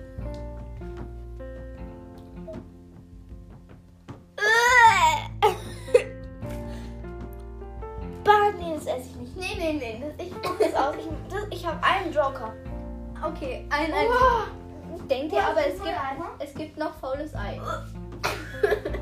Bah, 8.23 8.51
nee, 8.57 8.75
das 8.75 8.85
esse 8.85 9.09
ich 9.09 9.15
nicht. 9.15 9.35
Nee, 9.35 9.55
nee, 9.57 9.73
nee. 9.73 10.03
Das, 10.17 10.25
ich 10.25 10.33
guck 10.41 10.59
das 10.59 10.75
aus. 10.75 10.95
Ich, 10.97 11.07
das, 11.29 11.47
ich 11.49 11.65
habe 11.65 11.83
einen 11.83 12.13
Joker. 12.13 12.53
Okay, 13.23 13.65
ein, 13.69 13.93
ein 13.93 14.07
Oh. 14.09 14.61
Denkt 15.07 15.33
ihr, 15.33 15.43
aber 15.43 15.65
es 15.65 15.81
gibt, 15.81 15.95
es 16.39 16.53
gibt 16.53 16.77
noch 16.77 16.93
faules 16.95 17.35
Ei. 17.35 17.59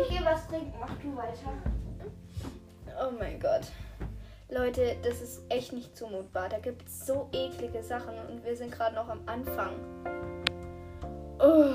Ich 0.00 0.08
gehe 0.08 0.24
was 0.24 0.46
trinken. 0.46 0.72
Mach 0.80 0.94
du 0.98 1.16
weiter. 1.16 1.52
Oh 3.00 3.10
mein 3.18 3.38
Gott. 3.38 3.66
Leute, 4.48 4.96
das 5.02 5.20
ist 5.20 5.42
echt 5.48 5.72
nicht 5.72 5.96
zumutbar. 5.96 6.48
Da 6.48 6.58
gibt 6.58 6.88
es 6.88 7.06
so 7.06 7.28
eklige 7.32 7.82
Sachen 7.82 8.14
und 8.28 8.44
wir 8.44 8.56
sind 8.56 8.72
gerade 8.72 8.94
noch 8.94 9.08
am 9.08 9.20
Anfang. 9.26 9.74
Oh. 11.38 11.74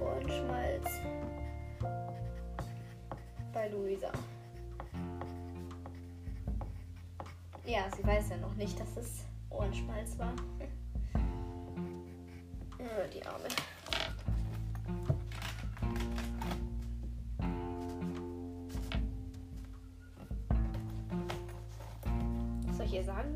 Ohrenschmalz. 0.00 0.86
Bei 3.52 3.68
Luisa. 3.68 4.10
Ja, 7.64 7.84
sie 7.96 8.06
weiß 8.06 8.30
ja 8.30 8.36
noch 8.38 8.54
nicht, 8.54 8.78
dass 8.78 8.96
es 8.96 9.24
Ohrenschmalz 9.50 10.18
war. 10.18 10.32
Oh, 12.78 13.08
die 13.14 13.24
Arme. 13.24 13.48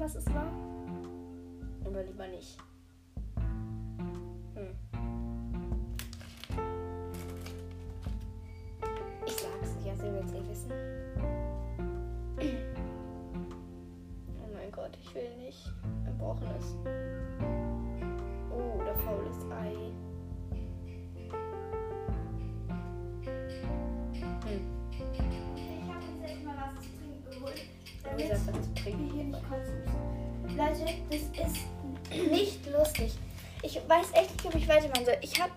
Was 0.01 0.15
es 0.15 0.27
war? 0.35 0.51
Oder 1.85 2.03
lieber 2.05 2.27
nicht? 2.29 2.57
Hm. 4.55 4.75
Ich 9.27 9.33
sag's, 9.35 9.77
ja, 9.85 9.95
sie 9.97 10.11
wird's 10.11 10.33
eh 10.33 10.49
wissen. 10.49 10.73
Oh 14.43 14.55
mein 14.55 14.73
Gott, 14.73 14.97
ich 15.03 15.15
will 15.15 15.37
nicht. 15.37 15.71
Erbrochenes. 16.07 16.77
Oh, 18.51 18.81
oder 18.81 18.95
faules 18.95 19.45
Ei. 19.51 19.93
Hm. 24.47 24.61
Ich 25.57 25.93
habe 25.93 26.05
jetzt 26.07 26.25
echt 26.25 26.45
mal 26.45 26.57
was 26.57 26.83
zu 26.83 26.89
trinken 26.97 27.31
geholt. 27.31 27.61
Zu 28.03 28.17
wir 28.17 28.75
trinken. 28.83 29.11
hier 29.13 29.25
nicht 29.25 29.49
kotzen. 29.49 29.90
Leute, 30.61 30.93
das 31.09 31.21
ist 31.21 32.31
nicht 32.31 32.67
lustig. 32.71 33.19
Ich 33.63 33.77
weiß 33.89 34.13
echt 34.13 34.33
nicht, 34.33 34.45
ob 34.45 34.55
ich 34.55 34.69
weitermachen 34.69 35.07
soll. 35.07 35.17
Ich 35.23 35.41
hab, 35.41 35.51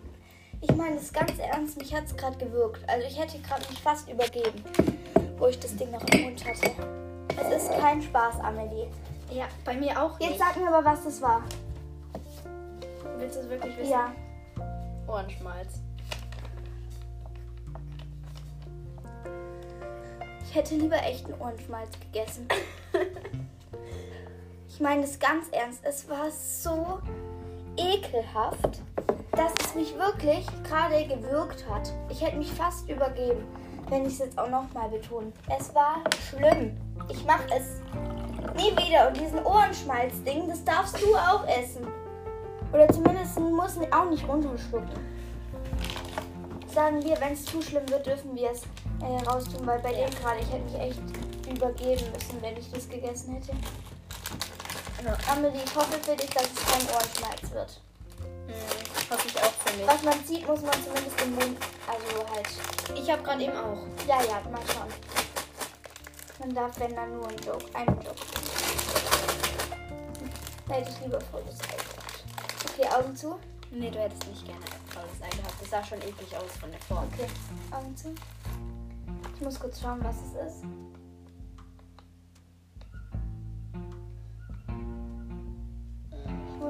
ich 0.61 0.73
meine 0.75 0.95
das 0.95 1.11
ganz 1.11 1.37
ernst, 1.39 1.77
mich 1.77 1.93
hat 1.93 2.05
es 2.05 2.15
gerade 2.15 2.37
gewirkt. 2.37 2.87
Also 2.87 3.05
ich 3.05 3.19
hätte 3.19 3.37
gerade 3.39 3.67
mich 3.69 3.79
fast 3.81 4.09
übergeben, 4.09 4.63
wo 5.37 5.47
ich 5.47 5.59
das 5.59 5.75
Ding 5.75 5.91
noch 5.91 6.01
im 6.07 6.21
Mund 6.21 6.45
hatte. 6.45 6.71
Es 7.37 7.63
ist 7.63 7.71
kein 7.79 8.01
Spaß, 8.01 8.39
Amelie. 8.39 8.87
Ja, 9.29 9.47
bei 9.65 9.73
mir 9.73 10.01
auch 10.01 10.17
Jetzt 10.21 10.29
nicht. 10.29 10.39
sag 10.39 10.55
mir 10.55 10.73
aber, 10.73 10.85
was 10.85 11.03
das 11.03 11.21
war. 11.21 11.43
Willst 13.17 13.35
du 13.35 13.41
es 13.41 13.49
wirklich 13.49 13.77
wissen? 13.77 13.91
Ja. 13.91 14.13
Ohrenschmalz. 15.07 15.81
Ich 20.47 20.55
hätte 20.55 20.75
lieber 20.75 20.97
echten 21.03 21.33
Ohrenschmalz 21.41 21.89
gegessen. 21.99 22.47
Ich 24.73 24.79
meine 24.79 25.01
das 25.01 25.19
ganz 25.19 25.49
ernst. 25.51 25.81
Es 25.83 26.09
war 26.09 26.31
so 26.31 26.97
ekelhaft, 27.77 28.81
dass 29.33 29.53
es 29.63 29.75
mich 29.75 29.95
wirklich 29.99 30.47
gerade 30.63 31.05
gewürgt 31.05 31.63
hat. 31.69 31.93
Ich 32.09 32.21
hätte 32.21 32.37
mich 32.37 32.51
fast 32.51 32.89
übergeben, 32.89 33.45
wenn 33.89 34.07
ich 34.07 34.13
es 34.13 34.19
jetzt 34.19 34.39
auch 34.39 34.49
nochmal 34.49 34.89
betone. 34.89 35.31
Es 35.59 35.75
war 35.75 35.97
schlimm. 36.27 36.75
Ich 37.07 37.23
mache 37.23 37.43
es 37.55 37.81
nie 38.55 38.71
wieder. 38.75 39.09
Und 39.09 39.17
diesen 39.19 39.45
Ohrenschmalz-Ding, 39.45 40.47
das 40.47 40.63
darfst 40.63 40.99
du 40.99 41.15
auch 41.17 41.47
essen. 41.47 41.85
Oder 42.73 42.87
zumindest 42.89 43.39
muss 43.39 43.77
auch 43.91 44.09
nicht 44.09 44.27
runterschlucken. 44.27 44.89
Sagen 46.73 47.03
wir, 47.03 47.21
wenn 47.21 47.33
es 47.33 47.45
zu 47.45 47.61
schlimm 47.61 47.87
wird, 47.89 48.07
dürfen 48.07 48.35
wir 48.35 48.49
es 48.49 48.63
äh, 49.03 49.23
raustun, 49.29 49.67
weil 49.67 49.77
bei 49.81 49.93
dem 49.93 50.09
gerade, 50.09 50.39
ich 50.39 50.51
hätte 50.51 50.63
mich 50.63 50.79
echt 50.79 51.01
übergeben 51.47 52.11
müssen, 52.11 52.41
wenn 52.41 52.57
ich 52.57 52.71
das 52.71 52.89
gegessen 52.89 53.35
hätte. 53.35 53.51
Ja. 55.03 55.17
Amelie, 55.31 55.61
ich 55.63 55.75
hoffe 55.75 55.99
für 56.01 56.15
dich, 56.15 56.29
dass 56.29 56.43
es 56.43 56.65
kein 56.65 56.95
Ohrenschmalz 56.95 57.51
wird. 57.51 57.81
Hm, 58.47 59.09
hoffe 59.09 59.27
ich 59.27 59.37
auch 59.37 59.51
für 59.51 59.77
mich. 59.77 59.87
Was 59.87 60.03
man 60.03 60.23
sieht, 60.25 60.47
muss 60.47 60.61
man 60.61 60.73
zumindest 60.83 61.21
im 61.21 61.35
Mund, 61.35 61.57
also 61.87 62.29
halt, 62.29 62.47
Ich 62.95 63.11
habe 63.11 63.21
gerade 63.23 63.43
eben 63.43 63.57
auch. 63.57 64.07
ja, 64.07 64.21
ja, 64.23 64.41
mal 64.49 64.61
schauen. 64.73 64.93
Man 66.39 66.55
darf, 66.55 66.79
wenn 66.79 66.95
dann 66.95 67.15
nur 67.15 67.27
einen 67.27 67.37
Joke, 67.39 67.65
einen 67.73 68.01
Joke. 68.01 68.15
Da 70.67 70.75
hätte 70.75 70.89
ich 70.89 70.99
lieber 71.01 71.19
volles 71.21 71.59
Ei 71.61 71.75
gehabt. 71.75 72.23
Okay, 72.69 72.87
Augen 72.95 73.15
zu. 73.15 73.39
Nee, 73.71 73.89
du 73.89 73.99
hättest 73.99 74.27
nicht 74.27 74.45
gerne 74.45 74.65
faules 74.93 75.21
Ei 75.21 75.29
gehabt. 75.35 75.55
Das 75.61 75.69
sah 75.69 75.83
schon 75.83 75.99
eklig 75.99 76.35
aus 76.37 76.57
von 76.59 76.71
der 76.71 76.79
Form. 76.81 77.07
Okay, 77.13 77.27
Augen 77.71 77.95
zu. 77.97 78.13
Ich 79.35 79.41
muss 79.41 79.59
kurz 79.59 79.81
schauen, 79.81 79.99
was 80.03 80.15
es 80.15 80.53
ist. 80.53 80.63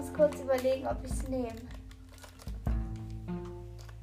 Muss 0.04 0.14
kurz 0.14 0.40
überlegen, 0.42 0.86
ob 0.88 0.98
ich 1.04 1.12
es 1.12 1.28
nehme. 1.30 1.48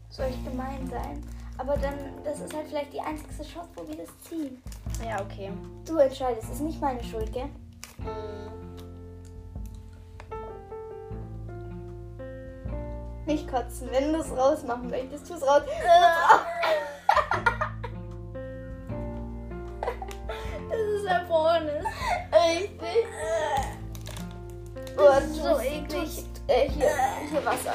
Soll 0.08 0.28
ich 0.30 0.44
gemein 0.44 0.88
sein? 0.88 1.22
Aber 1.58 1.76
dann, 1.76 1.94
das 2.24 2.40
ist 2.40 2.54
halt 2.54 2.68
vielleicht 2.68 2.94
die 2.94 3.00
einzigste 3.00 3.44
Chance, 3.44 3.68
wo 3.76 3.86
wir 3.86 3.96
das 3.96 4.08
ziehen. 4.22 4.62
Ja, 5.06 5.20
okay. 5.20 5.52
Du 5.86 5.98
entscheidest, 5.98 6.50
ist 6.50 6.60
nicht 6.60 6.80
meine 6.80 7.02
Schuld, 7.04 7.30
gell? 7.32 7.50
Hm, 7.98 8.50
Nicht 13.26 13.46
kotzen, 13.48 13.88
wenn 13.92 14.12
du 14.12 14.18
es 14.20 14.34
rausmachen 14.36 14.88
möchtest, 14.88 15.28
tu 15.28 15.34
es 15.34 15.42
raus. 15.42 15.62
Das 20.70 20.78
ist 20.78 21.04
erbrochenes. 21.04 21.84
Richtig. 22.32 23.06
Oh, 24.96 25.02
Das 25.06 25.24
ist 25.24 25.36
so 25.36 25.58
eklig. 25.60 26.24
Äh, 26.46 26.68
hier, 26.70 26.90
hier 27.30 27.44
Wasser. 27.44 27.74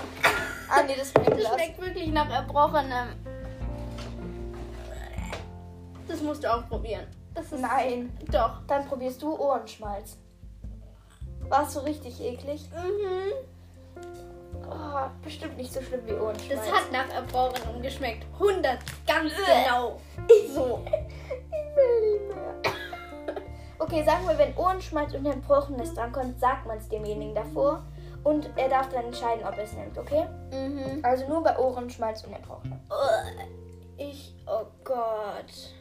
Ah, 0.69 0.83
nee, 0.83 0.95
das 0.97 1.11
bringt 1.11 1.29
Das 1.41 1.53
schmeckt 1.53 1.79
wirklich 1.81 2.07
nach 2.07 2.29
erbrochenem. 2.29 3.09
Das 6.07 6.21
musst 6.21 6.43
du 6.43 6.53
auch 6.53 6.67
probieren. 6.67 7.05
Das 7.33 7.45
ist 7.51 7.59
Nein. 7.59 8.17
Doch. 8.31 8.61
Dann 8.67 8.85
probierst 8.87 9.21
du 9.21 9.35
Ohrenschmalz. 9.37 10.17
Warst 11.49 11.75
du 11.75 11.79
richtig 11.81 12.21
eklig? 12.21 12.69
Mhm. 12.71 14.01
Oh, 14.67 15.09
bestimmt 15.23 15.57
nicht 15.57 15.71
so 15.71 15.81
schlimm 15.81 16.01
wie 16.05 16.13
Ohrenschmalz. 16.13 16.61
Das 16.65 16.71
hat 16.71 16.91
nach 16.91 17.09
erbrochenem 17.13 17.81
geschmeckt. 17.81 18.25
100, 18.33 18.79
ganz 19.07 19.31
genau. 19.45 19.99
So. 20.53 20.83
Okay, 23.85 24.03
sagen 24.03 24.27
wir, 24.27 24.35
wenn 24.39 24.57
Ohrenschmalz 24.57 25.13
und 25.13 25.27
Erbrochenes 25.27 25.93
drankommt, 25.93 26.39
sagt 26.39 26.65
man 26.65 26.79
es 26.79 26.89
demjenigen 26.89 27.35
davor. 27.35 27.83
Und 28.23 28.49
er 28.55 28.67
darf 28.67 28.89
dann 28.89 29.05
entscheiden, 29.05 29.45
ob 29.45 29.55
er 29.55 29.63
es 29.65 29.73
nimmt, 29.73 29.95
okay? 29.95 30.25
Mhm. 30.51 31.01
Also 31.03 31.27
nur 31.27 31.43
bei 31.43 31.55
Ohrenschmalz 31.59 32.23
und 32.23 32.33
Erbrochenem. 32.33 32.79
Ich, 33.97 34.33
oh 34.47 34.65
Gott. 34.83 35.71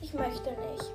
Ich 0.00 0.14
möchte 0.14 0.50
nicht. 0.50 0.92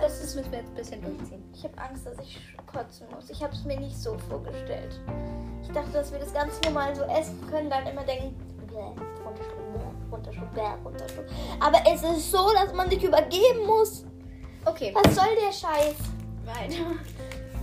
Das 0.00 0.22
ist 0.22 0.36
müssen 0.36 0.52
wir 0.52 0.60
jetzt 0.60 0.68
ein 0.68 0.74
bisschen 0.76 1.02
durchziehen. 1.02 1.42
Ich 1.52 1.64
habe 1.64 1.76
Angst, 1.76 2.06
dass 2.06 2.16
ich 2.20 2.40
kotzen 2.72 3.08
muss. 3.12 3.28
Ich 3.30 3.42
habe 3.42 3.52
es 3.52 3.64
mir 3.64 3.80
nicht 3.80 3.96
so 3.96 4.16
vorgestellt. 4.30 5.00
Ich 5.60 5.72
dachte, 5.72 5.90
dass 5.90 6.12
wir 6.12 6.20
das 6.20 6.32
ganz 6.32 6.60
normal 6.64 6.94
so 6.94 7.02
essen 7.02 7.44
können, 7.50 7.68
dann 7.68 7.84
immer 7.84 8.04
denken, 8.04 8.36
bläh, 8.68 8.78
runterschlucken, 9.24 9.97
bläh, 10.08 10.16
runterschlucken, 10.16 10.54
bläh, 10.54 10.74
runterschlucken. 10.84 11.34
Aber 11.60 11.78
es 11.92 12.02
ist 12.02 12.30
so, 12.32 12.50
dass 12.52 12.72
man 12.72 12.88
sich 12.90 13.02
übergeben 13.02 13.66
muss. 13.66 14.04
Okay, 14.64 14.94
Was 14.94 15.14
soll 15.14 15.28
der 15.44 15.52
Scheiß? 15.52 15.94
weiter. 16.44 16.74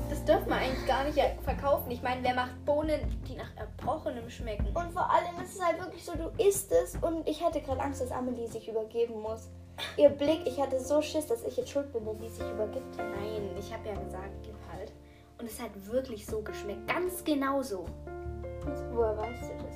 Das 0.07 0.23
dürfen 0.23 0.49
wir 0.49 0.57
eigentlich 0.57 0.85
gar 0.85 1.03
nicht 1.03 1.19
verkaufen. 1.43 1.89
Ich 1.89 2.03
meine, 2.03 2.21
wer 2.23 2.35
macht 2.35 2.63
Bohnen, 2.63 2.99
die 3.27 3.35
nach 3.35 3.49
Erbrochenem 3.57 4.29
schmecken? 4.29 4.67
Und 4.67 4.91
vor 4.93 5.09
allem 5.09 5.43
ist 5.43 5.55
es 5.55 5.65
halt 5.65 5.79
wirklich 5.79 6.05
so, 6.05 6.13
du 6.13 6.31
isst 6.43 6.71
es 6.71 6.95
und 7.01 7.27
ich 7.27 7.43
hatte 7.43 7.59
gerade 7.59 7.81
Angst, 7.81 8.01
dass 8.01 8.11
Amelie 8.11 8.47
sich 8.47 8.67
übergeben 8.67 9.19
muss. 9.19 9.49
Ihr 9.97 10.09
Blick, 10.09 10.41
ich 10.45 10.61
hatte 10.61 10.79
so 10.79 11.01
Schiss, 11.01 11.25
dass 11.25 11.43
ich 11.43 11.57
jetzt 11.57 11.71
schuld 11.71 11.91
bin, 11.91 12.05
wenn 12.05 12.19
die 12.19 12.29
sich 12.29 12.47
übergibt. 12.47 12.95
Nein, 12.97 13.49
ich 13.57 13.73
habe 13.73 13.87
ja 13.87 13.95
gesagt, 13.95 14.29
gib 14.43 14.53
halt. 14.71 14.91
Und 15.39 15.47
es 15.49 15.59
hat 15.59 15.71
wirklich 15.91 16.23
so 16.23 16.39
geschmeckt. 16.41 16.87
Ganz 16.87 17.23
genau 17.23 17.63
so. 17.63 17.85
Woher 18.93 19.17
weißt 19.17 19.49
du 19.49 19.65
das? 19.65 19.75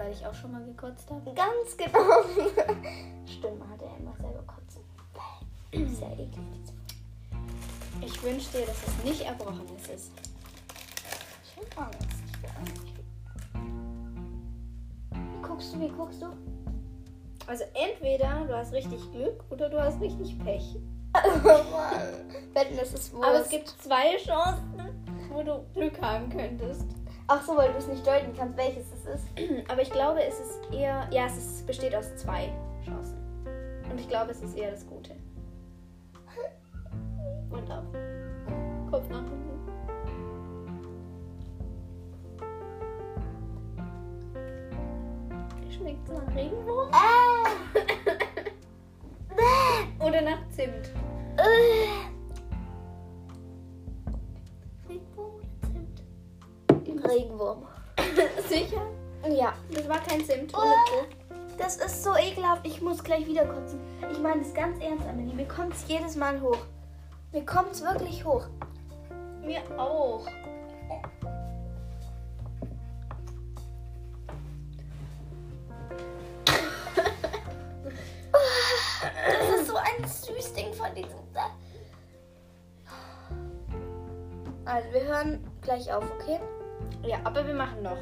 Weil 0.00 0.12
ich 0.12 0.26
auch 0.26 0.32
schon 0.32 0.52
mal 0.52 0.64
gekotzt 0.64 1.10
habe. 1.10 1.30
Ganz 1.34 1.76
genau. 1.76 1.98
Stimmt, 3.26 3.58
man 3.58 3.68
hat 3.68 3.82
ja 3.82 3.96
immer 3.98 4.16
selber 4.16 4.42
kotzen. 4.46 4.82
Sehr 5.94 6.12
eklig. 6.12 6.38
diese 7.98 8.06
Ich 8.06 8.22
wünsche 8.22 8.50
dir, 8.50 8.64
dass 8.64 8.78
es 8.86 9.04
nicht 9.04 9.20
Erbrochenes 9.26 9.88
ist. 9.94 10.12
Ich 11.44 11.76
hab 11.76 11.86
Angst. 11.86 11.98
Ich 12.42 12.48
hab 12.48 12.58
Angst. 12.60 12.82
Wie 15.12 15.42
guckst 15.46 15.74
du, 15.74 15.80
wie 15.80 15.88
guckst 15.88 16.22
du? 16.22 16.28
Also 17.46 17.64
entweder 17.74 18.46
du 18.46 18.56
hast 18.56 18.72
richtig 18.72 19.00
Glück 19.12 19.44
oder 19.50 19.68
du 19.68 19.82
hast 19.82 20.00
richtig 20.00 20.38
Pech. 20.38 20.76
Wetten, 22.54 22.76
das 22.78 22.94
ist 22.94 23.12
Wurst. 23.12 23.28
Aber 23.28 23.40
es 23.40 23.50
gibt 23.50 23.68
zwei 23.68 24.16
Chancen, 24.16 24.80
wo 25.30 25.42
du 25.42 25.62
Glück 25.74 26.00
haben 26.00 26.30
könntest. 26.30 26.86
Ach 27.32 27.40
so, 27.42 27.56
weil 27.56 27.70
du 27.70 27.78
es 27.78 27.86
nicht 27.86 28.04
deuten 28.04 28.34
kannst, 28.36 28.56
welches 28.56 28.86
es 28.92 29.06
ist. 29.06 29.24
Aber 29.70 29.80
ich 29.80 29.92
glaube, 29.92 30.20
es 30.20 30.40
ist 30.40 30.58
eher. 30.72 31.06
Ja, 31.12 31.26
es 31.26 31.36
ist, 31.36 31.64
besteht 31.64 31.94
aus 31.94 32.16
zwei 32.16 32.52
Chancen. 32.84 33.16
Und 33.88 34.00
ich 34.00 34.08
glaube, 34.08 34.32
es 34.32 34.42
ist 34.42 34.58
eher 34.58 34.72
das 34.72 34.84
Gute. 34.84 35.12
Und 37.50 37.70
ab. 37.70 37.84
Kopf 38.90 39.08
nach 39.10 39.18
hinten. 39.18 39.38
Schmeckt 45.70 46.08
es 46.08 46.12
nach 46.12 46.34
Regenwurm? 46.34 46.90
Äh. 46.90 46.94
Oder 50.04 50.22
nach 50.22 50.48
Zimt? 50.48 50.90
Äh. 51.36 52.09
Regenwurm. 57.02 57.66
Sicher? 58.48 58.82
Ja. 59.28 59.52
Das 59.72 59.88
war 59.88 60.00
kein 60.00 60.24
Zimt. 60.24 60.52
Äh, 60.54 61.36
Das 61.58 61.76
ist 61.76 62.02
so 62.02 62.16
ekelhaft. 62.16 62.66
Ich 62.66 62.80
muss 62.80 63.02
gleich 63.04 63.26
wieder 63.26 63.44
kotzen. 63.44 63.80
Ich 64.10 64.18
meine 64.18 64.42
das 64.42 64.54
ganz 64.54 64.82
ernst, 64.82 65.06
Amelie. 65.06 65.34
Mir 65.34 65.48
kommt 65.48 65.74
es 65.74 65.86
jedes 65.88 66.16
Mal 66.16 66.40
hoch. 66.40 66.58
Mir 67.32 67.44
kommt 67.44 67.72
es 67.72 67.82
wirklich 67.82 68.24
hoch. 68.24 68.46
Mir 69.44 69.60
auch. 69.78 70.26
Das 78.32 79.60
ist 79.60 79.66
so 79.68 79.76
ein 79.76 80.04
süß 80.06 80.52
Ding 80.54 80.72
von 80.72 80.94
diesem. 80.94 81.20
Also, 84.64 84.92
wir 84.92 85.02
hören 85.02 85.44
gleich 85.62 85.92
auf, 85.92 86.04
okay? 86.12 86.38
Ja, 87.02 87.18
aber 87.24 87.46
wir 87.46 87.54
machen 87.54 87.82
noch. 87.82 87.98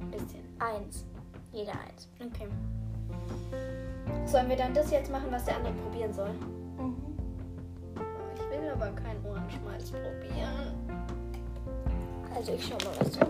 Ein 0.00 0.10
bisschen. 0.10 0.44
Eins. 0.58 1.04
Jeder 1.52 1.72
eins. 1.72 2.08
Okay. 2.20 2.48
Sollen 4.26 4.48
wir 4.48 4.56
dann 4.56 4.74
das 4.74 4.90
jetzt 4.90 5.10
machen, 5.10 5.26
was 5.30 5.44
der 5.44 5.56
andere 5.56 5.72
probieren 5.74 6.12
soll? 6.12 6.32
Mhm. 6.32 6.96
Ich 8.34 8.58
will 8.58 8.68
aber 8.70 8.90
keinen 8.92 9.24
Ohrenschmalz 9.24 9.90
probieren. 9.90 10.74
Also, 12.34 12.52
ich 12.52 12.64
schau 12.64 12.76
mal, 12.88 12.98
was 13.00 13.12
du. 13.12 13.20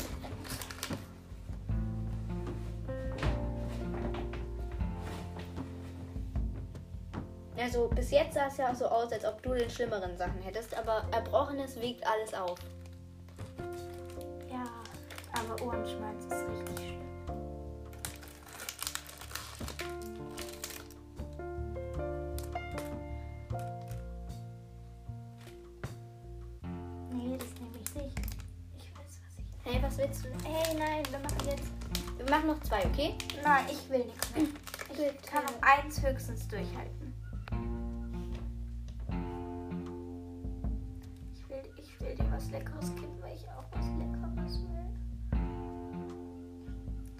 Also 7.60 7.88
bis 7.88 8.12
jetzt 8.12 8.34
sah 8.34 8.46
es 8.46 8.56
ja 8.56 8.74
so 8.74 8.86
aus, 8.86 9.12
als 9.12 9.24
ob 9.24 9.42
du 9.42 9.52
den 9.52 9.68
schlimmeren 9.68 10.16
Sachen 10.16 10.40
hättest, 10.42 10.78
aber 10.78 11.04
Erbrochenes 11.12 11.78
wiegt 11.80 12.06
alles 12.06 12.32
auf. 12.32 12.58
Aber 15.48 15.62
Ohrenschmalz 15.64 16.24
ist 16.24 16.32
richtig 16.50 16.76
schlimm. 16.76 16.98
Nee, 27.10 27.38
das 27.38 27.48
nehme 27.60 27.78
ich 27.82 27.94
nicht. 27.94 28.18
Ich 28.76 28.94
weiß, 28.94 29.20
was 29.22 29.38
ich. 29.38 29.44
Hey, 29.64 29.82
was 29.82 29.96
willst 29.96 30.24
du? 30.24 30.28
Hey, 30.46 30.74
nein, 30.76 31.02
wir 31.10 31.18
machen 31.18 31.46
jetzt. 31.46 31.72
Wir 32.18 32.28
machen 32.30 32.46
noch 32.48 32.60
zwei, 32.60 32.84
okay? 32.84 33.14
Nein, 33.42 33.64
ich 33.70 33.88
will 33.88 34.04
nichts 34.04 34.34
mehr. 34.34 34.44
Ich 34.90 35.22
kann 35.22 35.44
noch 35.44 35.62
eins 35.62 36.02
höchstens 36.02 36.46
durchhalten. 36.48 37.14
Ich 41.32 41.48
will, 41.48 41.62
ich 41.76 42.00
will 42.00 42.14
dir 42.16 42.30
was 42.32 42.50
Leckeres 42.50 42.94
geben, 42.96 43.16
weil 43.20 43.34
ich 43.34 43.48
auch 43.48 43.64
was 43.72 43.86
Leckeres 43.96 44.58
will. 44.60 44.87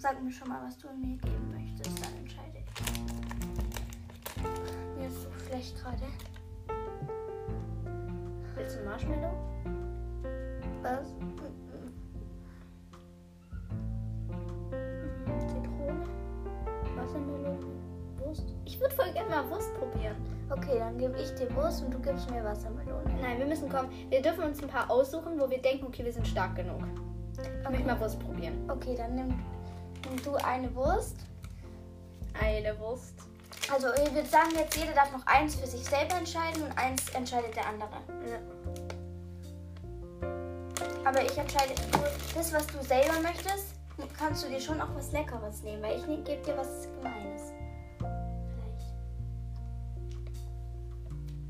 Sag 0.01 0.23
mir 0.23 0.31
schon 0.31 0.47
mal, 0.47 0.61
was 0.65 0.77
du 0.77 0.87
mir 0.93 1.17
geben 1.17 1.51
möchtest, 1.53 2.01
dann 2.01 2.15
entscheide 2.15 2.59
ich. 2.59 2.65
Mir 4.97 5.07
ist 5.07 5.23
so 5.23 5.29
schlecht 5.45 5.75
gerade. 5.75 6.03
Willst 8.55 8.79
du 8.79 8.85
Marshmallow? 8.85 9.33
Was? 10.83 11.09
Zitrone? 15.49 16.07
Wassermelone? 16.95 17.59
Wurst? 18.19 18.55
Ich 18.63 18.79
würde 18.79 18.95
voll 18.95 19.11
gerne 19.11 19.29
mal 19.29 19.49
Wurst 19.49 19.73
probieren. 19.73 20.15
Okay, 20.49 20.79
dann 20.79 20.97
gebe 20.97 21.19
ich 21.19 21.35
dir 21.35 21.53
Wurst 21.57 21.83
und 21.83 21.93
du 21.93 21.99
gibst 21.99 22.31
mir 22.31 22.41
Wassermelone. 22.41 23.03
Nein, 23.21 23.37
wir 23.37 23.45
müssen 23.45 23.67
kommen. 23.67 23.89
Wir 24.07 24.21
dürfen 24.21 24.45
uns 24.45 24.63
ein 24.63 24.69
paar 24.69 24.89
aussuchen, 24.89 25.37
wo 25.37 25.49
wir 25.49 25.61
denken, 25.61 25.87
okay, 25.87 26.05
wir 26.05 26.13
sind 26.13 26.25
stark 26.25 26.55
genug. 26.55 26.83
Ich 27.37 27.69
möchte 27.69 27.85
mal 27.85 27.99
Wurst 27.99 28.17
probieren. 28.21 28.53
Okay, 28.69 28.95
dann 28.95 29.15
nimm, 29.15 29.39
nimm 30.09 30.23
du 30.23 30.35
eine 30.35 30.73
Wurst. 30.75 31.15
Eine 32.41 32.77
Wurst. 32.79 33.15
Also 33.71 33.87
ich 33.93 34.13
würde 34.13 34.27
sagen, 34.27 34.51
jetzt 34.55 34.75
jeder 34.75 34.93
darf 34.93 35.11
noch 35.11 35.25
eins 35.25 35.55
für 35.55 35.67
sich 35.67 35.85
selber 35.85 36.15
entscheiden 36.15 36.63
und 36.63 36.77
eins 36.77 37.09
entscheidet 37.09 37.55
der 37.55 37.67
andere. 37.67 37.89
Ja. 38.27 38.39
Aber 41.05 41.23
ich 41.23 41.37
entscheide 41.37 41.73
nur 41.91 42.03
das, 42.35 42.53
was 42.53 42.67
du 42.67 42.83
selber 42.83 43.19
möchtest, 43.21 43.75
kannst 44.17 44.43
du 44.43 44.49
dir 44.49 44.59
schon 44.59 44.81
auch 44.81 44.93
was 44.95 45.11
Leckeres 45.11 45.61
nehmen, 45.63 45.83
weil 45.83 45.97
ich 45.97 46.05
gebe 46.05 46.41
dir 46.43 46.57
was 46.57 46.87
Gemeines. 46.97 47.53
Vielleicht. 47.97 48.93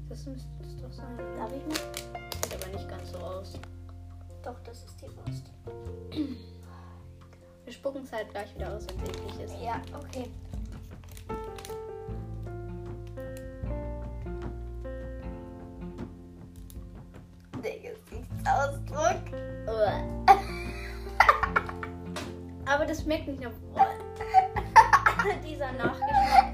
Das 0.09 0.25
müsste 0.25 0.49
das 0.59 0.77
doch 0.81 0.91
sein. 0.91 1.17
Darf 1.37 1.51
ich 1.53 1.65
mal? 1.65 1.75
Sieht 2.43 2.55
aber 2.55 2.67
nicht 2.73 2.89
ganz 2.89 3.11
so 3.11 3.17
aus. 3.17 3.53
Doch, 4.43 4.59
das 4.63 4.83
ist 4.83 5.01
die 5.01 5.07
Wurst. 5.15 5.51
Wir 7.69 7.75
spucken 7.75 8.01
es 8.01 8.11
halt 8.11 8.31
gleich 8.31 8.55
wieder 8.55 8.73
aus, 8.73 8.87
wenn 8.87 8.97
es 8.97 9.09
eklig 9.09 9.45
ist. 9.45 9.53
Ja, 9.63 9.79
okay. 9.95 10.27
Der 17.63 17.77
Gesichtsausdruck. 17.77 19.21
Aber 22.65 22.85
das 22.87 23.03
schmeckt 23.03 23.27
nicht 23.27 23.39
nach 23.39 23.51
Dieser 25.47 25.71
Nachgeschmack. 25.73 26.53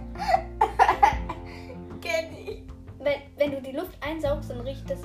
Kenn 2.02 2.36
ich. 2.46 2.64
Wenn, 3.00 3.22
wenn 3.38 3.52
du 3.52 3.62
die 3.62 3.72
Luft 3.72 3.98
einsaugst, 4.02 4.50
dann 4.50 4.60
riecht 4.60 4.90
das, 4.90 5.00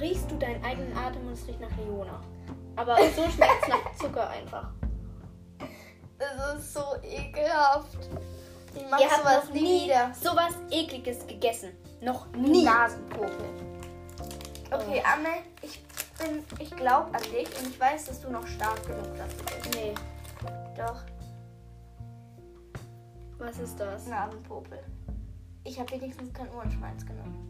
riechst 0.00 0.30
du 0.30 0.36
deinen 0.36 0.64
eigenen 0.64 0.96
Atem 0.96 1.26
und 1.26 1.32
es 1.32 1.44
riecht 1.48 1.60
nach 1.60 1.76
Leona. 1.76 2.20
Aber 2.76 2.96
so 3.16 3.28
schmeckt 3.28 3.62
es 3.62 3.68
nach 3.68 3.96
Zucker 3.96 4.30
einfach. 4.30 4.72
Das 6.40 6.58
ist 6.58 6.72
so 6.74 6.82
ekelhaft. 7.02 7.98
Ich 8.74 8.82
mach 8.90 8.98
Ihr 8.98 9.10
habt 9.10 9.20
sowas 9.22 9.44
noch 9.48 9.54
nie 9.54 9.84
wieder. 9.84 10.12
sowas 10.14 10.54
ekliges 10.70 11.26
gegessen. 11.26 11.70
Noch 12.00 12.26
Nie. 12.32 12.64
Nasenpopel. 12.64 13.30
Okay, 14.70 15.02
Anne, 15.04 15.42
ich 15.60 15.82
bin, 16.18 16.42
ich 16.58 16.70
glaube 16.70 17.14
an 17.14 17.22
dich 17.24 17.48
und 17.58 17.66
ich 17.68 17.78
weiß, 17.78 18.06
dass 18.06 18.20
du 18.22 18.30
noch 18.30 18.46
stark 18.46 18.80
genug 18.86 19.16
dafür 19.16 19.44
bist. 19.44 19.74
Nee. 19.74 19.94
Doch, 20.76 21.02
Was 23.38 23.58
ist 23.58 23.78
das? 23.78 24.06
Nasenpopel. 24.06 24.78
ich 25.64 25.78
habe 25.78 25.90
wenigstens 25.92 26.32
keinen 26.32 26.50
Ohrenschmalz 26.54 27.04
genommen. 27.04 27.46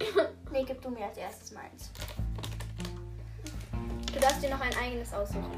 nee, 0.50 0.64
gib 0.66 0.82
du 0.82 0.90
mir 0.90 1.04
als 1.06 1.18
erstes 1.18 1.52
meins. 1.52 1.90
Du 4.12 4.18
darfst 4.18 4.42
dir 4.42 4.50
noch 4.50 4.60
ein 4.60 4.72
eigenes 4.82 5.14
aussuchen. 5.14 5.52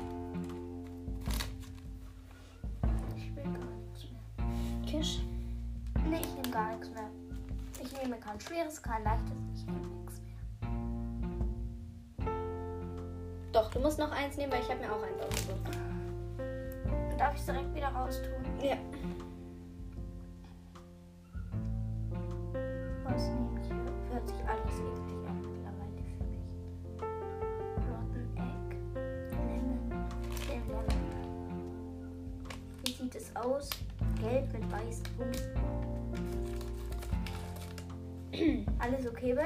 Ich 3.17 3.35
will 3.35 3.45
gar 3.45 3.53
nichts 3.53 4.07
mehr. 4.11 4.21
Kisch. 4.87 5.21
Nee, 6.05 6.21
ich 6.21 6.35
nehme 6.35 6.51
gar 6.51 6.71
nichts 6.73 6.91
mehr. 6.91 7.09
Ich 7.83 7.93
nehme 8.01 8.17
kein 8.19 8.41
schweres, 8.41 8.83
kein 8.83 9.03
leichtes. 9.05 9.33
Ich 9.55 9.67
nehme 9.67 9.87
nichts 9.87 10.21
mehr. 10.21 10.37
Doch, 13.53 13.71
du 13.71 13.81
musst 13.81 13.99
noch 13.99 14.13
eins 14.13 14.37
nehmen, 14.37 14.53
weil 14.53 14.61
ich 14.61 14.69
habe 14.71 14.81
mir 14.81 14.93
auch 14.93 15.03
eins 15.03 15.21
ausgesucht. 15.21 15.79
Darf 17.19 17.35
ich 17.35 17.41
es 17.41 17.47
direkt 17.47 17.75
wieder 17.75 17.89
raustun? 17.89 18.31
Ja. 18.63 18.77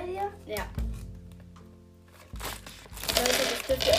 Dir? 0.06 0.30
Ja. 0.46 0.62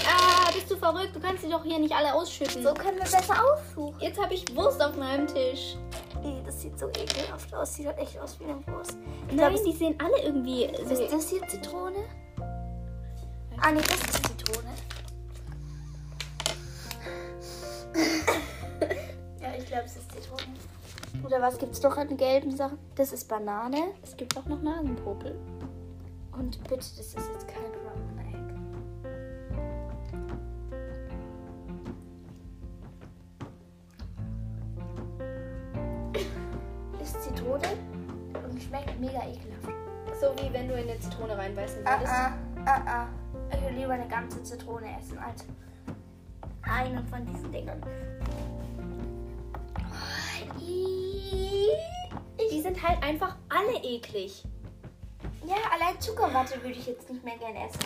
Ah, 0.09 0.51
bist 0.53 0.71
du 0.71 0.77
verrückt? 0.77 1.13
Du 1.13 1.19
kannst 1.19 1.43
sie 1.43 1.49
doch 1.49 1.63
hier 1.63 1.79
nicht 1.79 1.93
alle 1.93 2.13
ausschütten. 2.13 2.63
So 2.63 2.73
können 2.73 2.95
wir 2.97 3.03
besser 3.03 3.35
aussuchen. 3.43 3.99
Jetzt 3.99 4.21
habe 4.21 4.33
ich 4.33 4.55
Wurst 4.55 4.81
auf 4.81 4.95
meinem 4.95 5.27
Tisch. 5.27 5.75
Ey, 6.23 6.41
das 6.45 6.61
sieht 6.61 6.79
so 6.79 6.87
ekelhaft 6.87 7.53
aus. 7.53 7.75
Sieht 7.75 7.87
halt 7.87 7.97
echt 7.97 8.17
aus 8.19 8.39
wie 8.39 8.45
eine 8.45 8.65
Wurst. 8.67 8.97
Ich 9.27 9.35
Nein, 9.35 9.53
glaub, 9.53 9.65
die 9.65 9.73
sehen 9.73 9.95
alle 10.01 10.23
irgendwie. 10.23 10.63
ist 10.65 11.11
das 11.11 11.29
hier 11.29 11.45
Zitrone? 11.47 12.05
Ah, 13.59 13.71
nee, 13.71 13.81
das 13.81 13.99
ist 13.99 14.27
Zitrone. 14.27 14.69
ja, 19.41 19.49
ich 19.57 19.65
glaube, 19.65 19.83
es 19.85 19.97
ist 19.97 20.11
Zitrone. 20.11 20.55
Oder 21.25 21.41
was 21.41 21.57
gibt's 21.57 21.81
noch 21.81 21.97
an 21.97 22.15
gelben 22.15 22.55
Sachen? 22.55 22.77
Das 22.95 23.11
ist 23.11 23.27
Banane. 23.27 23.93
es 24.03 24.15
gibt 24.15 24.37
auch 24.37 24.45
noch 24.45 24.61
Nasenpopel. 24.61 25.35
Und 26.37 26.61
bitte, 26.63 26.75
das 26.77 26.91
ist 26.97 27.15
jetzt 27.15 27.47
kein 27.47 27.63
Rotten 27.63 28.19
Egg. 28.19 28.37
Ist 37.01 37.23
Zitrone 37.23 37.61
und 38.49 38.61
schmeckt 38.61 38.99
mega 38.99 39.19
ekelhaft. 39.19 39.69
So 40.19 40.33
wie 40.43 40.51
wenn 40.51 40.67
du 40.67 40.73
in 40.75 40.89
eine 40.89 40.99
Zitrone 40.99 41.37
reinbeißen 41.37 41.85
Ah, 41.85 41.97
würdest. 41.99 42.13
ah, 42.13 42.33
ah, 42.65 42.81
ah. 42.87 43.07
Ich 43.55 43.61
will 43.65 43.77
lieber 43.79 43.93
eine 43.93 44.07
ganze 44.07 44.41
Zitrone 44.43 44.87
essen 44.99 45.17
als 45.19 45.45
einen 46.63 47.05
von 47.07 47.25
diesen 47.25 47.51
Dingern. 47.51 47.81
Oh. 49.77 50.59
Die 52.51 52.61
sind 52.61 52.81
halt 52.85 53.01
einfach 53.03 53.35
alle 53.49 53.77
eklig. 53.83 54.43
Ja, 55.47 55.55
allein 55.73 55.99
Zuckerwatte 56.01 56.61
würde 56.61 56.77
ich 56.77 56.85
jetzt 56.87 57.09
nicht 57.09 57.23
mehr 57.23 57.37
gerne 57.37 57.69
essen. 57.69 57.79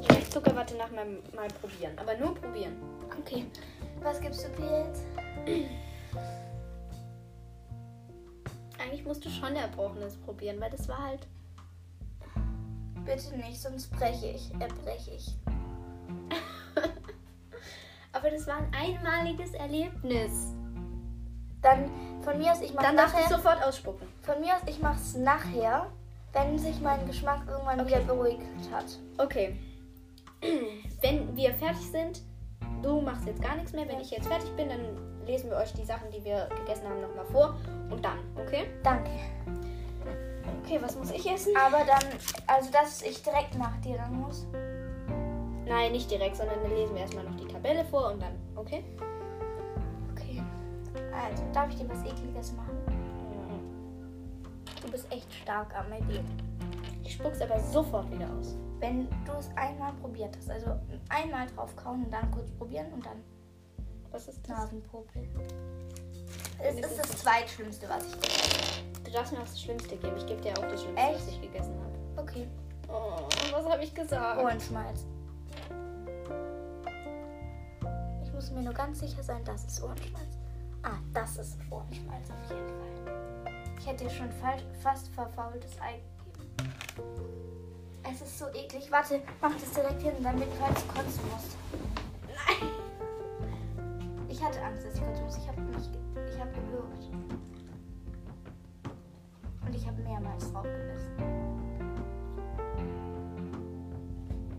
Ich 0.00 0.08
werde 0.08 0.30
Zuckerwatte 0.30 0.74
nach 0.76 0.90
meinem 0.90 1.18
Mal 1.34 1.48
probieren. 1.60 1.92
Aber 1.98 2.16
nur 2.16 2.34
probieren. 2.34 2.74
Okay. 3.20 3.44
Was 4.00 4.18
gibst 4.18 4.46
du 4.46 4.62
mir 4.62 4.86
jetzt? 4.86 5.04
Eigentlich 8.78 9.04
musst 9.04 9.22
du 9.26 9.28
schon 9.28 9.56
Erbrochenes 9.56 10.16
probieren, 10.16 10.58
weil 10.58 10.70
das 10.70 10.88
war 10.88 10.98
halt. 10.98 11.26
Bitte 13.04 13.36
nicht, 13.36 13.60
sonst 13.60 13.90
breche 13.92 14.28
ich. 14.28 14.50
Erbreche 14.58 15.10
ich. 15.10 15.36
Aber 18.12 18.30
das 18.30 18.46
war 18.46 18.56
ein 18.56 18.72
einmaliges 18.72 19.52
Erlebnis. 19.52 20.54
Dann 21.62 21.90
von 22.22 22.38
mir 22.38 22.52
aus, 22.52 22.60
ich 22.60 22.74
mache 22.74 22.86
Dann 22.86 22.96
du 22.96 23.02
nachher. 23.02 23.28
sofort 23.28 23.62
ausspucken. 23.64 24.06
Von 24.22 24.40
mir 24.40 24.54
aus, 24.54 24.62
ich 24.66 24.80
mache 24.80 24.96
es 25.00 25.16
nachher, 25.16 25.86
wenn 26.32 26.58
sich 26.58 26.80
mein 26.80 27.06
Geschmack 27.06 27.42
irgendwann 27.48 27.80
Okay. 27.80 27.88
wieder 27.88 28.00
beruhigt 28.00 28.42
hat. 28.72 28.84
Okay. 29.18 29.56
Wenn 31.02 31.36
wir 31.36 31.54
fertig 31.54 31.88
sind, 31.92 32.22
du 32.82 33.00
machst 33.00 33.26
jetzt 33.26 33.40
gar 33.42 33.54
nichts 33.54 33.72
mehr. 33.72 33.86
Wenn 33.86 33.96
Ja. 33.96 34.00
ich 34.00 34.10
jetzt 34.10 34.26
fertig 34.26 34.50
bin, 34.56 34.68
dann 34.68 34.80
lesen 35.26 35.50
wir 35.50 35.56
euch 35.56 35.72
die 35.72 35.84
Sachen, 35.84 36.10
die 36.10 36.24
wir 36.24 36.48
gegessen 36.58 36.88
haben, 36.88 37.00
nochmal 37.00 37.26
vor. 37.26 37.54
Und 37.90 38.04
dann, 38.04 38.18
okay? 38.36 38.66
Danke. 38.82 39.10
Okay, 40.64 40.78
was 40.80 40.96
muss 40.96 41.10
ich 41.12 41.30
essen? 41.30 41.52
Aber 41.56 41.84
dann, 41.84 42.02
also 42.48 42.70
dass 42.72 43.02
ich 43.02 43.22
direkt 43.22 43.56
nach 43.56 43.76
dir 43.82 43.96
dann 43.98 44.14
muss. 44.14 44.46
Nein, 45.66 45.92
nicht 45.92 46.10
direkt, 46.10 46.36
sondern 46.36 46.60
dann 46.62 46.74
lesen 46.74 46.94
wir 46.94 47.02
erstmal 47.02 47.24
noch 47.24 47.36
die 47.36 47.46
Tabelle 47.46 47.84
vor 47.84 48.10
und 48.12 48.20
dann? 48.22 48.32
Okay. 48.56 48.82
Also, 51.12 51.42
darf 51.52 51.70
ich 51.70 51.76
dir 51.78 51.88
was 51.88 52.02
Ekliges 52.04 52.52
machen? 52.54 52.78
Du 54.80 54.90
bist 54.90 55.10
echt 55.12 55.32
stark 55.32 55.74
am 55.76 55.92
Idee. 55.92 56.20
Ich 57.04 57.14
spuck's 57.14 57.40
aber 57.40 57.60
sofort 57.60 58.10
wieder 58.10 58.28
aus. 58.38 58.56
Wenn 58.80 59.08
du 59.24 59.32
es 59.38 59.48
einmal 59.56 59.92
probiert 59.94 60.36
hast, 60.36 60.50
also 60.50 60.78
einmal 61.08 61.46
drauf 61.48 61.74
kauen 61.76 62.04
und 62.04 62.10
dann 62.12 62.30
kurz 62.32 62.50
probieren 62.52 62.92
und 62.92 63.04
dann 63.06 63.22
Was 64.10 64.26
ist 64.28 64.40
das? 64.42 64.48
Nasenpopel. 64.48 65.28
Es 66.58 66.74
ist 66.76 66.98
das 66.98 67.10
zweitschlimmste, 67.18 67.88
was 67.88 68.06
ich 68.06 68.12
gegessen 68.20 68.94
Du 69.04 69.10
darfst 69.10 69.32
mir 69.32 69.38
auch 69.38 69.44
das 69.44 69.60
Schlimmste 69.60 69.96
geben. 69.96 70.16
Ich 70.16 70.26
gebe 70.26 70.40
dir 70.40 70.52
auch 70.52 70.68
das 70.68 70.82
Schlimmste, 70.82 71.06
Echt? 71.06 71.14
was 71.14 71.28
ich 71.28 71.40
gegessen 71.40 71.74
habe. 71.74 71.92
habe. 72.16 72.22
Okay. 72.30 72.48
Oh, 72.88 73.28
was 73.52 73.64
habe 73.66 73.84
ich 73.84 73.94
gesagt? 73.94 74.40
Ohrenschmalz. 74.40 75.06
Ich 78.24 78.32
muss 78.32 78.50
mir 78.50 78.62
nur 78.62 78.74
ganz 78.74 79.00
sicher 79.00 79.22
sein, 79.22 79.44
das 79.44 79.64
ist 79.64 79.82
Ohrenschmalz. 79.82 80.41
Ah, 80.82 80.98
das 81.14 81.36
ist 81.36 81.58
Ohrenschmalz 81.70 82.28
auf 82.30 82.50
jeden 82.50 82.68
Fall. 82.68 83.52
Ich 83.78 83.86
hätte 83.86 84.04
dir 84.04 84.10
schon 84.10 84.30
fast 84.82 85.08
verfaultes 85.14 85.70
Ei 85.80 86.00
gegeben. 86.24 86.62
Es 88.02 88.20
ist 88.20 88.38
so 88.38 88.46
eklig. 88.48 88.90
Warte, 88.90 89.22
mach 89.40 89.52
das 89.52 89.70
direkt 89.70 90.02
hin, 90.02 90.14
damit 90.22 90.48
du 90.52 90.58
kotzen 90.58 91.22
musst. 91.30 91.56
Nein. 92.26 92.68
Ich 94.28 94.42
hatte 94.42 94.60
Angst, 94.62 94.84
dass 94.84 94.94
ich 94.94 95.00
kotzen 95.00 95.24
muss. 95.24 95.36
Ich 95.36 95.48
habe 95.48 95.60
mich, 95.60 95.88
ich 96.34 96.40
habe 96.40 96.50
gewürgt. 96.50 97.10
Und 99.64 99.74
ich 99.74 99.86
habe 99.86 100.02
mehrmals 100.02 100.52
drauf 100.52 100.64
gebissen. 100.64 101.12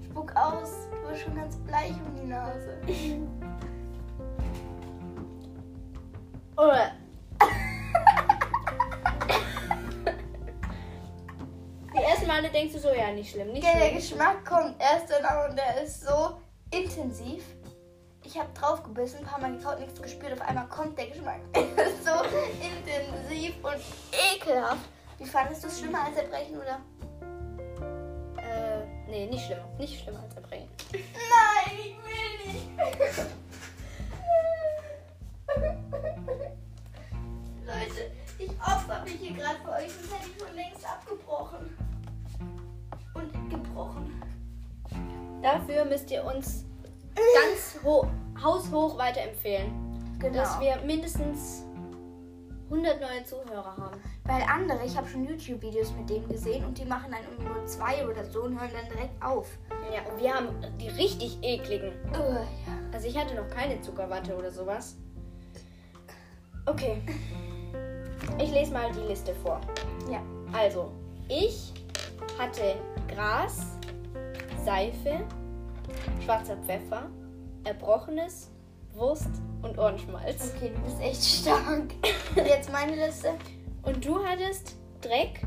Spuck 0.06 0.34
aus. 0.36 0.88
Du 1.02 1.10
bist 1.10 1.24
schon 1.24 1.36
ganz 1.36 1.58
bleich 1.58 1.92
um 1.92 2.16
die 2.16 2.28
Nase. 2.28 2.78
Die 11.96 12.02
ersten 12.02 12.28
Male 12.28 12.50
denkst 12.50 12.74
du 12.74 12.80
so, 12.80 12.90
ja, 12.94 13.12
nicht 13.12 13.32
schlimm, 13.32 13.52
nicht 13.52 13.64
Ja, 13.64 13.74
der 13.74 13.86
schlimm. 13.86 13.96
Geschmack 13.98 14.46
kommt 14.46 14.76
erst 14.80 15.10
danach 15.10 15.50
und 15.50 15.58
der 15.58 15.84
ist 15.84 16.02
so 16.06 16.38
intensiv. 16.72 17.44
Ich 18.26 18.38
habe 18.38 18.50
drauf 18.54 18.82
gebissen, 18.84 19.20
ein 19.20 19.26
paar 19.26 19.40
Mal 19.40 19.56
gekaut, 19.58 19.80
nichts 19.80 20.02
gespürt. 20.02 20.34
Auf 20.34 20.42
einmal 20.42 20.68
kommt 20.68 20.98
der 20.98 21.08
Geschmack. 21.08 21.42
Ist 21.54 22.06
so 22.06 22.14
intensiv 22.62 23.56
und 23.64 23.82
ekelhaft. 24.36 24.86
Wie 25.18 25.26
fandest 25.26 25.64
du 25.64 25.68
es 25.68 25.80
schlimmer 25.80 26.06
als 26.06 26.16
Erbrechen 26.18 26.56
oder? 26.56 26.80
Äh, 28.42 28.86
nee, 29.10 29.26
nicht 29.26 29.46
schlimmer. 29.46 29.68
Nicht 29.78 30.02
schlimmer 30.02 30.22
als 30.24 30.36
Erbrechen. 30.36 30.70
Nein, 30.94 31.78
ich 31.78 31.98
will 31.98 32.54
nicht. 32.54 33.30
opfer 38.64 39.04
mich 39.04 39.16
hier 39.16 39.34
gerade 39.34 39.58
für 39.64 39.72
euch, 39.72 39.92
sonst 39.92 40.14
hätte 40.14 40.30
ich 40.30 40.44
schon 40.44 40.56
längst 40.56 40.86
abgebrochen. 40.86 41.78
Und 43.14 43.50
gebrochen. 43.50 44.22
Dafür 45.42 45.86
müsst 45.86 46.10
ihr 46.10 46.24
uns 46.24 46.66
ganz 47.16 47.84
ho 47.84 48.08
haushoch 48.42 48.98
weiterempfehlen. 48.98 49.72
Genau. 50.20 50.38
Dass 50.38 50.60
wir 50.60 50.78
mindestens 50.86 51.66
100 52.70 53.00
neue 53.02 53.24
Zuhörer 53.24 53.78
haben. 53.78 54.02
Weil 54.24 54.42
andere, 54.44 54.86
ich 54.86 54.98
habe 54.98 55.08
schon 55.08 55.26
YouTube-Videos 55.26 55.92
mit 55.92 56.10
denen 56.10 56.28
gesehen 56.28 56.66
und 56.66 56.78
die 56.78 56.86
machen 56.86 57.12
dann 57.12 57.46
nur 57.46 57.66
zwei 57.66 58.08
oder 58.08 58.26
so 58.26 58.44
und 58.44 58.60
hören 58.60 58.72
dann 58.74 58.90
direkt 58.90 59.22
auf. 59.22 59.48
Ja, 59.94 60.02
und 60.12 60.22
wir 60.22 60.34
haben 60.34 60.48
die 60.80 60.88
richtig 60.88 61.38
ekligen. 61.42 61.92
Äh, 62.14 62.34
ja. 62.34 62.48
Also 62.92 63.08
ich 63.08 63.18
hatte 63.18 63.36
noch 63.36 63.48
keine 63.50 63.80
Zuckerwatte 63.82 64.36
oder 64.36 64.50
sowas. 64.50 64.96
Okay. 66.66 67.02
Ich 68.38 68.52
lese 68.52 68.74
mal 68.74 68.92
die 68.92 69.08
Liste 69.08 69.34
vor. 69.36 69.60
Ja. 70.12 70.22
Also, 70.52 70.92
ich 71.28 71.74
hatte 72.38 72.76
Gras, 73.08 73.66
Seife, 74.64 75.22
schwarzer 76.24 76.58
Pfeffer, 76.58 77.10
Erbrochenes, 77.64 78.50
Wurst 78.94 79.30
und 79.62 79.78
Ohrenschmalz. 79.78 80.54
Okay, 80.56 80.72
du 80.76 80.82
bist 80.82 81.02
echt 81.02 81.24
stark. 81.24 81.94
Und 82.36 82.48
jetzt 82.48 82.72
meine 82.72 82.96
Liste. 82.96 83.32
Und 83.84 84.06
du 84.06 84.24
hattest 84.24 84.76
Dreck, 85.02 85.42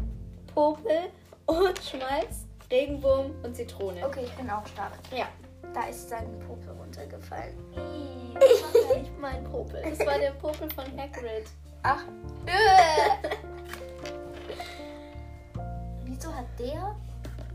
Popel, 0.55 1.11
Ohrenschmalz, 1.47 2.47
Regenwurm 2.71 3.31
und 3.43 3.55
Zitrone. 3.55 4.05
Okay, 4.07 4.25
ich 4.25 4.33
bin 4.33 4.51
auch 4.51 4.67
stark. 4.67 4.93
Ja. 5.17 5.27
Da 5.75 5.89
ist 5.89 6.09
sein 6.09 6.27
Popel 6.47 6.71
runtergefallen. 6.71 7.55
Das 8.35 8.85
war 8.89 8.97
nicht 8.97 9.19
mein 9.21 9.45
Popel. 9.45 9.83
Das 9.83 10.07
war 10.07 10.19
der 10.19 10.31
Popel 10.33 10.71
von 10.71 10.85
Hagrid. 10.99 11.47
Ach. 11.89 12.03
Wieso 16.05 16.35
hat 16.35 16.47
der 16.59 16.97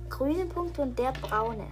grüne 0.10 0.46
Punkte 0.46 0.84
und 0.84 0.98
der 0.98 1.12
braune? 1.12 1.68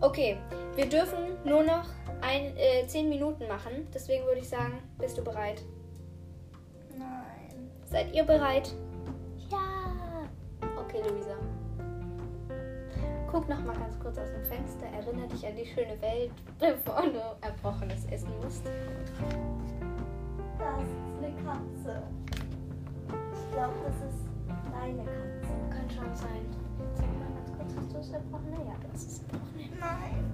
Okay, 0.00 0.36
wir 0.76 0.88
dürfen 0.88 1.36
nur 1.44 1.64
noch 1.64 1.86
ein, 2.20 2.56
äh, 2.56 2.86
10 2.86 3.08
Minuten 3.08 3.48
machen. 3.48 3.88
Deswegen 3.92 4.24
würde 4.26 4.38
ich 4.38 4.48
sagen, 4.48 4.78
bist 4.96 5.18
du 5.18 5.24
bereit? 5.24 5.60
Nein. 6.96 7.68
Seid 7.84 8.14
ihr 8.14 8.22
bereit? 8.22 8.72
Ja. 9.50 10.28
Okay, 10.78 11.02
Luisa. 11.08 11.34
Guck 13.28 13.48
noch 13.48 13.64
mal 13.64 13.76
ganz 13.76 13.98
kurz 13.98 14.18
aus 14.18 14.30
dem 14.30 14.44
Fenster. 14.44 14.86
Erinnere 14.86 15.26
dich 15.26 15.44
an 15.44 15.56
die 15.56 15.66
schöne 15.66 16.00
Welt, 16.00 16.30
bevor 16.60 17.02
du 17.02 17.18
Erbrochenes 17.40 18.04
essen 18.06 18.30
musst. 18.40 18.64
Das 20.58 21.13
eine 21.24 21.34
Katze. 21.42 22.02
Ich 23.08 23.52
glaube, 23.54 23.74
das 23.86 23.96
ist 24.10 24.22
deine 24.72 25.04
Katze. 25.04 25.54
Kann 25.70 25.88
schon 25.90 26.14
sein. 26.16 26.44
Sag 26.94 27.06
mal 27.06 27.30
ganz 27.34 27.50
kurz, 27.56 27.70
hast 27.76 27.92
du 27.94 27.98
es 27.98 28.10
erbrochen? 28.10 28.52
Ja, 28.66 28.74
hast 28.92 29.06
es 29.06 29.18
erbrochen. 29.20 29.70
Nein. 29.80 30.24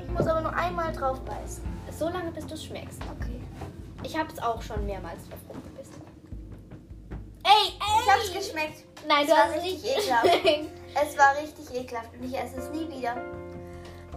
Ich 0.00 0.08
muss 0.10 0.26
aber 0.26 0.40
nur 0.40 0.54
einmal 0.54 0.92
drauf 0.92 1.20
beißen. 1.20 1.62
So 1.98 2.08
lange, 2.08 2.30
bis 2.32 2.46
du 2.46 2.54
es 2.54 2.64
schmeckst. 2.64 3.00
Okay. 3.20 3.40
Ich 4.02 4.16
habe 4.16 4.30
es 4.32 4.38
auch 4.42 4.62
schon 4.62 4.84
mehrmals 4.86 5.28
drauf 5.28 5.38
rumgebissen. 5.48 6.02
Ey, 7.44 7.50
ey! 7.50 8.02
Ich 8.02 8.10
hab's 8.12 8.32
geschmeckt. 8.32 8.84
Nein, 9.08 9.22
Es 9.22 9.26
du 9.28 9.32
war 9.32 9.44
hast 9.44 9.56
es 9.56 9.62
richtig 9.64 9.82
nicht. 9.82 9.98
ekelhaft. 9.98 10.26
Es 11.02 11.18
war 11.18 11.36
richtig 11.42 11.66
ekelhaft 11.80 12.10
und 12.14 12.22
ich 12.24 12.34
esse 12.38 12.56
es 12.58 12.70
nie 12.70 12.88
wieder. 12.88 13.16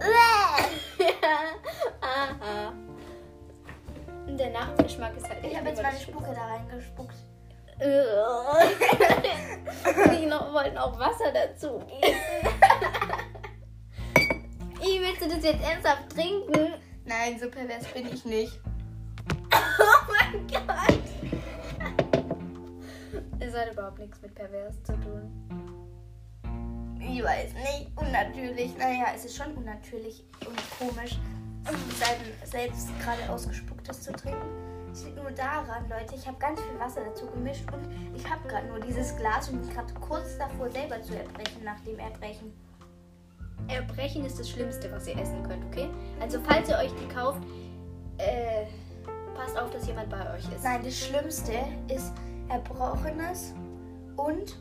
Aha. 2.00 2.72
Der 4.40 4.50
Nachgeschmack 4.50 5.16
ist 5.18 5.28
halt 5.28 5.44
Ich 5.44 5.54
habe 5.54 5.68
jetzt 5.68 5.82
meine. 5.82 6.00
Spucke 6.00 6.32
da 6.34 6.46
reingespuckt. 6.46 7.14
Die 10.18 10.24
noch, 10.26 10.50
wollten 10.54 10.78
auch 10.78 10.98
Wasser 10.98 11.30
dazu 11.30 11.78
gießen. 11.80 12.14
Willst 14.80 15.20
du 15.22 15.28
das 15.28 15.44
jetzt 15.44 15.62
ernsthaft 15.62 16.08
trinken? 16.14 16.72
Nein, 17.04 17.38
so 17.38 17.50
pervers 17.50 17.84
bin 17.88 18.06
ich 18.06 18.24
nicht. 18.24 18.58
Oh 19.52 20.04
mein 20.08 20.46
Gott. 20.46 21.02
Es 23.40 23.52
hat 23.54 23.72
überhaupt 23.72 23.98
nichts 23.98 24.22
mit 24.22 24.34
pervers 24.34 24.82
zu 24.82 24.92
tun. 25.00 25.30
Ich 26.98 27.22
weiß 27.22 27.52
nicht. 27.54 27.90
Unnatürlich. 27.96 28.74
Naja, 28.78 29.08
es 29.14 29.24
ist 29.26 29.36
schon 29.36 29.52
unnatürlich 29.54 30.24
und 30.46 30.56
komisch, 30.78 31.18
selbst 32.44 32.88
gerade 33.00 33.30
ausgespucktes 33.30 34.02
zu 34.02 34.12
trinken. 34.12 34.48
Es 34.92 35.04
liegt 35.04 35.16
nur 35.16 35.30
daran, 35.30 35.88
Leute, 35.88 36.14
ich 36.16 36.26
habe 36.26 36.36
ganz 36.38 36.60
viel 36.60 36.78
Wasser 36.80 37.02
dazu 37.04 37.26
gemischt 37.26 37.64
und 37.72 37.88
ich 38.14 38.28
habe 38.28 38.48
gerade 38.48 38.66
nur 38.66 38.80
dieses 38.80 39.16
Glas 39.16 39.48
und 39.48 39.60
bin 39.60 39.70
gerade 39.70 39.92
kurz 39.94 40.36
davor, 40.36 40.68
selber 40.70 41.00
zu 41.02 41.16
erbrechen 41.16 41.62
nach 41.64 41.78
dem 41.80 41.98
Erbrechen. 41.98 42.52
Erbrechen 43.68 44.24
ist 44.24 44.40
das 44.40 44.50
Schlimmste, 44.50 44.90
was 44.90 45.06
ihr 45.06 45.16
essen 45.16 45.42
könnt, 45.46 45.64
okay? 45.66 45.88
Also 46.20 46.40
falls 46.48 46.68
ihr 46.68 46.78
euch 46.78 46.92
die 46.94 47.14
kauft, 47.14 47.42
äh, 48.18 48.66
passt 49.34 49.56
auf, 49.56 49.70
dass 49.70 49.86
jemand 49.86 50.10
bei 50.10 50.34
euch 50.34 50.44
ist. 50.52 50.64
Nein, 50.64 50.80
das 50.82 50.98
Schlimmste 50.98 51.52
ist 51.88 52.12
Erbrochenes 52.48 53.54
und. 54.16 54.58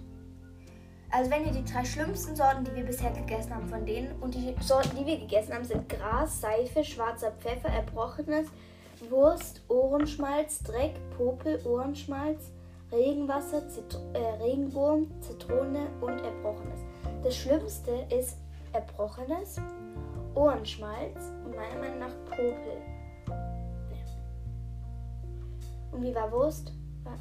Also, 1.12 1.32
wenn 1.32 1.45
ihr 1.45 1.51
die 1.51 1.66
drei 1.66 1.84
schlimmsten 1.84 2.36
Sorten, 2.36 2.64
die 2.64 2.76
wir 2.76 2.84
bisher 2.84 3.10
gegessen 3.12 3.55
haben, 3.55 3.68
von 3.68 3.84
denen 3.84 4.12
und 4.22 4.36
die 4.36 4.55
Sorten, 4.62 4.95
die 4.95 5.05
wir 5.05 5.18
gegessen 5.18 5.53
haben, 5.53 5.66
sind 5.66 5.89
Gras, 5.89 6.39
Seife, 6.39 6.84
schwarzer 6.84 7.32
Pfeffer, 7.32 7.70
Erbrochenes, 7.70 8.47
Wurst, 9.10 9.62
Ohrenschmalz, 9.70 10.60
Dreck, 10.60 10.93
Popel, 11.18 11.60
Ohrenschmalz, 11.66 12.51
Regenwasser, 12.91 13.68
Zit 13.70 13.99
äh, 14.14 14.43
Regenwurm, 14.43 15.10
Zitrone 15.22 15.88
und 16.01 16.20
Erbrochenes. 16.20 16.80
Das 17.24 17.36
Schlimmste 17.36 17.91
ist 18.16 18.38
Erbrochenes, 18.74 19.60
Ohrenschmalz 20.36 21.32
und 21.43 21.55
meiner 21.55 21.80
Meinung 21.80 21.99
nach 21.99 22.26
Popel. 22.26 22.82
Und 25.91 26.03
wie 26.03 26.14
war 26.14 26.32
Wurst? 26.32 26.72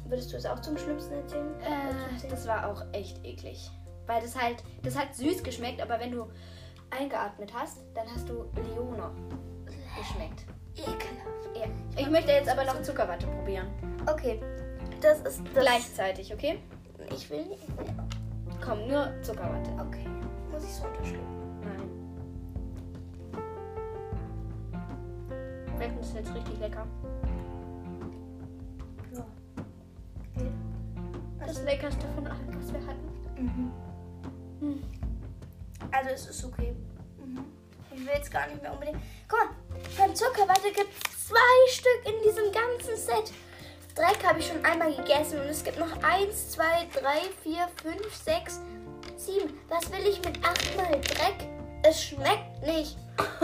Würdest 0.05 0.31
du 0.31 0.37
es 0.37 0.45
auch 0.45 0.59
zum 0.59 0.77
Schlimmsten 0.77 1.13
erzählen? 1.13 1.59
Äh, 1.61 2.27
das 2.29 2.47
war 2.47 2.69
auch 2.69 2.83
echt 2.93 3.25
eklig. 3.25 3.71
Weil 4.09 4.21
das 4.23 4.35
halt, 4.35 4.63
das 4.81 4.97
hat 4.97 5.13
süß 5.13 5.43
geschmeckt, 5.43 5.79
aber 5.79 5.99
wenn 5.99 6.11
du 6.11 6.25
eingeatmet 6.89 7.53
hast, 7.53 7.83
dann 7.93 8.07
hast 8.11 8.27
du 8.27 8.45
Leona 8.55 9.11
geschmeckt. 9.95 10.45
Ekelhaft. 10.75 11.55
Ja. 11.55 11.67
Ich 11.95 12.09
möchte 12.09 12.31
jetzt 12.31 12.49
aber 12.49 12.65
noch 12.65 12.81
Zuckerwatte 12.81 13.27
probieren. 13.27 13.67
Okay, 14.07 14.41
das 14.99 15.19
ist 15.19 15.43
das. 15.53 15.63
Gleichzeitig, 15.63 16.33
okay? 16.33 16.57
Ich 17.13 17.29
will 17.29 17.45
nicht. 17.45 17.61
Komm, 18.65 18.87
nur 18.87 19.13
Zuckerwatte. 19.21 19.69
Okay. 19.73 20.07
Muss 20.51 20.63
ich 20.63 20.73
so 20.73 20.85
unterschlucken? 20.87 21.61
Nein. 21.61 21.87
Schmeckt 25.75 25.99
das 25.99 26.13
jetzt 26.15 26.33
richtig 26.33 26.57
lecker? 26.57 26.87
Ja. 29.13 29.25
Geht. 30.35 30.51
Das 31.45 31.63
leckerste 31.63 32.07
von 32.15 32.25
allem, 32.25 32.59
was 32.59 32.73
wir 32.73 32.79
hatten. 32.87 33.07
Mhm. 33.37 33.71
Hm. 34.59 34.83
Also 35.91 36.09
es 36.11 36.27
ist 36.27 36.43
okay. 36.45 36.73
Mhm. 37.17 37.45
Ich 37.91 37.99
will 37.99 38.13
jetzt 38.13 38.31
gar 38.31 38.47
nicht 38.47 38.61
mehr 38.61 38.73
unbedingt. 38.73 38.99
Guck 39.27 39.39
mal, 39.39 39.49
von 39.95 40.15
Zuckerwatte 40.15 40.71
gibt 40.73 40.89
es 40.89 41.27
zwei 41.27 41.69
Stück 41.69 42.05
in 42.05 42.21
diesem 42.23 42.51
ganzen 42.51 42.95
Set. 42.95 43.33
Dreck 43.95 44.23
habe 44.25 44.39
ich 44.39 44.47
schon 44.47 44.63
einmal 44.63 44.93
gegessen 44.93 45.39
und 45.39 45.47
es 45.47 45.63
gibt 45.63 45.79
noch 45.79 45.91
eins, 46.03 46.51
zwei, 46.51 46.87
drei, 46.93 47.19
vier, 47.43 47.67
fünf, 47.81 48.15
sechs, 48.15 48.61
sieben. 49.17 49.59
Was 49.67 49.91
will 49.91 50.07
ich 50.07 50.23
mit 50.23 50.37
achtmal 50.45 51.01
Dreck? 51.01 51.47
Es 51.83 52.03
schmeckt 52.03 52.61
nicht. 52.65 52.97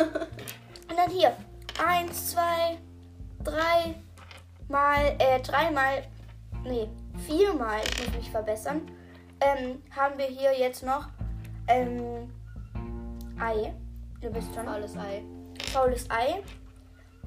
Und 0.89 0.97
dann 0.97 1.09
hier. 1.09 1.35
Eins, 1.83 2.31
zwei, 2.31 2.77
drei 3.43 3.95
mal, 4.67 5.15
äh, 5.19 5.39
dreimal, 5.41 6.03
nee, 6.63 6.87
viermal, 7.25 7.81
ich 7.83 8.05
muss 8.05 8.15
mich 8.15 8.31
verbessern, 8.31 8.89
ähm, 9.39 9.81
haben 9.95 10.17
wir 10.17 10.25
hier 10.25 10.57
jetzt 10.57 10.83
noch, 10.83 11.07
ähm, 11.67 12.31
Ei. 13.39 13.73
Du 14.21 14.29
bist 14.29 14.53
schon. 14.55 14.65
Faules 14.65 14.95
Ei. 14.97 15.23
Faules 15.71 16.09
Ei. 16.09 16.41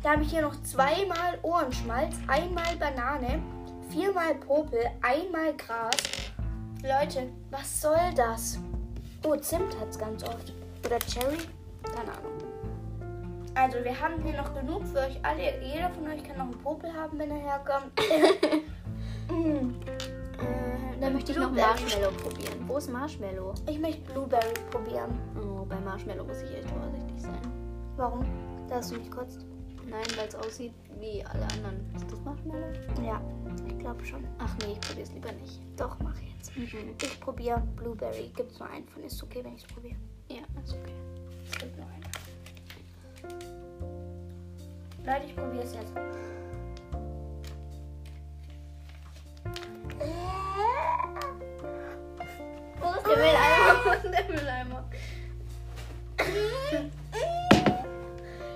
Da 0.03 0.13
habe 0.13 0.23
ich 0.23 0.31
hier 0.31 0.43
noch 0.43 0.61
zweimal 0.63 1.39
Ohrenschmalz, 1.43 2.15
einmal 2.29 2.77
Banane, 2.77 3.43
viermal 3.91 4.35
Popel, 4.37 4.81
einmal 5.03 5.55
Gras. 5.57 5.97
Leute, 6.83 7.29
was 7.51 7.81
soll 7.81 8.15
das? 8.15 8.59
Oh, 9.25 9.35
Zimt 9.37 9.79
hat 9.81 9.91
es 9.91 9.99
ganz 9.99 10.23
oft. 10.23 10.53
Oder 10.87 10.99
Cherry? 11.01 11.39
Keine 11.83 12.13
Ahnung. 12.13 12.39
Also, 13.55 13.83
wir 13.83 14.01
haben 14.01 14.23
hier 14.23 14.41
noch 14.41 14.55
genug 14.55 14.87
für 14.87 15.01
euch 15.01 15.19
alle. 15.25 15.61
Jeder 15.61 15.91
von 15.91 16.07
euch 16.07 16.23
kann 16.23 16.39
noch 16.39 16.45
einen 16.45 16.63
Popel 16.63 16.93
haben, 16.95 17.19
wenn 17.19 17.31
er 17.31 17.39
herkommt. 17.39 17.93
Mm. 19.31 19.75
Dann 21.01 21.13
möchte 21.13 21.33
ich 21.33 21.39
noch. 21.39 21.51
Marshmallow 21.53 22.11
probieren. 22.13 22.65
Wo 22.67 22.77
ist 22.79 22.91
Marshmallow? 22.91 23.55
Ich 23.69 23.79
möchte 23.79 24.13
Blueberry 24.13 24.55
probieren. 24.71 25.19
Oh, 25.41 25.65
bei 25.65 25.79
Marshmallow 25.81 26.25
muss 26.25 26.43
ich 26.43 26.57
echt 26.57 26.69
vorsichtig 26.71 27.21
sein. 27.21 27.41
Warum? 27.97 28.25
Da 28.69 28.77
hast 28.77 28.91
du 28.93 28.97
mich 28.99 29.11
kurz. 29.11 29.39
Nein, 29.89 30.05
weil 30.17 30.29
es 30.29 30.35
aussieht 30.35 30.73
wie 31.01 31.25
alle 31.25 31.45
anderen. 31.55 31.89
Ist 31.97 32.11
das 32.11 32.21
Marshmallow? 32.21 32.67
Ja, 33.03 33.21
ich 33.67 33.79
glaube 33.79 34.05
schon. 34.05 34.25
Ach 34.39 34.55
nee, 34.61 34.73
ich 34.73 34.81
probiere 34.81 35.03
es 35.07 35.13
lieber 35.13 35.33
nicht. 35.33 35.61
Doch, 35.77 35.97
mach 36.03 36.17
jetzt. 36.21 36.51
Ich 36.57 37.21
probiere 37.21 37.63
Blueberry. 37.77 38.33
Gibt 38.37 38.51
es 38.53 38.59
nur 38.59 38.69
einen 38.69 38.87
von? 38.89 39.05
Ist 39.05 39.23
okay, 39.23 39.45
wenn 39.45 39.55
ich 39.55 39.63
es 39.63 39.73
probiere? 39.73 39.97
Ja, 40.29 40.43
ist 40.65 40.75
okay. 40.75 40.93
Es 41.51 41.59
gibt 41.59 41.77
nur 41.77 41.87
einen. 41.87 42.05
Leute, 45.07 45.27
ich 45.27 45.37
probiere 45.37 45.63
es 45.63 45.75
jetzt. 45.75 45.93
Der 53.09 53.17
Mülleimer? 53.17 53.97
Der 54.13 54.25
Mülleimer? 54.25 54.85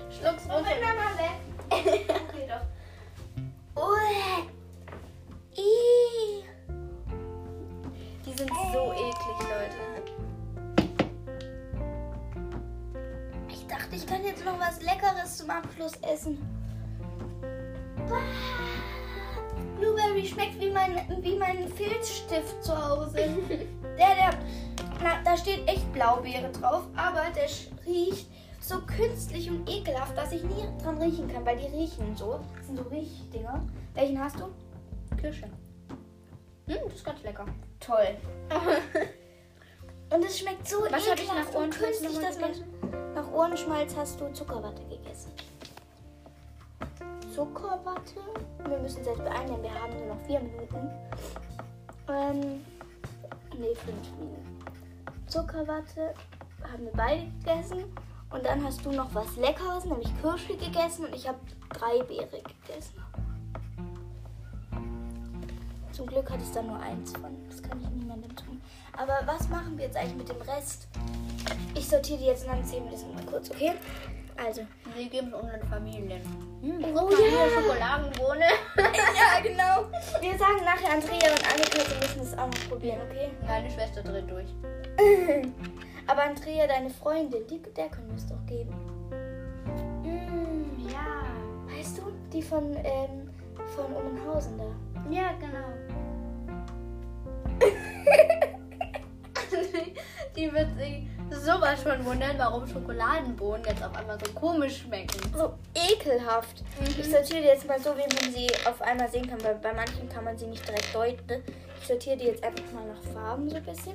Schluck's 0.09 0.43
runter. 0.49 0.69
mal 0.81 1.13
weg. 1.17 1.35
okay, 1.71 2.47
doch. 2.47 2.65
Ih. 5.55 6.43
Die 8.25 8.33
sind 8.33 8.51
so 8.71 8.93
eklig, 8.93 9.39
Leute. 9.41 9.77
Ich 13.49 13.67
dachte, 13.67 13.95
ich 13.95 14.07
kann 14.07 14.23
jetzt 14.23 14.45
noch 14.45 14.59
was 14.59 14.81
Leckeres 14.81 15.37
zum 15.37 15.49
Abschluss 15.49 15.93
essen. 16.01 16.37
Blueberry 19.79 20.25
schmeckt 20.25 20.59
wie 20.59 20.69
mein, 20.69 21.01
wie 21.21 21.35
mein 21.35 21.67
Filzstift 21.67 22.63
zu 22.63 22.73
Hause. 22.73 23.15
der, 23.97 24.15
der, 24.15 24.39
da 25.33 25.37
steht 25.37 25.67
echt 25.67 25.91
Blaubeere 25.91 26.51
drauf, 26.51 26.83
aber 26.95 27.23
der 27.35 27.49
riecht 27.87 28.27
so 28.61 28.79
künstlich 28.81 29.49
und 29.49 29.67
ekelhaft, 29.67 30.15
dass 30.15 30.31
ich 30.31 30.43
nie 30.43 30.67
dran 30.83 31.01
riechen 31.01 31.27
kann, 31.27 31.43
weil 31.43 31.57
die 31.57 31.75
riechen 31.75 32.15
so. 32.15 32.39
Das 32.55 32.67
sind 32.67 32.77
so 32.77 32.83
Riechdinger. 32.83 33.65
Welchen 33.95 34.23
hast 34.23 34.39
du? 34.39 34.49
Kirsche. 35.19 35.45
Hm, 36.67 36.77
das 36.85 36.93
ist 36.93 37.03
ganz 37.03 37.23
lecker. 37.23 37.45
Toll. 37.79 38.15
Und 40.13 40.23
es 40.23 40.37
schmeckt 40.37 40.67
so 40.67 40.83
Was 40.83 41.07
ekelhaft 41.07 41.27
nach 41.27 41.47
und 41.47 41.55
Ohrenschmalz 41.55 41.99
künstlich, 41.99 42.19
dass 42.19 42.39
man... 42.39 43.13
Nach 43.15 43.31
Ohrenschmalz 43.31 43.95
hast 43.95 44.21
du 44.21 44.31
Zuckerwatte 44.33 44.83
gegessen. 44.83 45.31
Zuckerwatte? 47.33 48.19
Wir 48.67 48.77
müssen 48.77 49.01
es 49.01 49.07
jetzt 49.07 49.23
beeilen, 49.23 49.47
denn 49.47 49.63
wir 49.63 49.73
haben 49.73 49.97
nur 49.97 50.15
noch 50.15 50.21
vier 50.27 50.39
Minuten. 50.39 50.91
Ähm, 52.07 52.63
nee, 53.57 53.73
fünf 53.73 54.11
Minuten. 54.19 54.42
Zuckerwatte 55.33 56.13
haben 56.71 56.85
wir 56.85 56.91
beide 56.91 57.25
gegessen. 57.39 57.85
Und 58.29 58.45
dann 58.45 58.63
hast 58.63 58.85
du 58.85 58.91
noch 58.91 59.15
was 59.15 59.35
Leckeres, 59.35 59.83
nämlich 59.83 60.09
Kirsche 60.21 60.55
gegessen. 60.55 61.05
Und 61.05 61.15
ich 61.15 61.27
habe 61.27 61.39
drei 61.69 62.03
Beere 62.03 62.39
gegessen. 62.67 63.01
Zum 65.91 66.05
Glück 66.05 66.29
hat 66.29 66.39
es 66.39 66.51
da 66.51 66.61
nur 66.61 66.79
eins 66.79 67.13
von. 67.13 67.35
Das 67.49 67.63
kann 67.63 67.81
ich 67.81 67.89
niemandem 67.89 68.35
tun. 68.35 68.61
Aber 68.95 69.21
was 69.25 69.49
machen 69.49 69.75
wir 69.75 69.85
jetzt 69.85 69.97
eigentlich 69.97 70.17
mit 70.17 70.29
dem 70.29 70.41
Rest? 70.41 70.87
Ich 71.73 71.87
sortiere 71.89 72.19
die 72.19 72.25
jetzt 72.25 72.45
und 72.45 72.51
dann 72.51 72.63
zählen 72.63 72.83
wir 72.85 72.91
das 72.91 73.03
mal 73.03 73.25
kurz, 73.25 73.49
okay? 73.49 73.73
Also. 74.37 74.61
Sie 74.97 75.09
geben 75.09 75.27
es 75.27 75.33
unseren 75.33 75.63
Familien. 75.69 76.21
Hm, 76.61 76.83
Oh 76.95 77.09
hier, 77.15 77.29
ja. 77.29 77.49
Schokoladenbohne. 77.49 78.45
ja, 78.77 79.39
genau. 79.41 79.85
Wir 80.21 80.37
sagen 80.37 80.63
nachher 80.63 80.93
Andrea 80.93 81.31
und 81.31 81.43
Annika, 81.51 81.79
sie 81.79 81.95
müssen 81.99 82.21
es 82.21 82.37
auch 82.37 82.47
noch 82.47 82.69
probieren, 82.69 82.99
okay? 83.09 83.29
Meine 83.45 83.69
Schwester 83.69 84.01
dreht 84.01 84.29
durch. 84.29 84.47
Aber 86.07 86.23
Andrea, 86.23 86.67
deine 86.67 86.89
Freundin, 86.89 87.47
die, 87.47 87.61
der 87.61 87.89
können 87.89 88.09
wir 88.09 88.15
es 88.17 88.27
doch 88.27 88.45
geben. 88.45 88.73
Mm, 90.03 90.89
ja. 90.89 91.23
Weißt 91.67 91.97
du? 91.99 92.03
Die 92.31 92.41
von, 92.41 92.75
ähm, 92.83 93.29
von 93.75 93.93
Ummenhausen 93.93 94.57
da. 94.57 94.65
Ja, 95.09 95.31
genau. 95.39 95.67
Die 100.35 100.51
wird 100.51 100.75
sich 100.77 101.07
sowas 101.39 101.81
von 101.81 102.05
wundern, 102.05 102.37
warum 102.37 102.67
Schokoladenbohnen 102.67 103.65
jetzt 103.65 103.83
auf 103.83 103.95
einmal 103.95 104.17
so 104.23 104.31
komisch 104.33 104.81
schmecken. 104.81 105.19
So 105.35 105.53
ekelhaft. 105.73 106.63
Ich 106.85 107.09
sortiere 107.09 107.41
die 107.41 107.47
jetzt 107.47 107.67
mal 107.67 107.79
so, 107.79 107.91
wie 107.95 108.01
man 108.01 108.33
sie 108.33 108.47
auf 108.65 108.81
einmal 108.81 109.09
sehen 109.09 109.29
kann, 109.29 109.43
weil 109.43 109.55
bei 109.55 109.73
manchen 109.73 110.07
kann 110.09 110.23
man 110.23 110.37
sie 110.37 110.47
nicht 110.47 110.67
direkt 110.67 110.93
deuten. 110.93 111.43
Ich 111.81 111.87
sortiere 111.87 112.17
die 112.17 112.25
jetzt 112.25 112.43
einfach 112.43 112.71
mal 112.71 112.85
nach 112.85 113.13
Farben 113.13 113.49
so 113.49 113.55
ein 113.57 113.63
bisschen. 113.63 113.93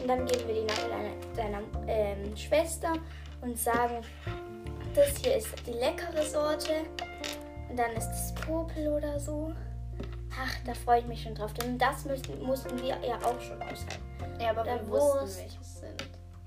Und 0.00 0.08
dann 0.08 0.26
geben 0.26 0.46
wir 0.46 0.54
die 0.54 0.64
nachher 0.64 0.88
deiner, 0.88 1.58
deiner 1.58 1.88
ähm, 1.88 2.36
Schwester 2.36 2.92
und 3.40 3.58
sagen, 3.58 4.02
das 4.94 5.16
hier 5.22 5.36
ist 5.36 5.48
die 5.66 5.72
leckere 5.72 6.22
Sorte. 6.22 6.72
Und 7.68 7.78
dann 7.78 7.92
ist 7.92 8.08
das 8.08 8.34
Popel 8.34 8.88
oder 8.88 9.18
so. 9.20 9.52
Ach, 10.38 10.54
da 10.64 10.74
freue 10.74 11.00
ich 11.00 11.06
mich 11.06 11.22
schon 11.22 11.34
drauf. 11.34 11.52
Denn 11.54 11.78
das 11.78 12.04
müssten, 12.04 12.40
mussten 12.42 12.76
wir 12.80 12.96
ja 13.06 13.16
auch 13.24 13.40
schon 13.40 13.60
aushalten. 13.62 14.10
Ja, 14.40 14.50
aber 14.50 14.64
Der 14.64 14.76
wir 14.80 14.88
wussten, 14.88 15.20
Wurst. 15.20 15.58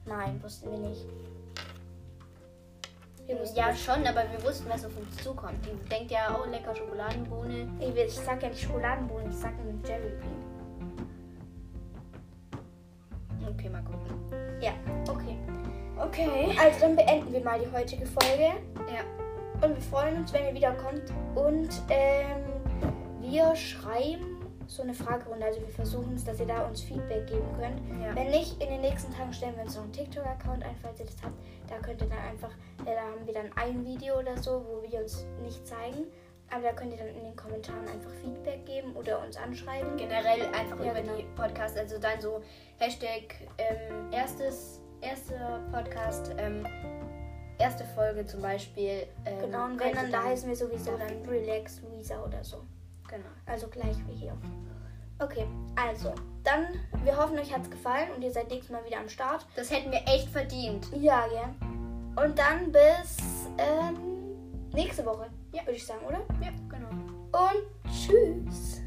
Nein, 0.05 0.41
wussten 0.43 0.71
wir 0.71 0.77
nicht. 0.89 1.05
Wir 3.25 3.39
wussten 3.39 3.57
Ja, 3.57 3.73
schon, 3.73 4.05
aber 4.05 4.23
wir 4.31 4.43
wussten, 4.43 4.69
was 4.69 4.83
auf 4.85 4.95
uns 4.97 5.15
zukommt. 5.23 5.57
Die 5.65 5.89
denkt 5.89 6.11
ja, 6.11 6.37
oh, 6.37 6.49
lecker 6.49 6.75
Schokoladenbohne. 6.75 7.69
Ich, 7.79 7.95
will- 7.95 8.05
ich 8.07 8.13
sag 8.19 8.43
ja 8.43 8.49
nicht 8.49 8.61
Schokoladenbohnen, 8.63 9.29
ich 9.29 9.37
sag 9.37 9.53
nur 9.63 9.73
Jerry 9.87 10.09
Bean. 10.19 11.07
Okay, 13.49 13.69
mal 13.69 13.83
gucken. 13.83 14.59
Ja, 14.61 14.71
okay. 15.09 15.37
Okay. 15.97 16.57
Also 16.59 16.81
dann 16.81 16.95
beenden 16.95 17.31
wir 17.31 17.41
mal 17.43 17.59
die 17.59 17.71
heutige 17.71 18.05
Folge. 18.05 18.51
Ja. 18.91 19.03
Und 19.65 19.75
wir 19.75 19.81
freuen 19.81 20.17
uns, 20.17 20.33
wenn 20.33 20.45
ihr 20.47 20.53
wiederkommt. 20.53 21.03
Und 21.35 21.69
ähm, 21.89 22.41
wir 23.21 23.55
schreiben 23.55 24.32
so 24.73 24.81
eine 24.81 24.93
Fragerunde. 24.93 25.45
Also 25.45 25.61
wir 25.61 25.69
versuchen 25.69 26.15
es, 26.15 26.23
dass 26.25 26.39
ihr 26.39 26.47
da 26.47 26.65
uns 26.65 26.81
Feedback 26.81 27.27
geben 27.27 27.47
könnt. 27.59 27.79
Ja. 28.01 28.15
Wenn 28.15 28.31
nicht, 28.31 28.61
in 28.61 28.69
den 28.69 28.81
nächsten 28.81 29.13
Tagen 29.13 29.31
stellen 29.31 29.55
wir 29.55 29.63
uns 29.63 29.75
noch 29.75 29.83
einen 29.83 29.93
TikTok-Account 29.93 30.63
ein, 30.63 30.75
falls 30.81 30.99
ihr 30.99 31.05
das 31.05 31.15
habt. 31.23 31.35
Da 31.69 31.77
könnt 31.77 32.01
ihr 32.01 32.07
dann 32.07 32.17
einfach, 32.19 32.49
äh, 32.85 32.95
da 32.95 33.01
haben 33.01 33.25
wir 33.25 33.33
dann 33.33 33.51
ein 33.55 33.85
Video 33.85 34.19
oder 34.19 34.35
so, 34.41 34.65
wo 34.67 34.81
wir 34.89 34.99
uns 35.01 35.25
nicht 35.43 35.65
zeigen. 35.67 36.07
Aber 36.51 36.63
da 36.63 36.71
könnt 36.73 36.91
ihr 36.91 36.97
dann 36.97 37.07
in 37.07 37.23
den 37.23 37.35
Kommentaren 37.35 37.87
einfach 37.87 38.11
Feedback 38.21 38.65
geben 38.65 38.95
oder 38.95 39.23
uns 39.23 39.37
anschreiben. 39.37 39.95
Generell 39.97 40.41
einfach 40.53 40.79
Ja, 40.83 40.91
über 40.91 41.01
genau. 41.01 41.15
die 41.17 41.25
Podcasts, 41.35 41.77
also 41.77 41.97
dann 41.99 42.19
so 42.19 42.41
Hashtag 42.77 43.35
ähm, 43.57 44.11
erstes, 44.11 44.81
erster 45.01 45.61
Podcast, 45.71 46.31
ähm, 46.37 46.65
erste 47.59 47.83
Folge 47.85 48.25
zum 48.25 48.41
Beispiel. 48.41 49.07
Ähm, 49.25 49.39
Genau, 49.41 49.65
und 49.65 49.79
wenn 49.79 49.93
dann, 49.93 50.11
da 50.11 50.23
heißen 50.23 50.47
wir 50.49 50.55
sowieso 50.55 50.97
dann 50.97 51.27
Relax 51.27 51.81
Luisa 51.81 52.23
oder 52.23 52.43
so. 52.43 52.57
Genau. 53.13 53.29
Also 53.45 53.67
gleich 53.67 53.95
wie 54.07 54.13
hier. 54.15 54.35
Okay, 55.19 55.45
also, 55.75 56.15
dann, 56.43 56.65
wir 57.03 57.15
hoffen, 57.15 57.37
euch 57.37 57.53
hat 57.53 57.61
es 57.61 57.69
gefallen 57.69 58.09
und 58.15 58.23
ihr 58.23 58.31
seid 58.31 58.49
nächstes 58.49 58.71
Mal 58.71 58.83
wieder 58.85 58.97
am 58.99 59.07
Start. 59.07 59.45
Das 59.55 59.69
hätten 59.69 59.91
wir 59.91 60.01
echt 60.07 60.29
verdient. 60.29 60.87
Ja, 60.95 61.25
ja. 61.27 61.53
Und 62.21 62.37
dann 62.39 62.71
bis 62.71 63.17
ähm, 63.59 63.97
nächste 64.73 65.05
Woche, 65.05 65.27
Ja. 65.51 65.61
würde 65.61 65.73
ich 65.73 65.85
sagen, 65.85 66.03
oder? 66.07 66.21
Ja, 66.41 66.49
genau. 66.67 66.89
Und 67.31 67.91
tschüss. 67.91 68.81